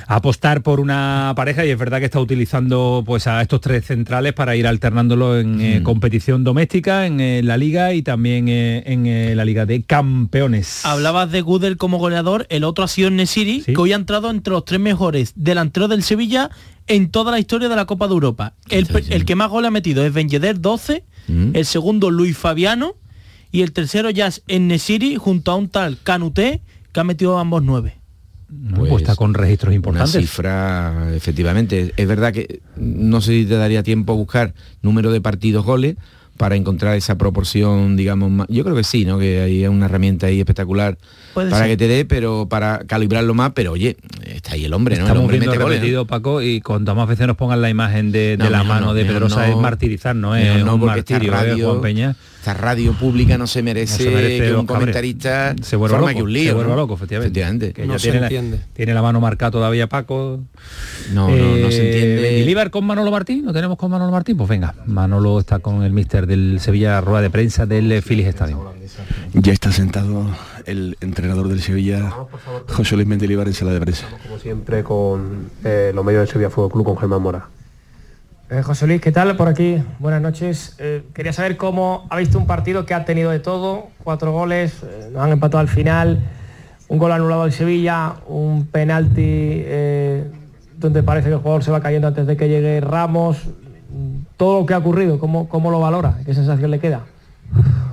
[0.08, 4.34] apostar por una pareja y es verdad que está utilizando pues a estos tres centrales
[4.34, 9.06] para ir alternándolo en eh, competición doméstica, en eh, la liga y también eh, en
[9.06, 10.86] eh, la liga de campeones.
[10.86, 14.52] Hablabas de Gudel como goleador, el otro ha sido Nesiri, que hoy ha entrado entre
[14.52, 16.50] los tres mejores delanteros del Sevilla
[16.92, 18.54] en toda la historia de la Copa de Europa.
[18.70, 21.04] El, el que más goles ha metido es Ben Yedder, 12,
[21.54, 22.96] el segundo Luis Fabiano
[23.52, 26.62] y el tercero ya es Nesiri junto a un tal Canuté
[26.92, 27.96] que ha metido ambos nueve.
[28.76, 30.16] pues está con registros importantes.
[30.16, 31.94] Una cifra, efectivamente.
[31.96, 35.96] Es verdad que no sé si te daría tiempo a buscar número de partidos goles
[36.42, 39.20] para encontrar esa proporción, digamos, más- yo creo que sí, ¿no?
[39.20, 40.98] Que hay una herramienta ahí espectacular
[41.36, 41.78] Puede para ser.
[41.78, 43.96] que te dé, pero para calibrarlo más, pero oye,
[44.26, 45.02] está ahí el hombre, ¿no?
[45.02, 45.82] el Estamos hombre viendo mete goles, ¿no?
[45.84, 48.68] repetido, Paco, y cuanto más veces nos pongan la imagen de, de No, la mejor
[48.74, 49.54] mano no, de Pedrosa no.
[49.54, 52.16] es martirizar, no es un martirio, ¿eh, radio- Juan Peña.
[52.42, 56.10] Esta radio pública no se merece, No se merece que un comentarista se vuelva forma
[56.10, 56.50] loco, que un lío.
[56.50, 56.76] se vuelva ¿no?
[56.82, 57.72] loco, efectivamente.
[57.72, 58.62] Que ya No se tiene, la, entiende.
[58.74, 60.40] tiene la mano marcada todavía Paco.
[61.14, 62.22] No, no, no se entiende.
[62.24, 64.38] Mendilibar con Manolo Martín, ¿no tenemos con Manolo Martín?
[64.38, 68.30] Pues venga, Manolo está con el mister del Sevilla, rueda de prensa del eh, Phillies
[68.30, 68.60] Stadium.
[69.34, 70.26] Ya está sentado
[70.66, 72.12] el entrenador del Sevilla,
[72.70, 74.08] José Luis Mendilibar, en sala de prensa.
[74.24, 77.46] Como siempre con eh, los medios del Sevilla Fútbol Club, con Germán Mora.
[78.52, 79.82] Eh, José Luis, ¿qué tal por aquí?
[80.00, 80.76] Buenas noches.
[80.78, 84.84] Eh, quería saber cómo ha visto un partido que ha tenido de todo, cuatro goles,
[84.84, 86.20] eh, nos han empatado al final,
[86.90, 89.64] un gol anulado al Sevilla, un penalti
[90.78, 93.38] donde parece que el jugador se va cayendo antes de que llegue Ramos,
[94.36, 96.18] todo lo que ha ocurrido, ¿cómo, cómo lo valora?
[96.26, 97.06] ¿Qué sensación le queda?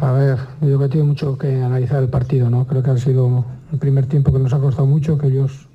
[0.01, 2.66] A ver, yo creo que tiene mucho que analizar el partido, ¿no?
[2.66, 5.68] Creo que ha sido el primer tiempo que nos ha costado mucho, que ellos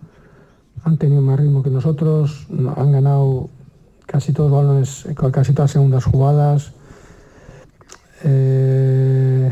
[0.84, 3.49] han tenido más ritmo que nosotros, han ganado
[4.05, 6.71] casi todos balones, casi todas segundas jugadas.
[8.23, 9.51] Eh,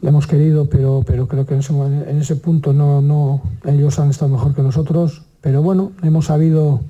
[0.00, 3.98] lo hemos querido, pero, pero creo que en ese, en ese punto no, no, ellos
[3.98, 5.24] han estado mejor que nosotros.
[5.40, 6.80] Pero bueno, hemos sabido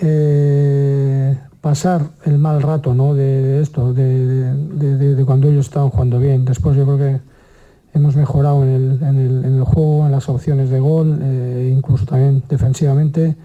[0.00, 3.14] eh, pasar el mal rato ¿no?
[3.14, 4.54] de, esto, de-
[5.14, 6.44] de cuando ellos estaban jugando bien.
[6.44, 7.20] Después yo creo que
[7.94, 11.72] hemos mejorado en el, en el- en el juego, en las opciones de gol, eh,
[11.76, 13.36] incluso también defensivamente.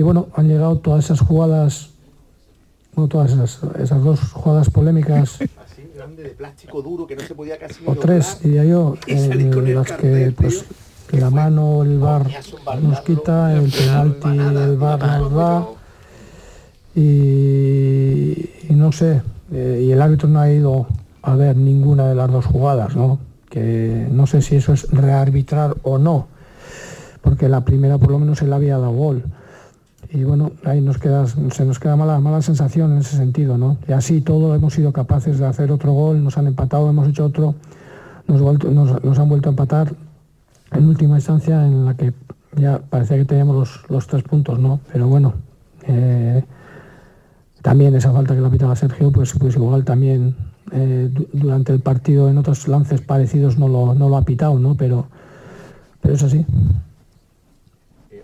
[0.00, 1.90] Y bueno, han llegado todas esas jugadas,
[2.94, 5.38] bueno, todas esas, esas dos jugadas polémicas,
[5.94, 9.92] grande de plástico duro que no se podía casi o tres, diría yo, en las
[9.92, 10.64] que pues,
[11.06, 12.26] que la mano el bar
[12.80, 15.68] nos quita, el penalti el bar nos da.
[16.94, 17.00] Y,
[18.70, 19.20] y no sé,
[19.52, 20.86] eh, y el árbitro no ha ido
[21.20, 23.18] a ver ninguna de las dos jugadas, ¿no?
[23.50, 26.26] Que no sé si eso es rearbitrar o no,
[27.20, 29.24] porque la primera por lo menos él había dado gol.
[30.12, 33.76] Y bueno, ahí nos queda, se nos queda mala, mala sensación en ese sentido, ¿no?
[33.88, 37.24] Y así todo hemos sido capaces de hacer otro gol, nos han empatado, hemos hecho
[37.26, 37.54] otro,
[38.26, 39.94] nos, vuelto- nos- nos han vuelto a empatar
[40.72, 42.12] en última instancia en la que
[42.56, 44.80] ya parecía que teníamos los, los tres puntos, ¿no?
[44.92, 45.34] Pero bueno,
[45.86, 46.44] eh,
[47.62, 50.34] también esa falta que le ha pitado a Sergio, pues, pues igual también
[50.72, 54.58] eh, du- durante el partido en otros lances parecidos no lo, no lo ha pitado,
[54.58, 54.74] ¿no?
[54.74, 55.06] Pero,
[56.00, 56.44] pero es así.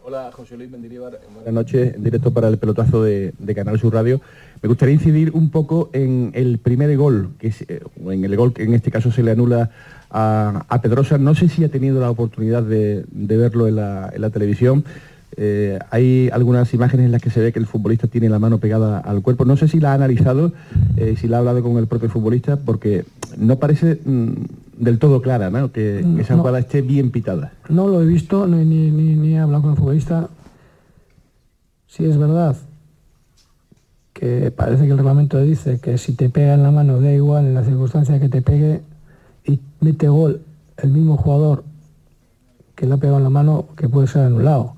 [0.08, 1.18] Hola, José Luis Mendilibar.
[1.34, 4.20] Buenas noches, en directo para el pelotazo de, Canal Sur Radio.
[4.62, 8.52] Me gustaría incidir un poco en el primer gol, que es, eh, en el gol
[8.52, 9.70] que en este caso se le anula
[10.08, 11.18] a, Pedrosa.
[11.18, 14.84] No sé si ha tenido la oportunidad de, verlo en la, en la televisión.
[15.36, 18.58] Eh, hay algunas imágenes en las que se ve que el futbolista tiene la mano
[18.58, 19.44] pegada al cuerpo.
[19.44, 20.52] No sé si la ha analizado,
[20.96, 23.04] eh, si la ha hablado con el propio futbolista, porque
[23.36, 24.32] no parece mm,
[24.76, 25.72] del todo clara, ¿no?
[25.72, 26.40] Que, que esa No.
[26.40, 27.52] jugada esté bien pitada.
[27.68, 30.28] No lo he visto, ni, ni, ni- ni he hablado con el futbolista.
[31.86, 32.56] Si es verdad
[34.12, 37.46] que parece que el reglamento dice que si te pega en la mano da igual
[37.46, 38.80] en la circunstancia que te pegue
[39.44, 40.40] y mete gol
[40.78, 41.64] el mismo jugador
[42.74, 44.74] que le ha pegado en la mano que puede ser anulado.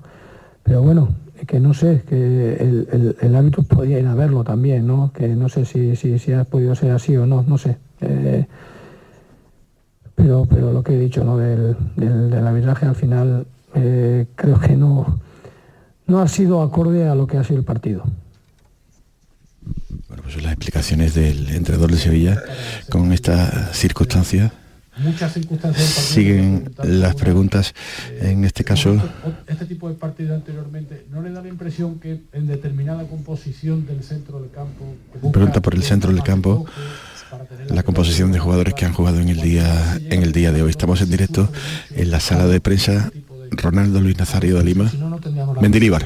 [0.63, 1.09] Pero bueno,
[1.47, 2.15] que no sé, que
[2.55, 5.11] el, el, el árbitro podía ir a verlo también, ¿no?
[5.13, 7.77] Que no sé si, si, si ha podido ser así o no, no sé.
[8.01, 8.45] Eh,
[10.19, 11.37] pero, pero lo que he dicho ¿no?
[11.37, 15.19] del, del, del arbitraje al final eh, creo que no,
[16.07, 18.03] no ha sido acorde a lo que ha sido el partido.
[20.09, 22.41] Bueno, pues las explicaciones del entrenador de Sevilla
[22.89, 24.51] con esta circunstancia.
[24.97, 27.73] Muchas circunstancias Siguen las preguntas,
[28.19, 29.01] en este caso,
[29.47, 34.03] Este tipo de partido anteriormente, ¿no le da la impresión que en determinada composición del
[34.03, 34.83] centro del campo...
[35.31, 36.65] pregunta por el centro del campo,
[37.69, 40.69] la composición de jugadores que han jugado en el día, en el día de hoy.
[40.69, 41.49] Estamos en directo
[41.95, 43.11] en la sala de prensa
[43.51, 46.03] Ronaldo Luis Nazario de Lima, la Mendilibar.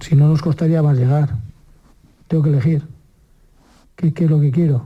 [0.00, 1.30] Si no nos costaría más llegar.
[2.28, 2.82] Tengo que elegir.
[3.94, 4.84] ¿Qué, es lo que quiero?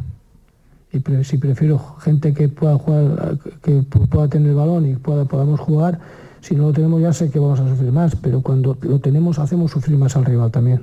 [0.92, 5.24] Y si prefiero gente que pueda jugar, que pu- pueda tener el balón y pueda,
[5.24, 6.00] podamos jugar,
[6.40, 9.38] si no lo tenemos ya sé que vamos a sufrir más, pero cuando lo tenemos
[9.38, 10.82] hacemos sufrir más al rival también.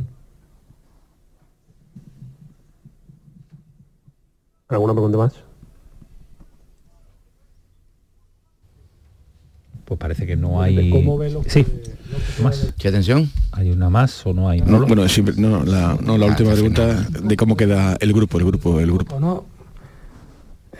[4.69, 5.34] ¿Alguna pregunta más?
[9.85, 10.89] Pues parece que no hay.
[10.89, 11.65] ¿Cómo ve lo que- sí.
[12.44, 12.73] Más.
[12.77, 13.30] ¿Qué atención?
[13.53, 14.61] ¿Hay una más o no hay?
[14.61, 15.03] No, bueno,
[15.38, 19.15] no, la, no, la última pregunta de cómo queda el grupo, el grupo, el grupo.
[19.15, 19.45] ¿O no?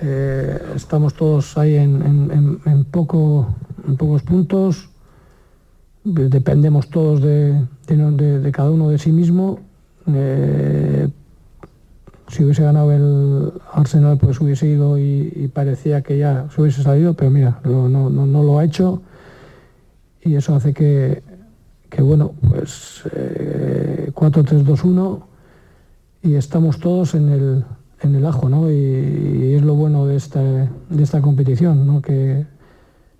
[0.01, 2.31] Eh, estamos todos ahí en, en-
[2.65, 3.55] en- en poco,
[3.88, 4.89] en pocos puntos.
[6.03, 9.59] De- Dependemos todos de, de no- de- de cada uno de sí mismo.
[10.07, 11.07] Eh,
[12.27, 17.13] si hubiese ganado el Arsenal, pues hubiese ido y, parecía que ya se hubiese salido,
[17.13, 19.01] pero mira, no, no- no lo ha hecho.
[20.21, 21.23] Y eso hace que,
[21.89, 25.21] que bueno, pues eh, 4-3-2-1
[26.23, 27.63] y estamos todos en el,
[28.01, 28.69] en el ajo, ¿no?
[28.69, 32.01] Y, y es lo bueno de esta, de esta competición, ¿no?
[32.01, 32.45] Que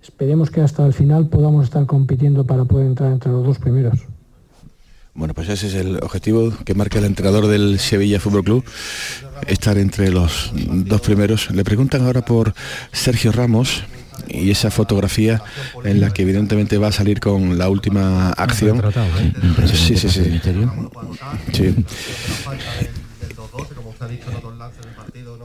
[0.02, 4.06] esperemos que hasta el final podamos estar compitiendo para poder entrar entre los dos primeros.
[5.18, 8.64] Bueno, pues ese es el objetivo que marca el entrenador del Sevilla Fútbol Club,
[9.48, 11.50] estar entre los dos primeros.
[11.50, 12.54] Le preguntan ahora por
[12.92, 13.82] Sergio Ramos
[14.28, 15.42] y esa fotografía
[15.82, 18.80] en la que evidentemente va a salir con la última acción.
[19.66, 20.40] Sí, sí, sí.
[21.52, 21.74] Sí.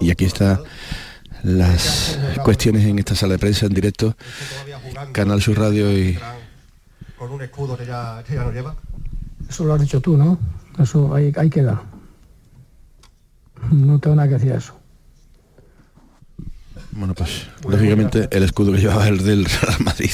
[0.02, 0.62] Y aquí está
[1.42, 4.16] las cuestiones en esta sala de prensa en directo,
[5.14, 6.16] Canal Sur Radio y
[7.18, 8.76] Con un escudo que ya, que ya no lleva.
[9.54, 10.40] Eso lo has dicho tú, ¿no?
[10.80, 11.84] Eso ahí, ahí queda.
[13.72, 14.74] No tengo nada que decir a eso.
[16.96, 20.12] Bueno, pues lógicamente el escudo que llevaba el del Real Madrid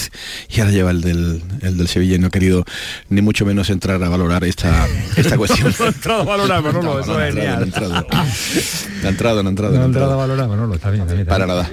[0.49, 2.64] y ahora lleva el del, el del Sevilla y no ha querido
[3.10, 4.88] ni mucho menos entrar a valorar esta,
[5.18, 5.73] esta cuestión.
[5.77, 7.89] no ha entrado a valorar, Manolo, No, eso es no ha entrado.
[7.89, 9.73] No ha entrado, no ha entrado.
[9.73, 10.18] No no ha ha entrado a entrado.
[10.18, 11.69] valorar, Manolo, está bien, está bien, está Para nada.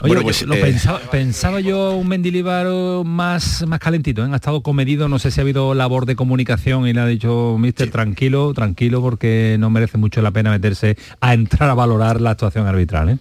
[0.00, 2.66] Oye, Bueno, yo pues, lo eh, pensaba, pensaba yo un Mendilibar
[3.04, 4.28] más, más calentito, ¿eh?
[4.32, 7.56] ha estado comedido, no sé si ha habido labor de comunicación y le ha dicho,
[7.58, 12.30] mister, tranquilo, tranquilo, porque no merece mucho la pena meterse a entrar a valorar la
[12.30, 13.10] actuación arbitral.
[13.10, 13.18] ¿eh?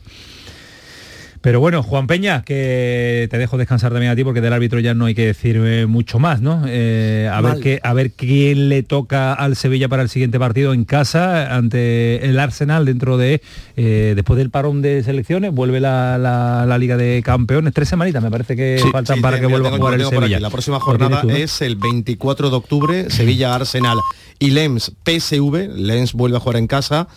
[1.44, 4.94] Pero bueno, Juan Peña, que te dejo descansar también a ti porque del árbitro ya
[4.94, 6.64] no hay que decir eh, mucho más, ¿no?
[6.68, 10.74] Eh, a, ver qué, a ver quién le toca al Sevilla para el siguiente partido
[10.74, 13.42] en casa ante el Arsenal dentro de,
[13.76, 18.24] eh, después del parón de selecciones, vuelve la, la- la Liga de Campeones, tres semanitas
[18.24, 20.08] me parece que Sí, faltan sí, para que vuelva tengo- a jugar el.
[20.08, 20.40] Sevilla.
[20.40, 21.36] La próxima jornada tú, ¿no?
[21.36, 23.98] es el 24 de octubre, Sevilla Arsenal
[24.40, 25.68] y Lens PSV.
[25.76, 27.10] Lens vuelve a jugar en casa.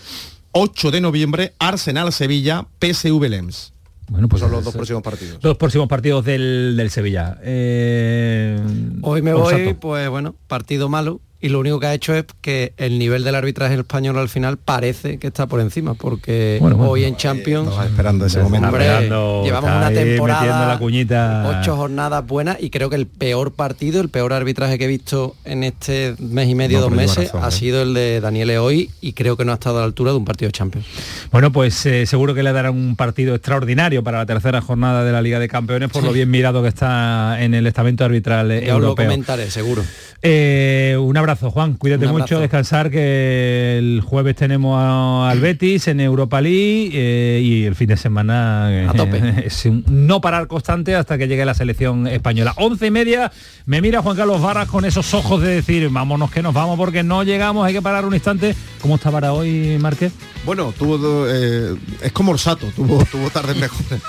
[0.50, 3.72] 8 de noviembre, Arsenal Sevilla, PSV Lens.
[4.08, 5.38] Bueno, pues son los eso- dos próximos partidos.
[5.42, 7.38] Los próximos partidos del, del Sevilla.
[7.42, 8.58] Eh,
[9.02, 11.20] Hoy me voy, pues bueno, partido malo.
[11.40, 14.56] Y lo único que ha hecho es que el nivel del arbitraje español al final
[14.56, 16.90] parece que está por encima, porque Bueno, bueno.
[16.92, 18.68] hoy en Champions esperando ese momento.
[18.68, 21.58] Hombre, Esperando, llevamos una temporada, la cuñita.
[21.60, 25.36] ocho jornadas buenas y creo que el peor partido, el peor arbitraje que he visto
[25.44, 27.52] en este mes y medio, No, dos meses, razón, ha ¿eh?
[27.52, 30.16] sido el de Daniel hoy y creo que no ha estado a la altura de
[30.18, 30.86] un partido de Champions.
[31.30, 35.12] Bueno, pues eh, seguro que le darán un partido extraordinario para la tercera jornada de
[35.12, 38.64] la Liga de Campeones por lo bien mirado que está en el estamento arbitral eh,
[38.66, 39.06] Ya os lo europeo.
[39.06, 39.82] comentaré, seguro.
[40.22, 41.74] Eh, un abrazo, Juan.
[41.74, 47.64] Cuídate mucho, descansar, que el jueves tenemos a- al Betis en Europa League eh, y
[47.64, 49.20] el fin de semana eh, A tope.
[49.46, 52.52] es un no parar constante hasta que llegue la selección española.
[52.56, 53.30] Once y media,
[53.66, 57.02] me mira Juan Carlos Varas con esos ojos de decir, vámonos que nos vamos porque
[57.02, 58.54] no llegamos, hay que parar un instante.
[58.80, 60.12] ¿Cómo está para hoy, Márquez?
[60.46, 64.00] Bueno, tuvo eh, es como Orsato, tuvo, tuvo tardes mejores.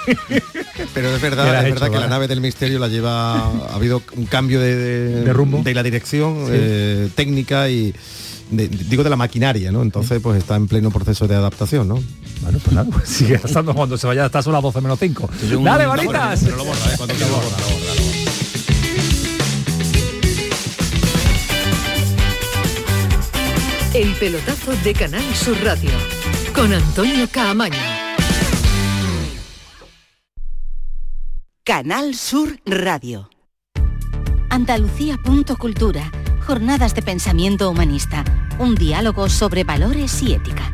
[0.94, 2.10] Pero es ¿Qué le verdad, has es hecho, verdad que la Vara?
[2.10, 3.34] nave del misterio la lleva.
[3.48, 5.62] Ha habido un cambio de, de, De rumbo.
[5.64, 6.52] de la dirección Sí.
[6.54, 7.94] eh, técnica y
[8.52, 9.82] de- digo de la maquinaria, ¿no?
[9.82, 11.96] Entonces pues está en pleno proceso de adaptación, ¿no?
[12.42, 15.30] Bueno, pues nada, pues sigue pasando cuando se vaya hasta son las 12 menos 5.
[15.58, 16.42] un- Dale, varitas.
[16.44, 16.94] pero lo borra, ¿eh?
[16.98, 18.18] Cuando quiera lo borra, lo borra, lo borra.
[23.94, 25.90] El pelotazo de Canal Sur Radio
[26.58, 27.78] con Antonio Caamaño.
[31.64, 33.30] Canal Sur Radio.
[34.50, 35.20] Andalucía.
[35.24, 36.12] Punto Cultura.
[36.48, 38.24] Jornadas de pensamiento humanista.
[38.58, 40.74] Un diálogo sobre valores y ética.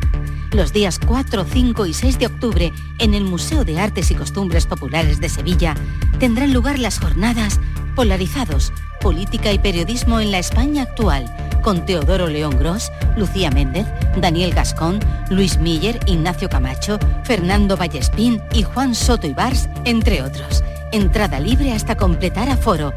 [0.54, 4.66] Los días 4, 5 y 6 de octubre, en el Museo de Artes y Costumbres
[4.66, 5.76] Populares de Sevilla,
[6.18, 7.60] tendrán lugar las jornadas
[7.96, 8.74] Polarizados,
[9.04, 11.26] Política y Periodismo en la España actual,
[11.62, 13.86] con Teodoro León Gros, Lucía Méndez,
[14.16, 15.00] Daniel Gascón,
[15.30, 20.64] Luis Miller, Ignacio Camacho, Fernando Vallespín y Juan Soto Ibars, entre otros.
[20.94, 22.94] Entrada libre hasta completar aforo.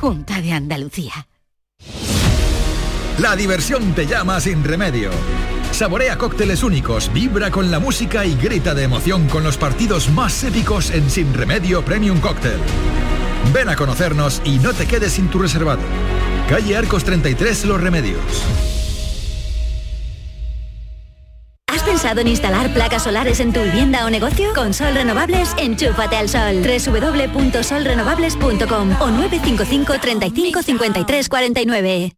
[0.00, 1.26] Junta de Andalucía.
[3.18, 5.10] La diversión te llama sin remedio.
[5.72, 10.44] Saborea cócteles únicos, vibra con la música y grita de emoción con los partidos más
[10.44, 12.60] épicos en Sin Remedio Premium Cóctel.
[13.52, 15.82] Ven a conocernos y no te quedes sin tu reservado.
[16.48, 18.22] Calle Arcos 33 Los Remedios.
[21.66, 24.52] ¿Has pensado en instalar placas solares en tu vivienda o negocio?
[24.54, 26.62] Con Sol Renovables, enchúfate al sol.
[26.62, 32.17] www.solrenovables.com o 955 35 53 49.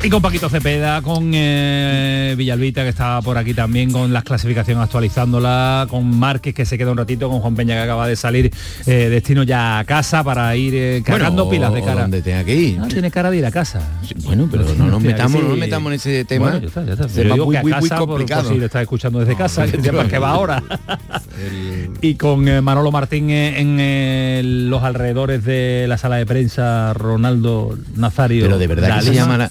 [0.00, 4.84] Y con Paquito Cepeda, con eh, Villalbita, que está por aquí también, con las clasificaciones
[4.84, 8.50] actualizándola, con Márquez, que se queda un ratito, con Juan Peña, que acaba de salir
[8.86, 12.02] eh, destino ya a casa para ir eh, cargando Bueno, pilas de cara.
[12.02, 12.80] donde tenga que ir.
[12.80, 13.80] Ah, tiene cara de ir a casa.
[14.22, 15.38] bueno, pero no nos metamos, sí.
[15.42, 16.44] no nos metamos en ese tema.
[16.52, 17.04] Bueno, ya está, ya está.
[17.08, 18.48] Tema Pero digo muy, que a muy, muy casa, por- por complicado.
[18.50, 20.62] si le estás escuchando desde casa, que sepas que va ahora.
[22.00, 27.76] y con eh, Manolo Martín eh, en los alrededores de la sala de prensa, Ronaldo
[27.96, 28.44] Nazario.
[28.44, 29.50] Pero de verdad que se llama la...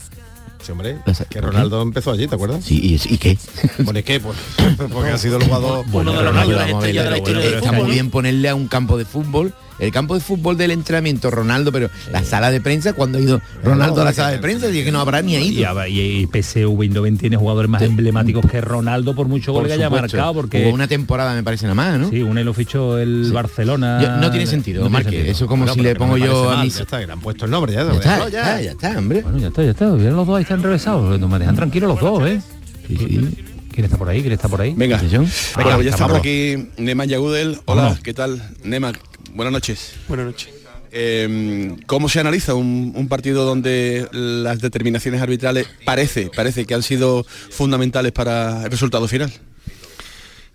[0.67, 0.97] Sí, hombre,
[1.29, 2.65] que Ronaldo empezó allí, ¿te acuerdas?
[2.65, 3.37] Sí, ¿y, y qué?
[3.85, 4.19] ¿Por qué?
[4.19, 4.37] Pues,
[4.91, 5.85] porque ha sido el jugador...
[5.87, 7.83] Bueno, vamos a ver, bueno, está fútbol.
[7.85, 11.71] muy bien ponerle a un campo de fútbol el campo de fútbol del entrenamiento Ronaldo,
[11.71, 14.85] pero la sala de prensa, cuando ha ido Ronaldo a la sala de prensa, dije
[14.85, 15.79] que no habrá ni Y, ido.
[15.79, 19.73] a- y- y PSV Eindhoven tiene jugadores más emblemáticos que Ronaldo por mucho gol que
[19.73, 22.09] haya marcado porque una temporada me parece nada más, ¿no?
[22.09, 23.99] sí, un lo fichó el Barcelona.
[24.01, 25.31] Yo- no tiene sentido, No tiene Marque, sentido.
[25.31, 26.75] eso es como si pero le pongo yo a mis...
[26.75, 27.83] Ya está, que le han puesto el nombre ya.
[27.83, 29.21] Ya está, ya está, ya está, hombre.
[29.21, 29.85] Bueno, ya está, ya está.
[29.87, 31.19] Los dos ahí están revesados.
[31.19, 32.41] No me dejan tranquilos los dos, ¿eh?
[32.87, 34.21] ¿Quién está por ahí?
[34.21, 34.73] ¿Quién está por ahí?
[34.75, 35.23] Venga, Venga,
[35.55, 37.59] Bueno, ya estamos aquí, Neman Yagudel.
[37.65, 37.97] Hola.
[38.01, 38.41] ¿qué tal?
[38.63, 38.91] Nema,
[39.37, 39.93] buenas noches.
[40.09, 40.49] Buenas noches.
[40.91, 46.83] Eh, ¿Cómo se analiza un, un partido donde las determinaciones arbitrales parece, parece que han
[46.83, 49.31] sido fundamentales para el resultado final?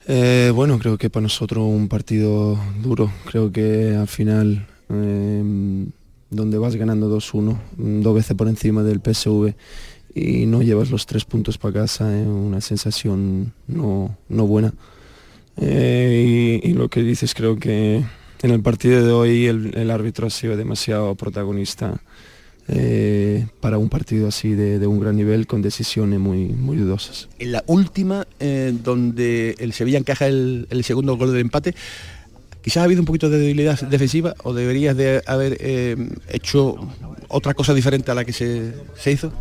[0.08, 3.12] Eh, bueno, creo que para nosotros un partido duro.
[3.30, 5.86] Creo que al final, eh,
[6.30, 9.54] donde vas ganando 2-1, mm, dos veces por encima del PSV
[10.14, 14.74] y no llevas los tres puntos para casa, es una sensación no, no buena.
[15.56, 18.04] Eh, y, y lo que dices, creo que
[18.42, 22.00] en el partido de hoy el, el árbitro ha sido demasiado protagonista
[22.68, 27.28] eh, para un partido así de, de un gran nivel con decisiones muy, muy dudosas.
[27.38, 31.74] En la última, eh, donde el Sevilla encaja el, el segundo gol del empate,
[32.62, 35.96] quizás ha habido un poquito de debilidad defensiva o deberías de haber eh,
[36.28, 36.76] hecho
[37.28, 39.32] otra cosa diferente a la que se, se hizo.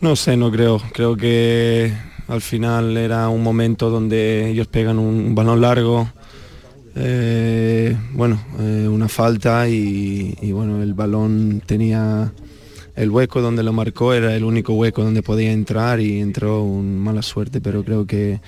[0.00, 0.80] No sé, no creo.
[0.92, 1.92] Creo que
[2.28, 6.10] al final era un momento donde ellos pegan un balón largo,
[6.94, 12.32] eh, bueno, eh, una falta y, y, bueno, el balón tenía
[12.96, 16.98] el hueco donde lo marcó, era el único hueco donde podía entrar y entró un
[16.98, 18.40] mala suerte, pero creo que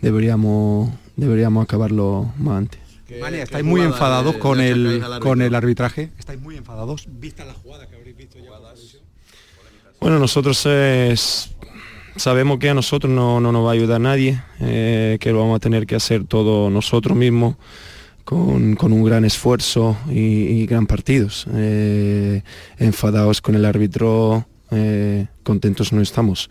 [0.00, 2.80] deberíamos, deberíamos acabarlo más antes.
[3.20, 6.10] Vale, estáis muy enfadados con el, con el arbitraje.
[6.18, 7.08] Estáis muy enfadados.
[7.18, 8.50] Vista la jugada que habréis visto ya.
[10.00, 11.50] Bueno, nosotros es-
[12.16, 15.56] sabemos que a nosotros no, no nos va a ayudar nadie, eh, que lo vamos
[15.56, 17.56] a tener que hacer todo nosotros mismos
[18.30, 21.46] con, un gran esfuerzo y, gran partidos.
[21.52, 22.42] Eh,
[22.78, 26.48] enfadados con el árbitro, eh, contentos no estamos.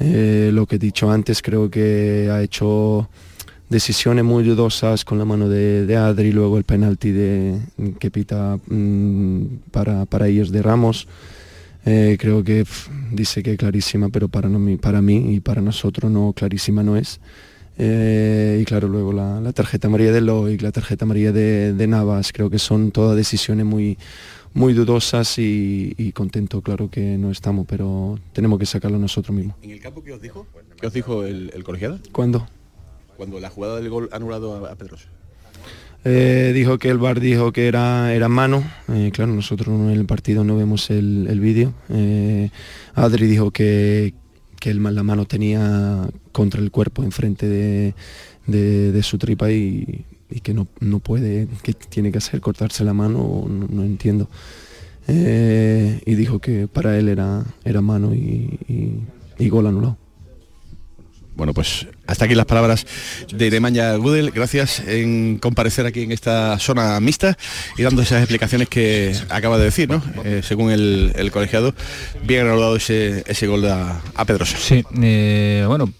[0.00, 3.08] Eh, lo que he dicho antes, creo que ha hecho
[3.68, 7.60] decisiones muy dudosas con la mano de, de Adri, luego el penalti de,
[8.00, 11.06] que pita mm, para, para ellos de Ramos.
[11.84, 16.32] Creo que pf, dice que clarísima, pero para, no, para mí y para nosotros no
[16.32, 17.20] clarísima no es.
[17.76, 21.86] Eh, y claro, luego la, la tarjeta amarilla de Loic, la tarjeta amarilla de, de
[21.86, 23.98] Navas, creo que son todas decisiones muy,
[24.52, 29.56] muy dudosas y, y contento, claro que no estamos, pero tenemos que sacarlo nosotros mismos.
[29.62, 30.46] ¿En el campo qué os dijo?
[30.80, 31.98] ¿Qué os dijo el, el colegiado?
[32.12, 32.46] ¿Cuándo?
[33.16, 35.08] Cuando la jugada del gol anulado a, a Pedrosa.
[36.06, 38.62] Eh, dijo que el VAR dijo que era, era mano.
[38.92, 41.72] Eh, claro, nosotros en el partido no vemos el, el vídeo.
[41.88, 42.50] Eh,
[42.94, 44.12] Adri dijo que,
[44.64, 47.94] que el, la mano tenía contra el cuerpo enfrente de,
[48.46, 50.06] de, su tripa y,
[50.42, 54.26] que no, no puede, que tiene que hacer cortarse la mano, no, entiendo.
[55.06, 59.00] Eh, y dijo que para él era, era mano y, y-
[59.38, 59.98] y gol anulado.
[61.36, 62.86] Bueno, pues hasta aquí las palabras
[63.32, 64.30] de Nemanja Gudel.
[64.30, 67.36] Gracias en comparecer aquí en esta zona mixta
[67.78, 70.02] y dando esas explicaciones que acaba de decir, ¿no?
[70.24, 71.74] Eh, según el, el colegiado,
[72.24, 74.56] bien anulado ese, ese gol a, a Pedrosa.
[74.58, 75.90] Sí, eh, bueno,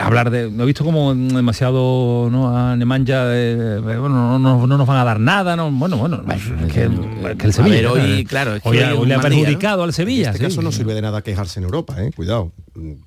[0.00, 0.50] hablar de.
[0.50, 2.56] No he visto como demasiado ¿no?
[2.56, 6.22] a Nemanja, eh, bueno, no, no- no nos van a dar nada, no, bueno, bueno,
[6.30, 6.88] es que,
[7.36, 7.90] que el a Sevilla.
[7.92, 10.28] hoy, claro, es que hoy, hoy ha- es hoy le ha perjudicado al Sevilla.
[10.28, 10.50] En este sí.
[10.50, 12.10] caso no sirve de nada quejarse en Europa, ¿eh?
[12.14, 12.52] Cuidado.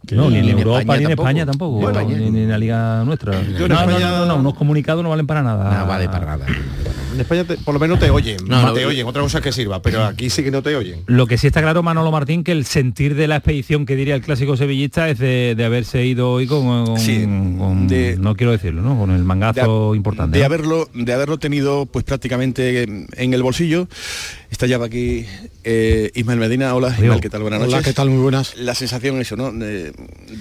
[0.05, 1.11] Que- No, ni en Europa ni en.
[1.11, 3.33] España tampoco, Ni en ni, la liga nuestra.
[3.41, 5.79] No, no, no, no, no, unos comunicados no valen para nada.
[5.81, 6.45] No vale para nada.
[7.13, 9.81] En España te- por lo menos te oyen, No, te oyen, otra cosa que sirva,
[9.81, 11.01] pero aquí sí que no te oyen.
[11.07, 14.15] Lo que sí está claro, Manolo Martín, que el sentir de la expedición que diría
[14.15, 18.35] el clásico sevillista es de, de haberse ido hoy con, con- Sí, con- de- no
[18.35, 18.97] quiero decirlo, ¿no?
[18.97, 20.37] Con el mangazo importante.
[20.37, 20.45] de ¿no?
[20.45, 23.87] haberlo de haberlo tenido pues prácticamente en el bolsillo
[24.49, 25.25] está ya aquí
[25.63, 28.09] eh, Ismael Medina hola Ismael qué tal buenas Hola, noches ¿qué tal?
[28.09, 28.55] Muy buenas.
[28.57, 29.91] la sensación eso no de,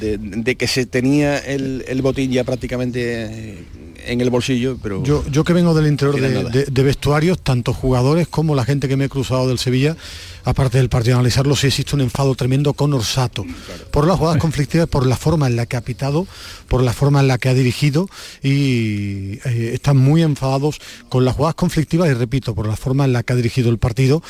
[0.01, 3.64] de- de que se tenía el, el botín ya prácticamente eh,
[4.06, 5.02] en el bolsillo, pero...
[5.02, 9.06] Yo, yo que vengo del interior de vestuarios, tanto jugadores como la gente que me
[9.06, 9.97] he cruzado del Sevilla,
[10.44, 13.44] aparte del partido, analizarlo, sí existe un enfado tremendo con Orsato.
[13.90, 16.27] Por las jugadas conflictivas, por la forma en la que ha pitado,
[16.68, 18.09] por la forma en la que ha dirigido
[18.43, 20.78] y eh, están muy enfadados
[21.09, 23.78] con las jugadas conflictivas y repito, por la forma en la que ha dirigido el
[23.78, 24.22] partido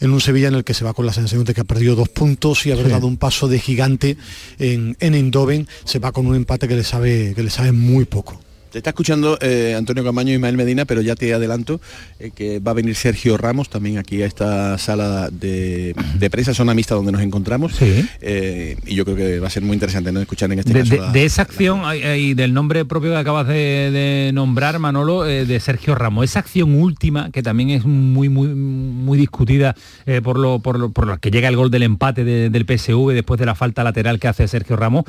[0.00, 1.94] en un Sevilla en el que se va con la sensación de que ha perdido
[1.94, 2.90] dos puntos y haber Sí.
[2.90, 4.16] dado un paso de gigante
[4.58, 8.04] en, en Eindhoven, se va con un empate que le sabe, que le sabe muy
[8.04, 8.38] poco.
[8.74, 11.80] Te está escuchando eh, Antonio Camaño y Ismael Medina, pero ya te adelanto
[12.18, 16.54] eh, que va a venir Sergio Ramos también aquí a esta sala de, de prensa,
[16.54, 17.72] zona mixta donde nos encontramos.
[18.20, 20.20] Eh, y yo creo que va a ser muy interesante ¿no?
[20.20, 20.90] escuchar en este De, caso.
[20.92, 21.82] de- la- de esa acción
[22.18, 27.30] y del nombre propio que acabas de, nombrar, Manolo, de Sergio Ramos, esa acción última,
[27.30, 29.76] que también es muy muy muy discutida
[30.24, 33.12] por, lo, por, lo, por lo que llega el gol del empate de- del PSV
[33.12, 35.04] después de la falta lateral que hace Sergio Ramos,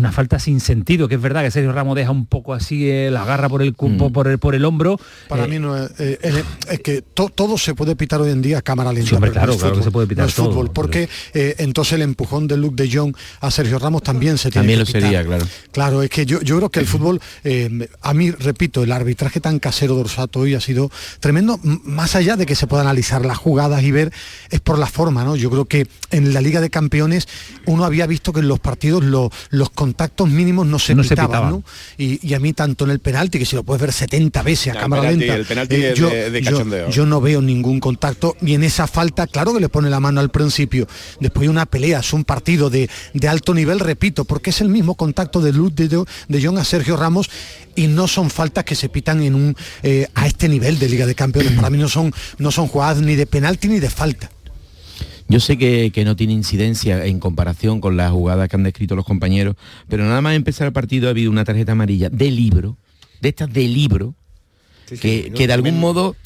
[0.00, 3.10] una falta sin sentido, que es verdad que Sergio Ramos deja un poco así, eh,
[3.10, 4.98] la agarra por el, cu- por, el, por el hombro.
[5.28, 8.42] Para eh, mí no es, eh, es que to- todo se puede pitar hoy en
[8.42, 9.08] día a cámara lenta.
[9.10, 10.50] Sí, hombre, pero no claro, es claro que fútbol, se puede pitar no es todo,
[10.50, 14.50] fútbol, porque eh, entonces el empujón de Luke de Jong a Sergio Ramos también se
[14.50, 15.02] tiene También que lo pitar.
[15.02, 15.46] sería, claro.
[15.72, 19.40] Claro, es que yo, yo creo que el fútbol, eh, a mí, repito, el arbitraje
[19.40, 20.90] tan casero de Orsato hoy ha sido
[21.20, 24.12] tremendo, más allá de que se pueda analizar las jugadas y ver,
[24.50, 25.36] es por la forma, ¿no?
[25.36, 27.28] Yo creo que en la Liga de Campeones
[27.66, 31.10] uno había visto que en los partidos lo- los contactos mínimos no se No se
[31.10, 31.50] pitaban, pitaban.
[31.50, 31.64] ¿no?
[31.98, 34.68] Y, y a mí tanto en el penalti, que si lo puedes ver 70 veces
[34.68, 36.90] a No, cámara penalti- lenta, el penalti eh, yo, de- de yo- cachondeo.
[36.90, 40.20] yo no veo ningún contacto y en esa falta, claro que le pone la mano
[40.20, 40.86] al principio,
[41.20, 44.68] después de una pelea, es un partido de, de alto nivel, repito, porque es el
[44.68, 47.28] mismo contacto de Luz de, de John a Sergio Ramos
[47.74, 51.06] y no son faltas que se pitan en un eh, a este nivel de Liga
[51.06, 51.52] de Campeones.
[51.52, 54.30] Para mí no son, no son jugadas ni de penalti ni de falta.
[55.30, 58.96] Yo sé que, que no tiene incidencia en comparación con las jugadas que han descrito
[58.96, 59.54] los compañeros,
[59.88, 62.76] pero nada más empezar el partido ha habido una tarjeta amarilla de libro,
[63.20, 64.16] de estas de libro,
[65.00, 66.16] que, no, que de algún modo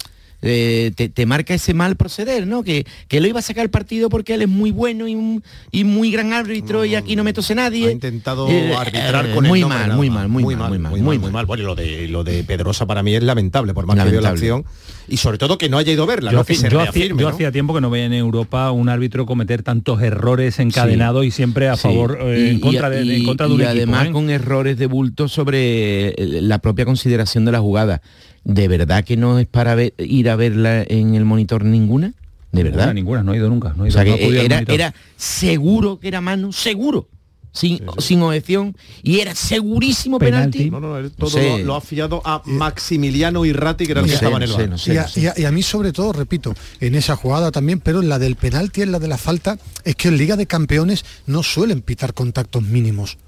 [0.45, 2.63] eh, te, te marca ese mal proceder, ¿no?
[2.63, 6.11] Que, que lo iba a sacar el partido porque él es muy bueno y, muy
[6.11, 7.89] gran árbitro y aquí no me tose nadie.
[7.89, 10.57] Ha intentado Eh, arbitrar eh, con el muy nombre mal, nada muy mal, muy mal,
[10.69, 11.47] muy mal, muy mal, muy mal.
[11.47, 14.21] Bueno, y lo de lo de Pedrosa para mí es lamentable, por más que veo
[14.21, 14.53] la Lamentable.
[14.63, 14.65] acción
[15.09, 16.81] y sobre todo que no haya ido a verla, Yo, no que haci- se yo
[16.81, 17.35] hacía, reafirme, yo ¿no?
[17.35, 21.69] hacía tiempo que no veía en Europa un árbitro cometer tantos errores encadenados y siempre
[21.69, 21.83] a Sí.
[21.83, 24.13] favor eh, en Y- contra de, y- en contra de y un equipo, además ¿eh?
[24.13, 28.01] con errores de bulto sobre la propia consideración de la jugada.
[28.45, 32.13] ¿De verdad que no es para ver- ir a verla en el monitor ninguna?
[32.53, 32.95] ¿De verdad?
[32.95, 33.75] ninguna, no he ido nunca.
[33.77, 37.09] No he O sea no que era, seguro que era mano, seguro,
[37.53, 40.71] sin, sin objeción, y era segurísimo penalti.
[40.71, 41.59] No, no, todo No sé.
[41.59, 44.71] lo, lo ha fiado a Maximiliano Irrati, que era el que estaba en el bar.
[44.87, 48.03] y, a, y a- y a mí sobre todo, repito, en esa jugada también, pero
[48.03, 51.05] en la del penalti, en la de la falta, es que en Liga de Campeones
[51.27, 53.19] no suelen pitar contactos mínimos.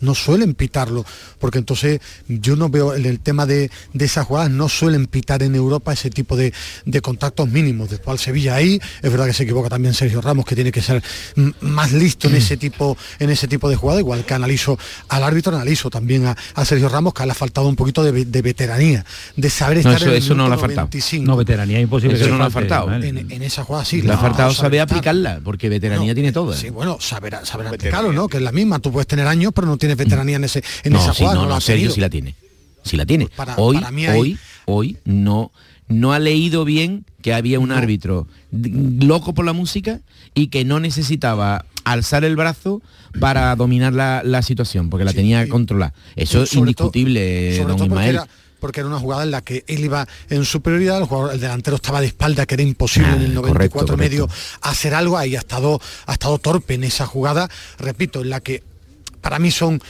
[0.00, 1.04] No suelen pitarlo,
[1.38, 5.42] porque entonces yo no veo en el tema de, de esas jugadas, no suelen pitar
[5.42, 6.52] en Europa ese tipo de,
[6.84, 7.90] de contactos mínimos.
[7.90, 10.82] Después al Sevilla ahí, es verdad que se equivoca también Sergio Ramos, que tiene que
[10.82, 11.02] ser
[11.36, 14.78] mm, más listo en ese tipo, en ese tipo de jugada, igual que analizo
[15.08, 18.10] al árbitro, analizo también a, a Sergio Ramos, que le ha faltado un poquito de,
[18.12, 19.04] ve- de veteranía,
[19.36, 20.86] de saber No, estar eso- en el eso no le ha faltado.
[20.86, 21.26] 95.
[21.26, 22.16] No, veteranía imposible.
[22.16, 22.92] Eso que no le ha faltado.
[22.94, 24.02] En, en esa jugada sí.
[24.02, 26.52] Le ha no, faltado saber aplicarla, porque veteranía tiene todo.
[26.52, 26.56] ¿eh?
[26.56, 28.28] Sí, bueno, saber, saber aplicarlo, ¿no?
[28.28, 28.78] Que es la misma.
[28.78, 31.40] Tú puedes tener años, pero no tienes veteranía en ese en no, esa sí, jugada.
[31.40, 32.34] no, no, ha Sergio sí la tiene.
[32.82, 33.28] Sí la tiene.
[33.36, 35.52] para- hoy, para mí hay- hoy, hoy no,
[35.88, 40.00] no ha leído bien que había un árbitro loco por la música
[40.34, 42.82] y que no necesitaba alzar el brazo
[43.18, 45.92] para dominar la, la situación, porque la tenía controlada.
[46.16, 48.14] Eso es todo- indiscutible, sobre don todo porque Ismael.
[48.16, 48.28] era,
[48.60, 51.76] porque era una jugada en la que él iba en superioridad, el, jugador, el delantero
[51.76, 54.28] estaba de espalda, que era imposible en el 94 Ah, correcto, y medio
[54.62, 58.62] hacer algo, ahí ha estado, ha estado torpe en esa jugada, repito, en la que
[59.20, 59.80] para mí son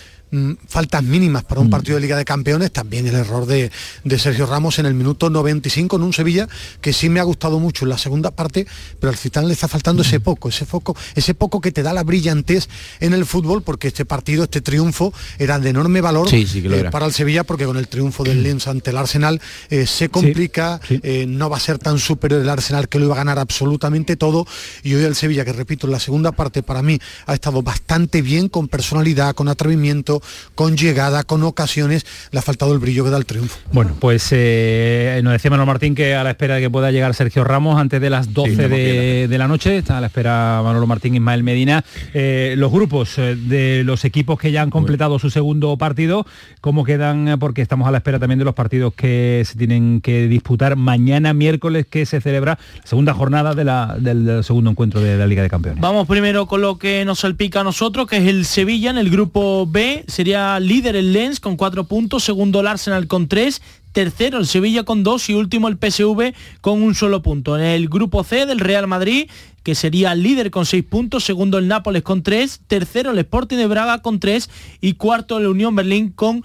[0.69, 1.71] faltas mínimas para un Mm.
[1.71, 3.71] partido de Liga de Campeones, también el error de,
[4.05, 6.49] de Sergio Ramos en el minuto 95 en un Sevilla
[6.81, 8.67] que sí me ha gustado mucho en la segunda parte,
[9.01, 10.07] pero al Citán le está faltando Mm.
[10.07, 12.69] ese poco, ese foco, ese poco que te da la brillantez
[13.01, 16.89] en el fútbol, porque este partido, este triunfo era de enorme valor Sí, sí eh,
[16.91, 19.41] para el Sevilla, porque con el triunfo del Lens ante el Arsenal
[19.71, 23.15] eh, se complica, eh, no va a ser tan superior el Arsenal que lo iba
[23.15, 24.47] a ganar absolutamente todo,
[24.83, 28.23] y hoy el Sevilla, que repito, en la segunda parte para mí ha estado bastante
[28.23, 30.20] bien, con personalidad, con atrevimiento,
[30.55, 33.59] con llegada, con ocasiones, le ha faltado el brillo que da el triunfo.
[33.73, 37.15] Bueno, pues eh, nos decía Manuel Martín que a la espera de que pueda llegar
[37.15, 40.87] Sergio Ramos antes de las 12 de, de la noche, está a la espera Manolo
[40.87, 41.85] Martín y Ismael Medina.
[42.15, 46.27] Eh, los grupos eh, de los equipos que ya han completado su segundo partido,
[46.61, 47.37] ¿cómo quedan?
[47.39, 51.33] Porque estamos a la espera también de los partidos que se tienen que disputar mañana
[51.35, 55.27] miércoles que se celebra la segunda jornada de la- del, del segundo encuentro de la
[55.27, 55.81] Liga de Campeones.
[55.81, 59.11] Vamos primero con lo que nos salpica a nosotros, que es el Sevilla en el
[59.11, 63.63] grupo B, sería líder el Lens con cuatro puntos, segundo el Arsenal con tres,
[63.93, 67.57] tercero el Sevilla con dos y último el PSV con un solo punto.
[67.59, 69.29] En el grupo C del Real Madrid,
[69.63, 73.67] que sería líder con seis puntos, segundo el Nápoles con tres, tercero el Sporting de
[73.67, 74.49] Braga con tres
[74.81, 76.43] y cuarto el Unión Berlín con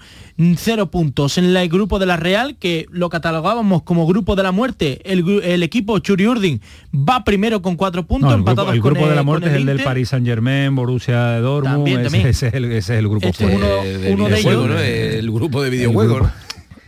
[0.58, 1.38] cero puntos.
[1.38, 5.26] En el grupo de la Real, que lo catalogábamos como grupo de la muerte, el,
[5.42, 6.60] el equipo Churi Urdin
[6.94, 9.54] va primero con cuatro puntos, No, el grupo, el con grupo de la muerte es
[9.54, 9.82] el del.
[9.82, 12.26] Paris Saint Germain, Borussia Dortmund, También, ese, también.
[12.28, 14.74] ese es el, ese es el grupo Este es uno- de uno de videojuego, ellos.
[14.76, 14.80] ¿no?
[14.80, 16.28] El grupo de El videojuegos.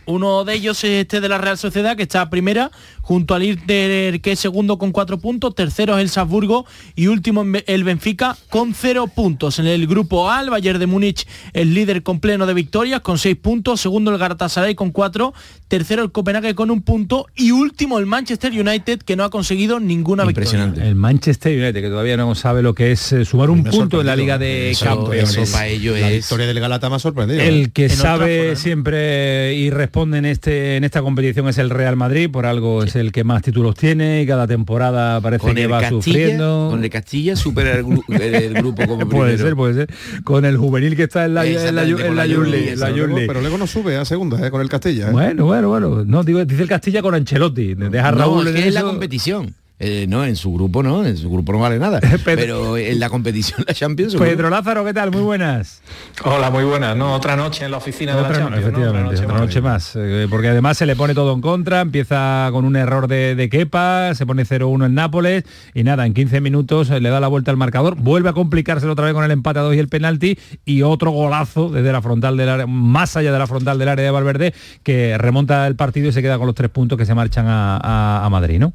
[0.09, 2.71] Uno de ellos es este de la Real Sociedad, que está primera,
[3.09, 7.43] junto al Inter, que es segundo con cuatro puntos, tercero es el Salzburgo y último
[7.65, 9.57] el Benfica con cero puntos.
[9.57, 13.17] En el grupo A, el Bayern de Múnich el líder con pleno de victorias, con
[13.17, 15.33] seis puntos, segundo el Galatasaray con cuatro,
[15.67, 19.79] tercero el Copenhague con un punto y último el Manchester United, que no ha conseguido
[19.79, 20.71] ninguna victoria.
[20.77, 24.05] El Manchester United, que todavía no sabe lo que es eh, sumar un punto en
[24.05, 24.15] la.
[24.19, 25.35] Liga de Eso- Campeones.
[25.35, 27.41] eso para ellos La es- victoria del Galata me ha sorprendido.
[27.41, 32.29] El que sabe siempre y responde en este en esta competición es el Real Madrid,
[32.29, 35.71] por algo es el que más títulos tiene y cada temporada parece Con que el
[35.71, 36.67] va Castilla, sufriendo.
[36.71, 39.37] con el Castilla supera el, gru- el grupo como puede primero.
[39.43, 39.89] ser, puede ser.
[40.23, 43.27] Con el juvenil que está en la, en la, en en.
[43.27, 44.51] Pero luego no sube a segunda, ¿eh?
[44.51, 45.09] con el Castilla.
[45.09, 45.11] ¿eh?
[45.11, 46.03] Bueno, bueno, bueno.
[46.05, 47.75] No, digo, dice el Castilla con Ancelotti.
[47.75, 49.55] Deja a No, Raúl es en que es la competición.
[49.81, 52.01] Eh, no, en su grupo no, en su grupo no vale nada.
[52.25, 54.13] pero en la competición, la Champions...
[54.15, 55.09] Pedro Lázaro, ¿qué tal?
[55.09, 55.81] Muy buenas.
[56.25, 56.97] Hola, muy buenas.
[56.97, 58.51] No, otra noche en la oficina de la Champions.
[58.51, 58.57] ¿no?
[58.57, 59.93] efectivamente, Otra noche otra noche más.
[59.95, 63.47] eh, porque además se le pone todo en contra, empieza con un error de, de
[63.49, 67.29] Kepa, se pone 0-1 en Nápoles y nada, en 15 minutos eh, le da la
[67.29, 69.87] vuelta al marcador, vuelve a complicárselo otra vez con el empate a 2 y el
[69.87, 73.87] penalti y otro golazo desde la frontal del área, más allá de la frontal del
[73.87, 74.53] área de Valverde,
[74.83, 77.77] que remonta el partido y se queda con los tres puntos que se marchan a,
[77.77, 78.73] a- a Madrid, ¿no?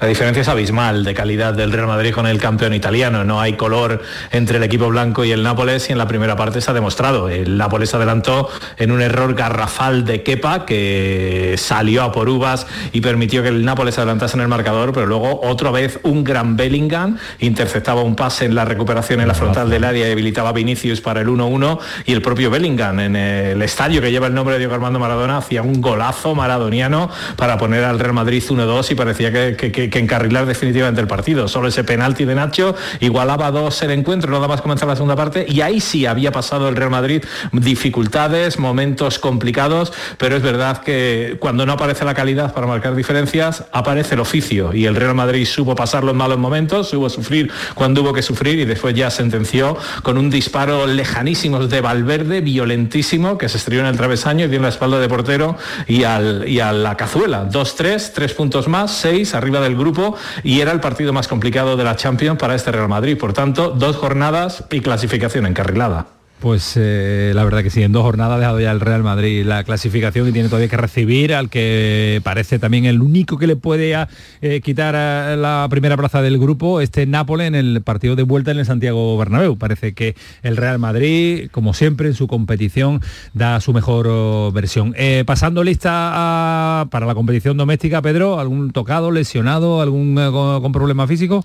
[0.00, 3.24] La diferencia es abismal de calidad del Real Madrid con el campeón italiano.
[3.24, 4.00] No hay color
[4.30, 7.28] entre el equipo blanco y el Nápoles y en la primera parte se ha demostrado.
[7.28, 13.00] El Nápoles adelantó en un error garrafal de Kepa que salió a por uvas y
[13.00, 17.18] permitió que el Nápoles adelantase en el marcador, pero luego otra vez un gran Bellingham
[17.40, 21.00] interceptaba un pase en la recuperación en la frontal del área y habilitaba a Vinicius
[21.00, 24.60] para el 1-1 y el propio Bellingham en el estadio que lleva el nombre de
[24.60, 29.32] Diego Armando Maradona hacía un golazo maradoniano para poner al Real Madrid 1-2 y parecía
[29.32, 31.48] que, que encarrilar definitivamente el partido.
[31.48, 35.46] Solo ese penalti de Nacho igualaba dos el encuentro, nada más comenzar la segunda parte
[35.48, 41.36] y ahí sí había pasado el Real Madrid dificultades, momentos complicados, pero es verdad que
[41.40, 45.46] cuando no aparece la calidad para marcar diferencias, aparece el oficio y el Real Madrid
[45.46, 49.76] supo pasar los malos momentos, supo sufrir cuando hubo que sufrir y después ya sentenció
[50.02, 54.56] con un disparo lejanísimo de Valverde, violentísimo, que se estrelló en el travesaño y dio
[54.56, 55.56] en la espalda de portero
[55.86, 57.48] y, al, y a la cazuela.
[57.48, 61.84] 2-3, tres puntos más, seis arriba del grupo y era el partido más complicado de
[61.84, 63.16] la Champions para este Real Madrid.
[63.16, 66.17] Por tanto, dos jornadas y clasificación encarrilada.
[66.40, 69.44] Pues eh, la verdad que sí, en dos jornadas ha dejado ya el Real Madrid
[69.44, 73.56] la clasificación y tiene todavía que recibir al que parece también el único que le
[73.56, 73.96] puede
[74.40, 74.94] eh, quitar
[75.36, 79.18] la primera plaza del grupo, este Nápoles en el partido de vuelta en el Santiago
[79.18, 79.58] Bernabéu.
[79.58, 83.00] Parece que el Real Madrid, como siempre en su competición,
[83.34, 84.94] da su mejor oh, versión.
[84.96, 91.08] Eh, pasando lista para la competición doméstica, Pedro, ¿algún tocado, lesionado, algún con, con problema
[91.08, 91.44] físico?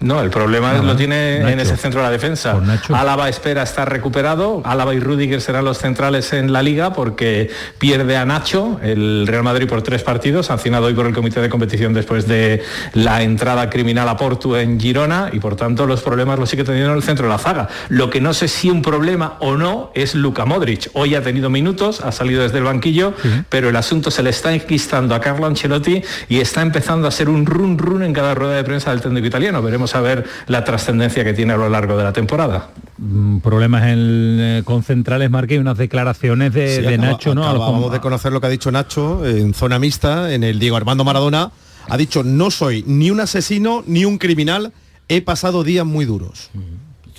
[0.00, 0.82] No, el problema Nada.
[0.82, 2.58] lo tiene en ese centro de la defensa.
[2.88, 4.62] Álava espera estar recuperado.
[4.64, 9.42] Álava y Rudiger serán los centrales en la liga porque pierde a Nacho, el Real
[9.42, 12.62] Madrid por tres partidos, sancionado hoy por el comité de competición después de
[12.94, 16.92] la entrada criminal a Porto en Girona y por tanto los problemas los sigue teniendo
[16.92, 17.68] en el centro de la zaga.
[17.90, 20.88] Lo que no sé si un problema o no es Luka Modric.
[20.94, 23.12] Hoy ha tenido minutos, ha salido desde el banquillo,
[23.50, 27.28] pero el asunto se le está enquistando a Carlo Ancelotti y está empezando a ser
[27.28, 29.60] un run run en cada rueda de prensa del técnico italiano.
[29.60, 32.68] Veremos a ver la trascendencia que tiene a lo largo de la temporada.
[32.98, 33.98] Mm, Problemas en,
[34.40, 37.48] eh, con centrales, Marque, y unas declaraciones de, Sí, de acaba- Nacho, ¿no?
[37.48, 41.04] Acabamos de conocer lo que ha dicho Nacho en zona mixta, en el Diego Armando
[41.04, 41.50] Maradona.
[41.88, 44.72] Ha dicho, no soy ni un asesino ni un criminal,
[45.08, 46.50] he pasado días muy duros.
[46.52, 46.58] ¿Esto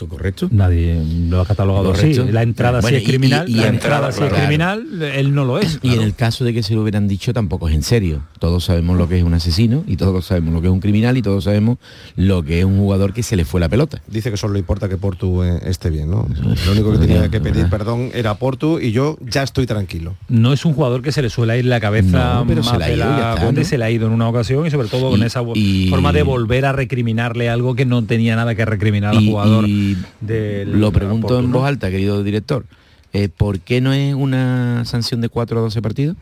[0.07, 0.47] correcto?
[0.51, 2.13] Nadie lo ha catalogado así.
[2.31, 4.43] La entrada Bueno, sí es y- criminal, y- y la entrada, entrada sí es claro.
[4.45, 5.79] criminal, él no lo es.
[5.81, 8.23] Y en el caso de que se lo hubieran dicho tampoco es en serio.
[8.39, 11.17] Todos sabemos lo que es un asesino y todos sabemos lo que es un criminal
[11.17, 11.77] y todos sabemos
[12.15, 14.01] lo que es un jugador que se le fue la pelota.
[14.07, 16.27] Dice que solo le importa que Portu eh, esté bien, ¿no?
[16.65, 20.15] Lo único que tenía que pedir perdón era Portu y yo ya estoy tranquilo.
[20.29, 22.79] No es un jugador que se le suele ir la cabeza No, pero se más
[22.79, 23.69] le ha de ido, la ya está, cuenta y ¿no?
[23.69, 26.23] se le ha ido en una ocasión y sobre todo con esa y- forma de
[26.23, 30.79] volver a recriminarle algo que no tenía nada que recriminar al Y- jugador y del
[30.79, 32.65] lo pregunto en voz alta, querido director.
[33.13, 36.15] eh, ¿Por qué no es una sanción de 4 a 12 partidos?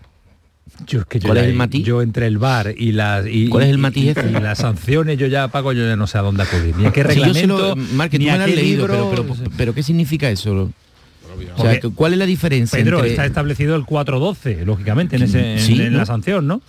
[0.88, 1.84] Yo es que yo ¿Cuál ya- es el matiz?
[1.86, 5.18] Yo entre el bar y las y, ¿Cuál es el matiz y, y las sanciones
[5.18, 6.76] yo ya pago yo ya no sé a dónde acudir.
[6.78, 9.10] Ni a qué Si yo reglamento, lo- Marque, tú ni me a qué leído, libro.
[9.12, 10.70] pero, pero, pero ¿qué significa eso?
[11.58, 15.54] O sea, ¿cuál es la diferencia Pedro, entre- está establecido el 4-12, lógicamente, en, ese,
[15.54, 16.00] en- Sí, en ¿no?
[16.00, 16.62] la sanción, ¿no?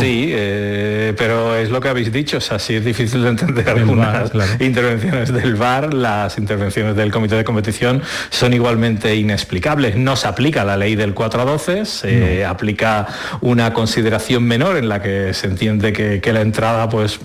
[0.00, 3.68] Sí, eh, pero es lo que habéis dicho, o sea, sí es difícil de entender
[3.68, 4.30] algunas
[4.60, 9.96] intervenciones del VAR, las intervenciones del comité de competición son igualmente inexplicables.
[9.96, 13.06] No se aplica la ley del 4 a 12, se aplica
[13.40, 17.18] una consideración menor en la que se entiende que, que la entrada pues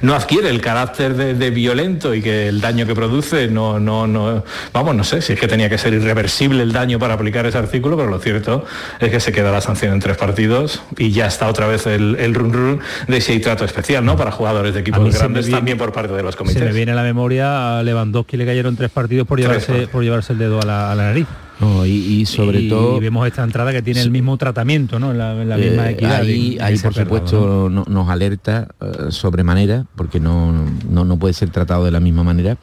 [0.00, 4.06] no adquiere el carácter de, de violento y que el daño que produce no, no,
[4.06, 4.42] no,
[4.72, 7.58] vamos, no sé si es que tenía que ser irreversible el daño para aplicar ese
[7.58, 8.64] artículo, pero lo cierto
[9.00, 12.16] es que se queda la sanción en tres partidos y ya está otra vez el,
[12.18, 14.16] el run run de si hay trato especial, ¿no?
[14.16, 16.62] Para jugadores de equipos grandes viene- también por parte de los Se comités.
[16.62, 20.32] me viene a la memoria a Lewandowski le cayeron tres partidos por llevarse, por llevarse
[20.32, 21.26] el dedo a la, a la nariz.
[21.60, 25.12] No, y, y sobre Y todo vemos esta entrada que tiene el mismo tratamiento, ¿no?
[25.12, 26.20] La, la Eh, misma equidad.
[26.22, 30.52] ahí, y- y ahí, por supuesto no- nos alerta eh, sobremanera porque no,
[30.90, 32.56] no, no puede ser tratado de la misma manera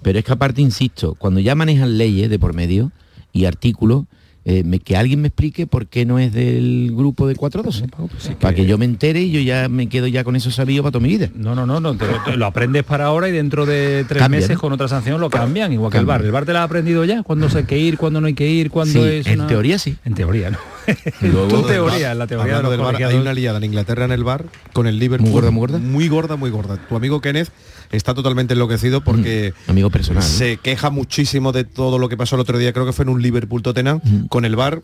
[0.00, 2.92] pero es que aparte insisto cuando ya manejan leyes de por medio
[3.32, 4.04] y artículos
[4.44, 8.54] eh, me- que alguien me explique por qué no es del grupo de 412 para
[8.54, 11.02] que yo me entere y yo ya me quedo ya con eso sabido para toda
[11.02, 13.66] mi vida No, no, no, no te lo, te lo aprendes para ahora y dentro
[13.66, 14.60] de tres Cambia, meses ¿no?
[14.60, 16.14] con otra sanción lo cambian, igual que el Cambia.
[16.18, 16.24] bar.
[16.24, 18.48] El bar te lo ha aprendido ya, cuándo hay que ir, cuándo no hay que
[18.48, 19.96] ir, cuándo Sí, es en una- teoría sí.
[20.04, 20.58] En teoría, ¿no?
[21.20, 24.12] Luego, tu teoría, la teoría de los del VAR, hay una liada en Inglaterra en
[24.12, 25.28] el bar con el Liverpool.
[25.28, 25.78] Muy gorda, muy gorda.
[25.78, 26.76] Muy gorda, muy gorda.
[26.88, 27.50] Tu amigo Kenneth
[27.90, 30.28] está totalmente enloquecido porque Mm, amigo personal, ¿no?
[30.28, 33.08] se queja muchísimo de todo lo que pasó el otro día, creo que fue en
[33.10, 34.82] un Liverpool Tottenham, con el bar.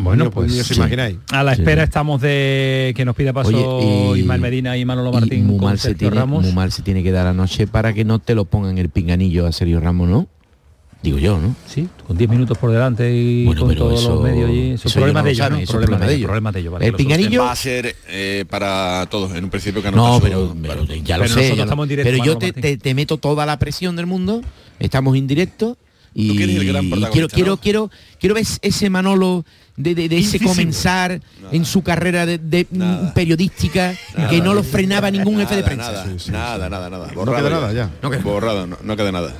[0.00, 0.74] Bueno, pues ni os sí.
[0.76, 1.16] imagináis.
[1.32, 5.10] A la espera estamos de que nos pida paso Oye, y- Ismael Medina y Manolo
[5.10, 6.44] y Martín muy con mal, se Sergio tiene, Ramos.
[6.44, 9.44] muy mal se tiene que dar anoche para que no te lo pongan el pinganillo
[9.46, 10.28] a Sergio Ramos ¿no?
[11.02, 11.54] Digo yo ¿no?
[11.66, 14.86] Sí, con 10 minutos por delante y Bueno, con todos eso- los medios y esos
[14.90, 15.58] eso problemas ellos no de lo ellos, ¿no?
[15.62, 17.18] eso problema de ellos, problemas de ellos, vale, El solucionen.
[17.26, 20.84] pinganillo- va a ser eh, para todos en un principio que No, pasó- pero, pero
[20.84, 21.40] ya lo Pero sé.
[21.40, 23.94] nosotros ya lo- estamos en directo, pero yo te, te- te meto toda la presión
[23.96, 24.42] del mundo.
[24.80, 25.76] Estamos en directo.
[26.14, 27.28] Y, Tú el gran y quiero, ¿no?
[27.28, 29.44] quiero, quiero, quiero ver ese Manolo
[29.78, 32.66] de, de- de ese comenzar en su carrera de, de,
[33.14, 33.94] periodística
[34.28, 36.04] que no lo frenaba ningún jefe de prensa.
[36.30, 37.12] Nada, nada, nada, nada.
[37.14, 37.90] No queda nada ya.
[38.02, 39.32] No queda- Borrado, no, no queda nada.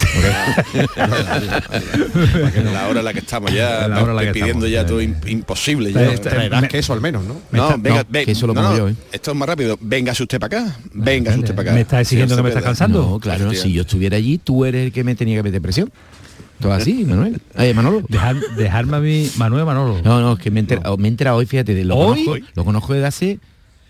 [2.65, 4.87] la hora en la que estamos ya, La hora en la que pidiendo estamos, ya
[4.87, 5.93] todo im- imposible.
[5.93, 6.15] Ya.
[6.21, 7.37] Traerás me- queso al menos, ¿no?
[7.51, 8.95] No, está- venga, no, ve- que eso lo no, pongo no, yo, ¿eh?
[9.13, 9.79] Esto es más rápido.
[9.81, 10.77] Véngase usted para acá.
[10.93, 11.75] Véngase usted para acá.
[11.75, 13.03] ¿Me está exigiendo que me estás cansando?
[13.03, 15.91] No, claro, si yo estuviera allí, tú eres el que me tenía que meter presión.
[16.61, 17.41] Todo así, Manuel.
[17.57, 18.03] Eh, Manolo.
[18.09, 20.01] Dejar, dejarme a mí, Manuel Manolo.
[20.03, 22.25] No, no, es que me he enterado, me he enterado hoy, fíjate, de lo, ¿Hoy?
[22.25, 23.39] Conozco, lo conozco desde hace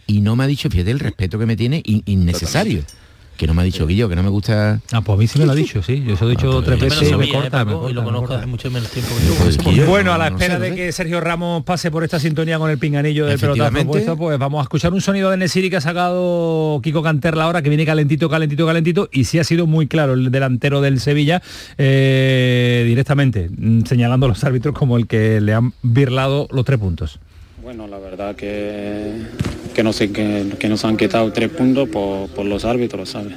[0.06, 2.82] y no me ha dicho, fíjate, el respeto que me tiene in- innecesario.
[3.38, 4.80] Que no me ha dicho Guillo, que no me gusta.
[4.92, 6.02] Ah, pues a mí sí me lo ha dicho, sí.
[6.04, 7.64] Yo se lo he dicho Ah, tres Yo me veces lo me sabía, corta, ¿eh,
[7.64, 10.18] me corta, y lo me conozco hace mucho menos tiempo Pues que yo- Bueno, a
[10.18, 13.26] la no espera sé, de que Sergio Ramos pase por esta sintonía con el pinganillo
[13.26, 17.00] del pelotazo puesto, pues vamos a escuchar un sonido de Nesiri que ha sacado Kiko
[17.00, 20.80] Canterla ahora, que viene calentito, calentito, calentito, y sí ha sido muy claro el delantero
[20.80, 21.40] del Sevilla,
[21.78, 26.80] eh, directamente, mm, señalando a los árbitros como el que le han birlado los tres
[26.80, 27.20] puntos.
[27.62, 29.12] Bueno, la verdad que,
[29.78, 33.34] que, no sé, que, que nos han quitado tres puntos por, por los árbitros, ¿sabes?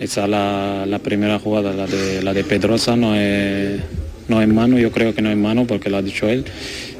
[0.00, 3.78] Esa es la, la primera jugada, la de, la de Pedrosa no es,
[4.26, 6.44] no es mano, yo creo que no es mano porque lo ha dicho él.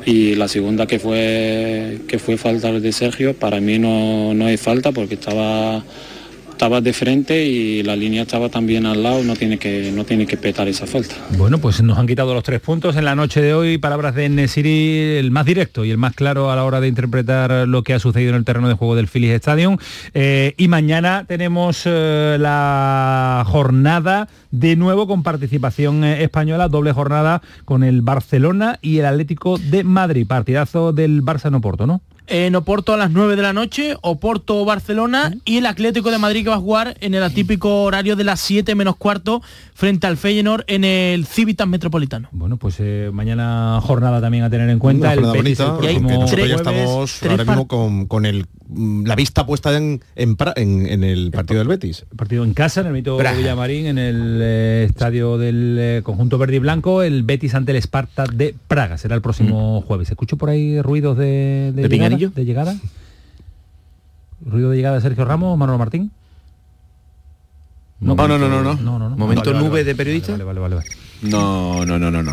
[0.07, 4.61] Y la segunda que fue, que fue falta de Sergio, para mí no, no es
[4.61, 5.83] falta porque estaba,
[6.61, 10.27] estaba de frente y la línea estaba también al lado, no tiene que, no tiene
[10.27, 11.15] que petar esa falta.
[11.39, 13.79] Bueno, pues nos han quitado los tres puntos en la noche de hoy.
[13.79, 17.67] Palabras de Nesiri, el más directo y el más claro a la hora de interpretar
[17.67, 19.79] lo que ha sucedido en el terreno de juego del Phillies Stadium.
[20.13, 27.41] Eh, y mañana tenemos eh, la jornada de nuevo con participación eh, española, doble jornada
[27.65, 30.27] con el Barcelona y el Atlético de Madrid.
[30.27, 32.03] Partidazo del Barça en Oporto, ¿no?
[32.33, 36.45] En Oporto a las 9 de la noche, Oporto Barcelona y el Atlético de Madrid
[36.45, 39.43] que va a jugar en el atípico horario de las 7 menos cuarto
[39.75, 42.29] frente al Feyenoord en el Civitas Metropolitano.
[42.31, 45.09] Bueno, pues eh, mañana jornada también a tener en cuenta.
[45.09, 49.07] Una el el bonita, próximo nosotros ya estamos tres ahora mismo con, con el, mm,
[49.07, 52.05] la vista puesta en, en, Pra- en- en el partido del Betis.
[52.17, 53.17] partido en casa, en el mito.
[53.19, 57.77] Villamarín, en el eh, estadio del eh, conjunto verde y blanco, el Betis ante el
[57.79, 58.99] Esparta de Praga.
[58.99, 60.11] Será el próximo jueves.
[60.11, 62.20] ¿Escucho por ahí ruidos de, ¿De llegada?
[62.29, 62.77] ¿De llegada?
[64.45, 66.11] ¿Ruido de llegada de Sergio Ramos, Manolo Martín?
[68.01, 68.75] No, no, no, no, no.
[68.75, 69.17] no, no, no.
[69.17, 69.85] Momento Vale, nube vale.
[69.85, 70.33] de periodista.
[70.33, 70.75] Vale, vale, vale.
[70.77, 70.89] vale.
[71.23, 72.33] No, no, no, no, no.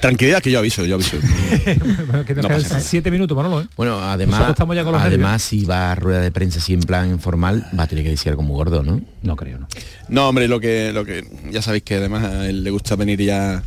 [0.00, 1.16] Tranquilidad que yo aviso, yo aviso.
[2.26, 3.66] Que No pasa siete minutos, Manolo, ¿eh?
[3.76, 7.08] Bueno, además, ya con los además si va a rueda de prensa así en plan
[7.10, 9.00] informal, va a tener que decir algo muy gordo, ¿no?
[9.22, 9.66] No creo, no.
[10.08, 13.20] No, hombre, lo que, lo que ya sabéis que además a él le gusta venir
[13.20, 13.62] ya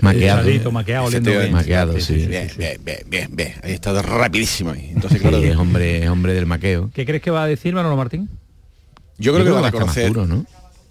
[0.00, 0.42] Maqueado.
[0.42, 1.52] Pesadito, maqueado, oliendo bien.
[1.52, 2.14] Maqueado, sí.
[2.14, 3.54] Bien, bien, bien, bien, bien.
[3.62, 4.90] Ahí está rapidísimo ahí.
[4.94, 6.90] Entonces, Sí, claro, es hombre, es hombre del maqueo.
[6.94, 8.28] ¿Qué crees que va a decir Manolo Martín?
[9.18, 10.12] yo creo que va a reconocer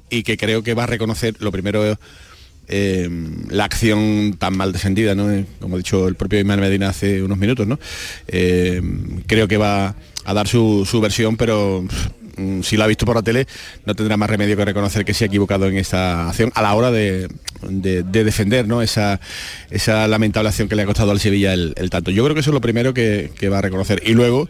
[0.09, 1.97] y que creo que va a reconocer lo primero
[2.67, 3.09] eh,
[3.49, 5.31] la acción tan mal defendida, ¿no?
[5.31, 7.79] Eh, como ha dicho el propio Imán Medina hace unos minutos, ¿no?
[8.27, 8.81] Eh,
[9.27, 9.95] creo que va
[10.25, 11.85] a dar su, su versión, pero
[12.63, 13.47] si lo ha visto por la tele,
[13.85, 16.73] no tendrá más remedio que reconocer que se ha equivocado en esta acción a la
[16.73, 17.27] hora de,
[17.67, 18.81] de- de defender ¿no?
[18.81, 19.19] esa,
[19.69, 22.11] esa lamentable acción que le ha costado al Sevilla el, tanto.
[22.11, 24.01] Yo creo que eso es lo primero que, va a reconocer.
[24.05, 24.49] Y luego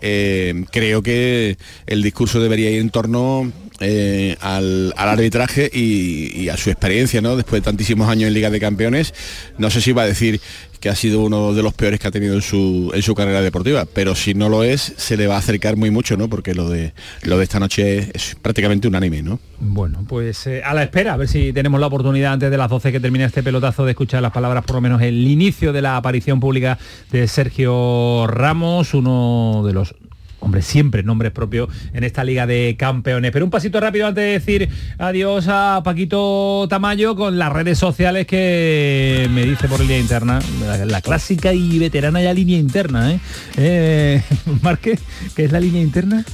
[0.00, 1.56] eh, creo que
[1.86, 3.50] el discurso debería ir en torno
[3.80, 7.36] eh, al, arbitraje y, y a su experiencia, ¿no?
[7.36, 9.12] Después de tantísimos años en Liga de Campeones,
[9.58, 10.40] no sé si va a decir
[10.86, 13.40] que ha sido uno de los peores que ha tenido en su, en su carrera
[13.40, 16.28] deportiva, pero si no lo es, se le va a acercar muy mucho, ¿no?
[16.28, 16.92] Porque lo de
[17.22, 19.40] lo de esta noche es prácticamente unánime, ¿no?
[19.58, 22.70] Bueno, pues eh, a la espera, a ver si tenemos la oportunidad antes de las
[22.70, 25.82] 12 que termine este pelotazo de escuchar las palabras, por lo menos el inicio de
[25.82, 26.78] la aparición pública
[27.10, 29.92] de Sergio Ramos, uno de los
[30.40, 33.30] hombre, siempre nombres propios en esta Liga de Campeones.
[33.32, 34.68] Pero un pasito rápido antes de decir
[34.98, 40.84] adiós a Paquito Tamayo con las redes sociales que me dice por línea interna, la,
[40.84, 43.20] la clásica y veterana ya línea interna, ¿eh?
[43.56, 44.22] eh
[44.62, 44.98] Marque,
[45.34, 46.24] ¿qué es la línea interna?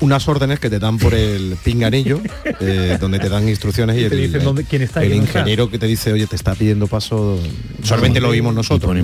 [0.00, 2.20] unas órdenes que te dan por el pinganillo,
[2.60, 5.24] eh, donde te dan instrucciones y Y el, te dicen dónde- quién está el está.
[5.24, 7.38] ingeniero que te dice, oye, te está pidiendo paso,
[7.82, 8.94] solamente lo oímos nosotros.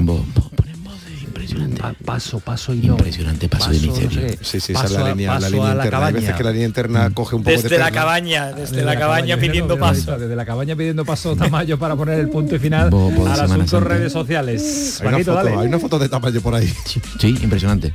[1.78, 4.04] Pa- paso, paso y Impresionante paso, de inicio.
[4.04, 5.84] no sé, Sí, sí, esa es paso la a- línea, la paso línea a la
[5.84, 6.06] interna.
[6.06, 6.36] Hay veces cabaña.
[6.38, 9.78] que la línea interna coge un poco Desde de la cabaña, desde la cabaña pidiendo
[9.78, 10.18] paso.
[10.18, 13.66] Desde la cabaña pidiendo paso Tamayo para poner el punto y final Bo- al asunto
[13.66, 13.88] Santa.
[13.88, 15.00] redes sociales.
[15.00, 15.50] Hay una, foto, dale.
[15.56, 16.72] hay una foto de Tamayo por ahí.
[17.18, 17.94] Sí, impresionante.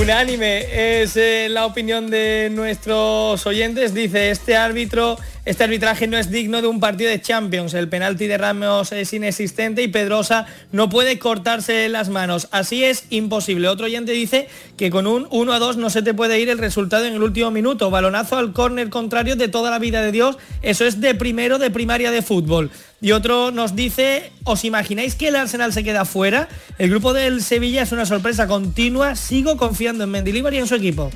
[0.00, 3.94] Unánime es eh, la opinión de nuestros oyentes.
[3.94, 7.74] Dice, este árbitro, este arbitraje no es digno de un partido de Champions.
[7.74, 12.48] El penalti de Ramos es inexistente y Pedrosa no puede cortarse las manos.
[12.50, 13.68] Así es imposible.
[13.68, 14.48] Otro oyente dice
[14.78, 17.22] que con un 1 a 2 no se te puede ir el resultado en el
[17.22, 17.90] último minuto.
[17.90, 20.38] Balonazo al córner contrario de toda la vida de Dios.
[20.62, 22.70] Eso es de primero de primaria de fútbol.
[23.02, 26.48] Y otro nos dice, ¿os imagináis que el Arsenal se queda fuera?
[26.78, 29.14] El grupo del Sevilla es una sorpresa continua.
[29.14, 31.10] Sigo confiando en Mendilibar y en su equipo.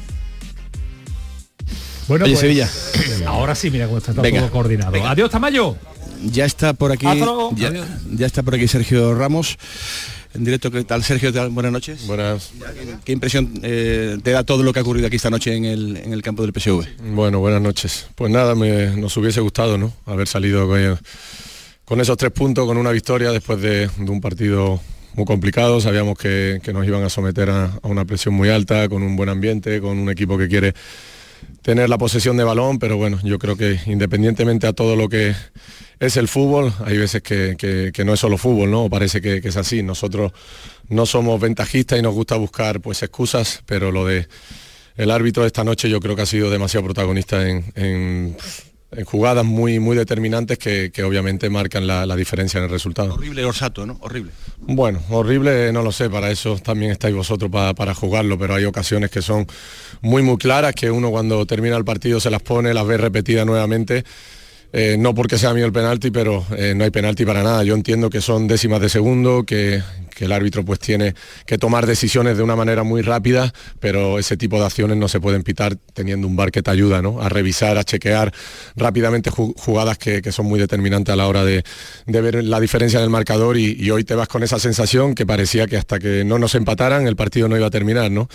[2.09, 2.69] Bueno, Oye, pues, Sevilla.
[3.27, 4.91] Ahora sí, mira cómo está todo Venga, coordinado.
[4.93, 5.11] venga.
[5.11, 5.77] Adiós, Tamayo.
[6.25, 7.07] Ya está por aquí,
[8.17, 9.57] ya, está por aquí Sergio Ramos.
[10.35, 11.31] En directo, ¿qué tal Sergio?
[11.33, 11.51] ¿Qué tal?
[11.51, 12.07] Buenas noches.
[12.07, 12.51] Buenas.
[13.05, 15.97] ¿Qué impresión eh, te da todo lo que ha ocurrido aquí esta noche en el,
[15.97, 16.87] en el campo del PSV?
[17.15, 18.07] Bueno, buenas noches.
[18.15, 19.93] Pues nada, me- nos hubiese gustado, ¿no?
[20.07, 20.99] Haber salido con,
[21.85, 24.81] con esos tres puntos, con una victoria después de, de un partido
[25.15, 25.81] muy complicado.
[25.81, 29.15] Sabíamos que, que nos iban a someter a, a una presión muy alta, con un
[29.17, 30.75] buen ambiente, con un equipo que quiere
[31.69, 35.35] tener la posesión de balón, pero bueno, yo creo que independientemente a todo lo que
[36.01, 38.89] es el fútbol, hay veces que, que- no es solo fútbol, ¿no?
[38.89, 39.83] Parece que, es así.
[39.83, 40.33] Nosotros
[40.89, 44.29] no somos ventajistas y nos gusta buscar pues excusas, pero lo de
[44.97, 48.35] el árbitro de esta noche yo creo que ha sido demasiado protagonista en-
[48.91, 53.15] en jugadas muy, muy determinantes que, que obviamente marcan la, la diferencia en el resultado.
[53.15, 53.99] Horrible Orsato, ¿no?
[54.01, 54.33] Horrible.
[54.61, 58.65] Bueno, horrible no lo sé, para eso también estáis vosotros pa- para jugarlo, pero hay
[58.65, 59.47] ocasiones que son
[60.01, 63.45] muy muy claras, que uno cuando termina el partido se las pone, las ve repetidas
[63.45, 64.05] nuevamente.
[64.71, 67.65] Eh, no porque sea mío el penalti, pero eh, no hay penalti para nada.
[67.65, 69.83] Yo entiendo que son décimas de segundo, que,
[70.19, 71.15] que el árbitro pues tiene
[71.47, 75.21] que tomar decisiones de una manera muy rápida, pero ese tipo de acciones no se
[75.21, 77.23] pueden pitar teniendo un bar que te ayuda ¿no?
[77.23, 78.33] a revisar, a chequear
[78.75, 81.63] rápidamente ju- jugadas que, que son muy determinantes a la hora de,
[82.07, 85.15] de ver la diferencia en el marcador y, y hoy te vas con esa sensación
[85.15, 88.29] que parecía que hasta que no nos empataran el partido no iba a terminar, ¿no?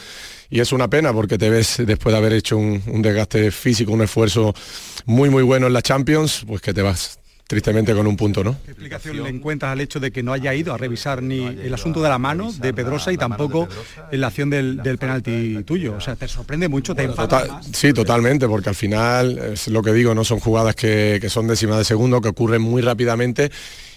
[0.49, 3.91] Y es una pena porque te ves después de haber hecho un, un desgaste físico,
[3.91, 4.53] un esfuerzo
[5.05, 8.55] muy muy bueno en la Champions, pues que te vas tristemente con un punto, ¿no?
[8.65, 11.73] ¿Qué explicación le encuentras al hecho de que no haya ido a revisar ni el
[11.73, 13.67] asunto de la mano de Pedrosa y tampoco
[14.11, 15.95] en la acción del, del penalti tuyo?
[15.95, 19.81] O sea, te sorprende mucho, te enfada Total- sí, totalmente, porque al final es lo
[19.83, 23.51] que digo, no son jugadas que, que son décimas de segundo, que ocurren muy rápidamente.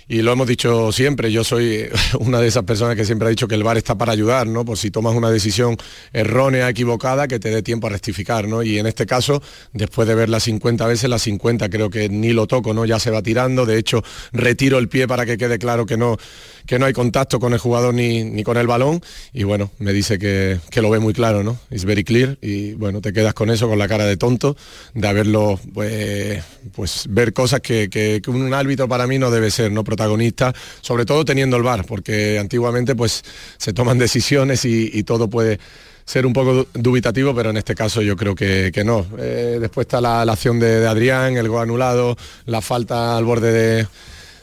[0.09, 1.89] Y lo hemos dicho siempre, yo soy
[2.21, 4.65] una de esas personas que siempre ha dicho que el VAR está para ayudar, ¿no?
[4.65, 5.77] Pues si tomas una decisión
[6.13, 8.63] errónea, equivocada, que te dé tiempo a rectificar, ¿no?
[8.63, 9.43] Y en este caso,
[9.73, 12.85] después de verla 50 veces, las 50 creo que ni lo toco, ¿no?
[12.85, 16.19] Ya se va tirando, de hecho, retiro el pie para que quede claro que no,
[16.67, 19.01] que no hay contacto con el jugador ni, ni con el balón.
[19.33, 21.59] Y bueno, me dice que, que lo ve muy claro, ¿no?
[21.71, 22.37] Es very clear.
[22.43, 24.57] Y bueno, te quedas con eso, con la cara de tonto,
[24.95, 26.43] de haberlo, pues,
[26.75, 29.85] pues ver cosas que, que- un árbitro para mí no debe ser, ¿no?
[29.85, 33.23] Protagonista, sobre todo teniendo el VAR, porque antiguamente pues
[33.57, 35.59] se toman decisiones y, y todo puede
[36.05, 39.07] ser un poco du- dubitativo, pero en este caso yo creo que, que no.
[39.19, 42.17] Eh, después está la, la acción de, de Adrián, el gol anulado,
[42.47, 43.87] la falta al borde de,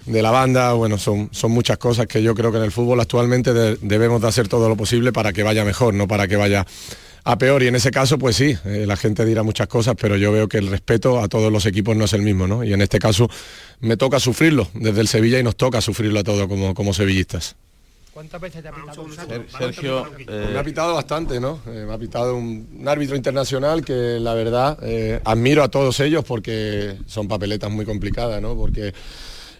[0.05, 2.99] de la banda, bueno, son, son muchas cosas que yo creo que en el fútbol
[2.99, 6.35] actualmente de- debemos de hacer todo lo posible para que vaya mejor, no para que
[6.35, 6.65] vaya
[7.25, 10.17] a peor y en ese caso pues sí, eh, la gente dirá muchas cosas, pero
[10.17, 12.65] yo veo que el respeto a todos los equipos no es el mismo, ¿no?
[12.65, 13.29] Y en este caso
[13.79, 17.55] me toca sufrirlo desde el Sevilla y nos toca sufrirlo a todos como, como sevillistas.
[18.13, 19.11] ¿Cuántas veces te ha pitado un
[19.57, 21.61] Sergio, me ha pitado bastante, ¿no?
[21.65, 25.99] Eh, me ha pitado un, un árbitro internacional que la verdad eh, admiro a todos
[26.01, 28.53] ellos porque son papeletas muy complicadas, ¿no?
[28.55, 28.93] Porque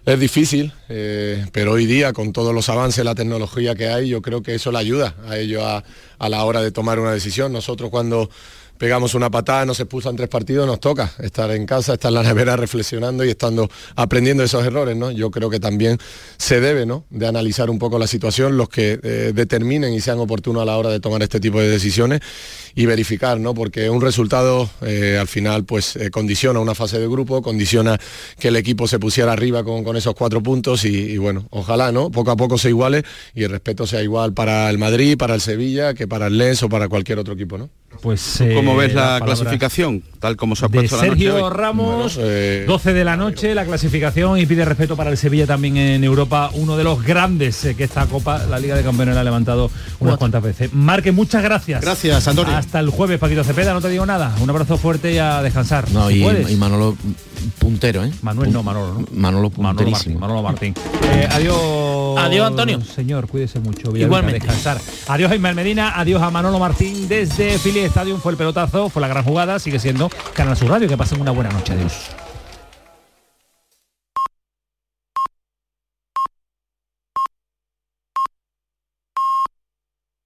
[0.05, 4.21] es difícil, eh, pero hoy día con todos los avances, la tecnología que hay, yo
[4.21, 5.83] creo que eso le ayuda a ellos a,
[6.19, 7.53] a la hora de tomar una decisión.
[7.53, 8.29] Nosotros cuando
[8.77, 12.23] pegamos una patada, nos expulsan tres partidos, nos toca estar en casa, estar en la
[12.23, 15.11] nevera reflexionando y estando aprendiendo esos errores, ¿no?
[15.11, 15.97] Yo creo que también
[16.37, 17.05] se debe, ¿no?
[17.09, 20.77] De analizar un poco la situación, los que eh, determinen y sean oportunos a la
[20.77, 22.21] hora de tomar este tipo de decisiones
[22.75, 23.53] y verificar, ¿no?
[23.53, 27.99] Porque un resultado eh, al final pues eh, condiciona una fase de grupo, condiciona
[28.39, 31.91] que el equipo se pusiera arriba con, con esos cuatro puntos y, y bueno, ojalá,
[31.91, 32.11] ¿no?
[32.11, 35.41] Poco a poco se iguale y el respeto sea igual para el Madrid, para el
[35.41, 37.69] Sevilla, que para el Lens o para cualquier otro equipo, ¿no?
[38.01, 40.03] Pues ¿Cómo ves la, clasificación?
[40.19, 41.53] Tal como se ha de puesto la noche Sergio hoy?
[41.53, 45.47] Ramos, Bueno, eh, 12 de la noche, la clasificación y pide respeto para el Sevilla
[45.47, 49.15] también en Europa, uno de los grandes eh, que esta Copa, la Liga de Campeones
[49.15, 50.73] la ha levantado unas cuantas veces.
[50.73, 51.81] Marque, muchas gracias.
[51.81, 52.55] Gracias, Antonio.
[52.55, 54.35] Hasta el jueves, Paquito Cepeda, no te digo nada.
[54.41, 55.89] Un abrazo fuerte y a descansar.
[55.91, 56.97] No, si y, y Manolo
[57.59, 58.11] puntero, ¿eh?
[58.21, 58.99] Manuel no, Manolo, ¿no?
[59.11, 59.85] Manolo Manolo Martín.
[59.85, 60.19] punterísimo.
[60.19, 60.73] Manolo Martín.
[61.13, 61.57] Eh, adiós.
[62.17, 62.81] Adiós, Antonio.
[62.81, 63.91] Señor, cuídese mucho.
[63.91, 64.39] Villaluna, Igualmente.
[64.39, 64.79] descansar.
[65.07, 68.19] Adiós a Ismael Medina, adiós a Manolo Martín desde Philly Stadium.
[68.19, 70.87] Fue el pelotazo, fue la gran jugada, sigue siendo Canal Sur Radio.
[70.87, 71.73] Que pasen una buena noche.
[71.73, 71.93] Adiós.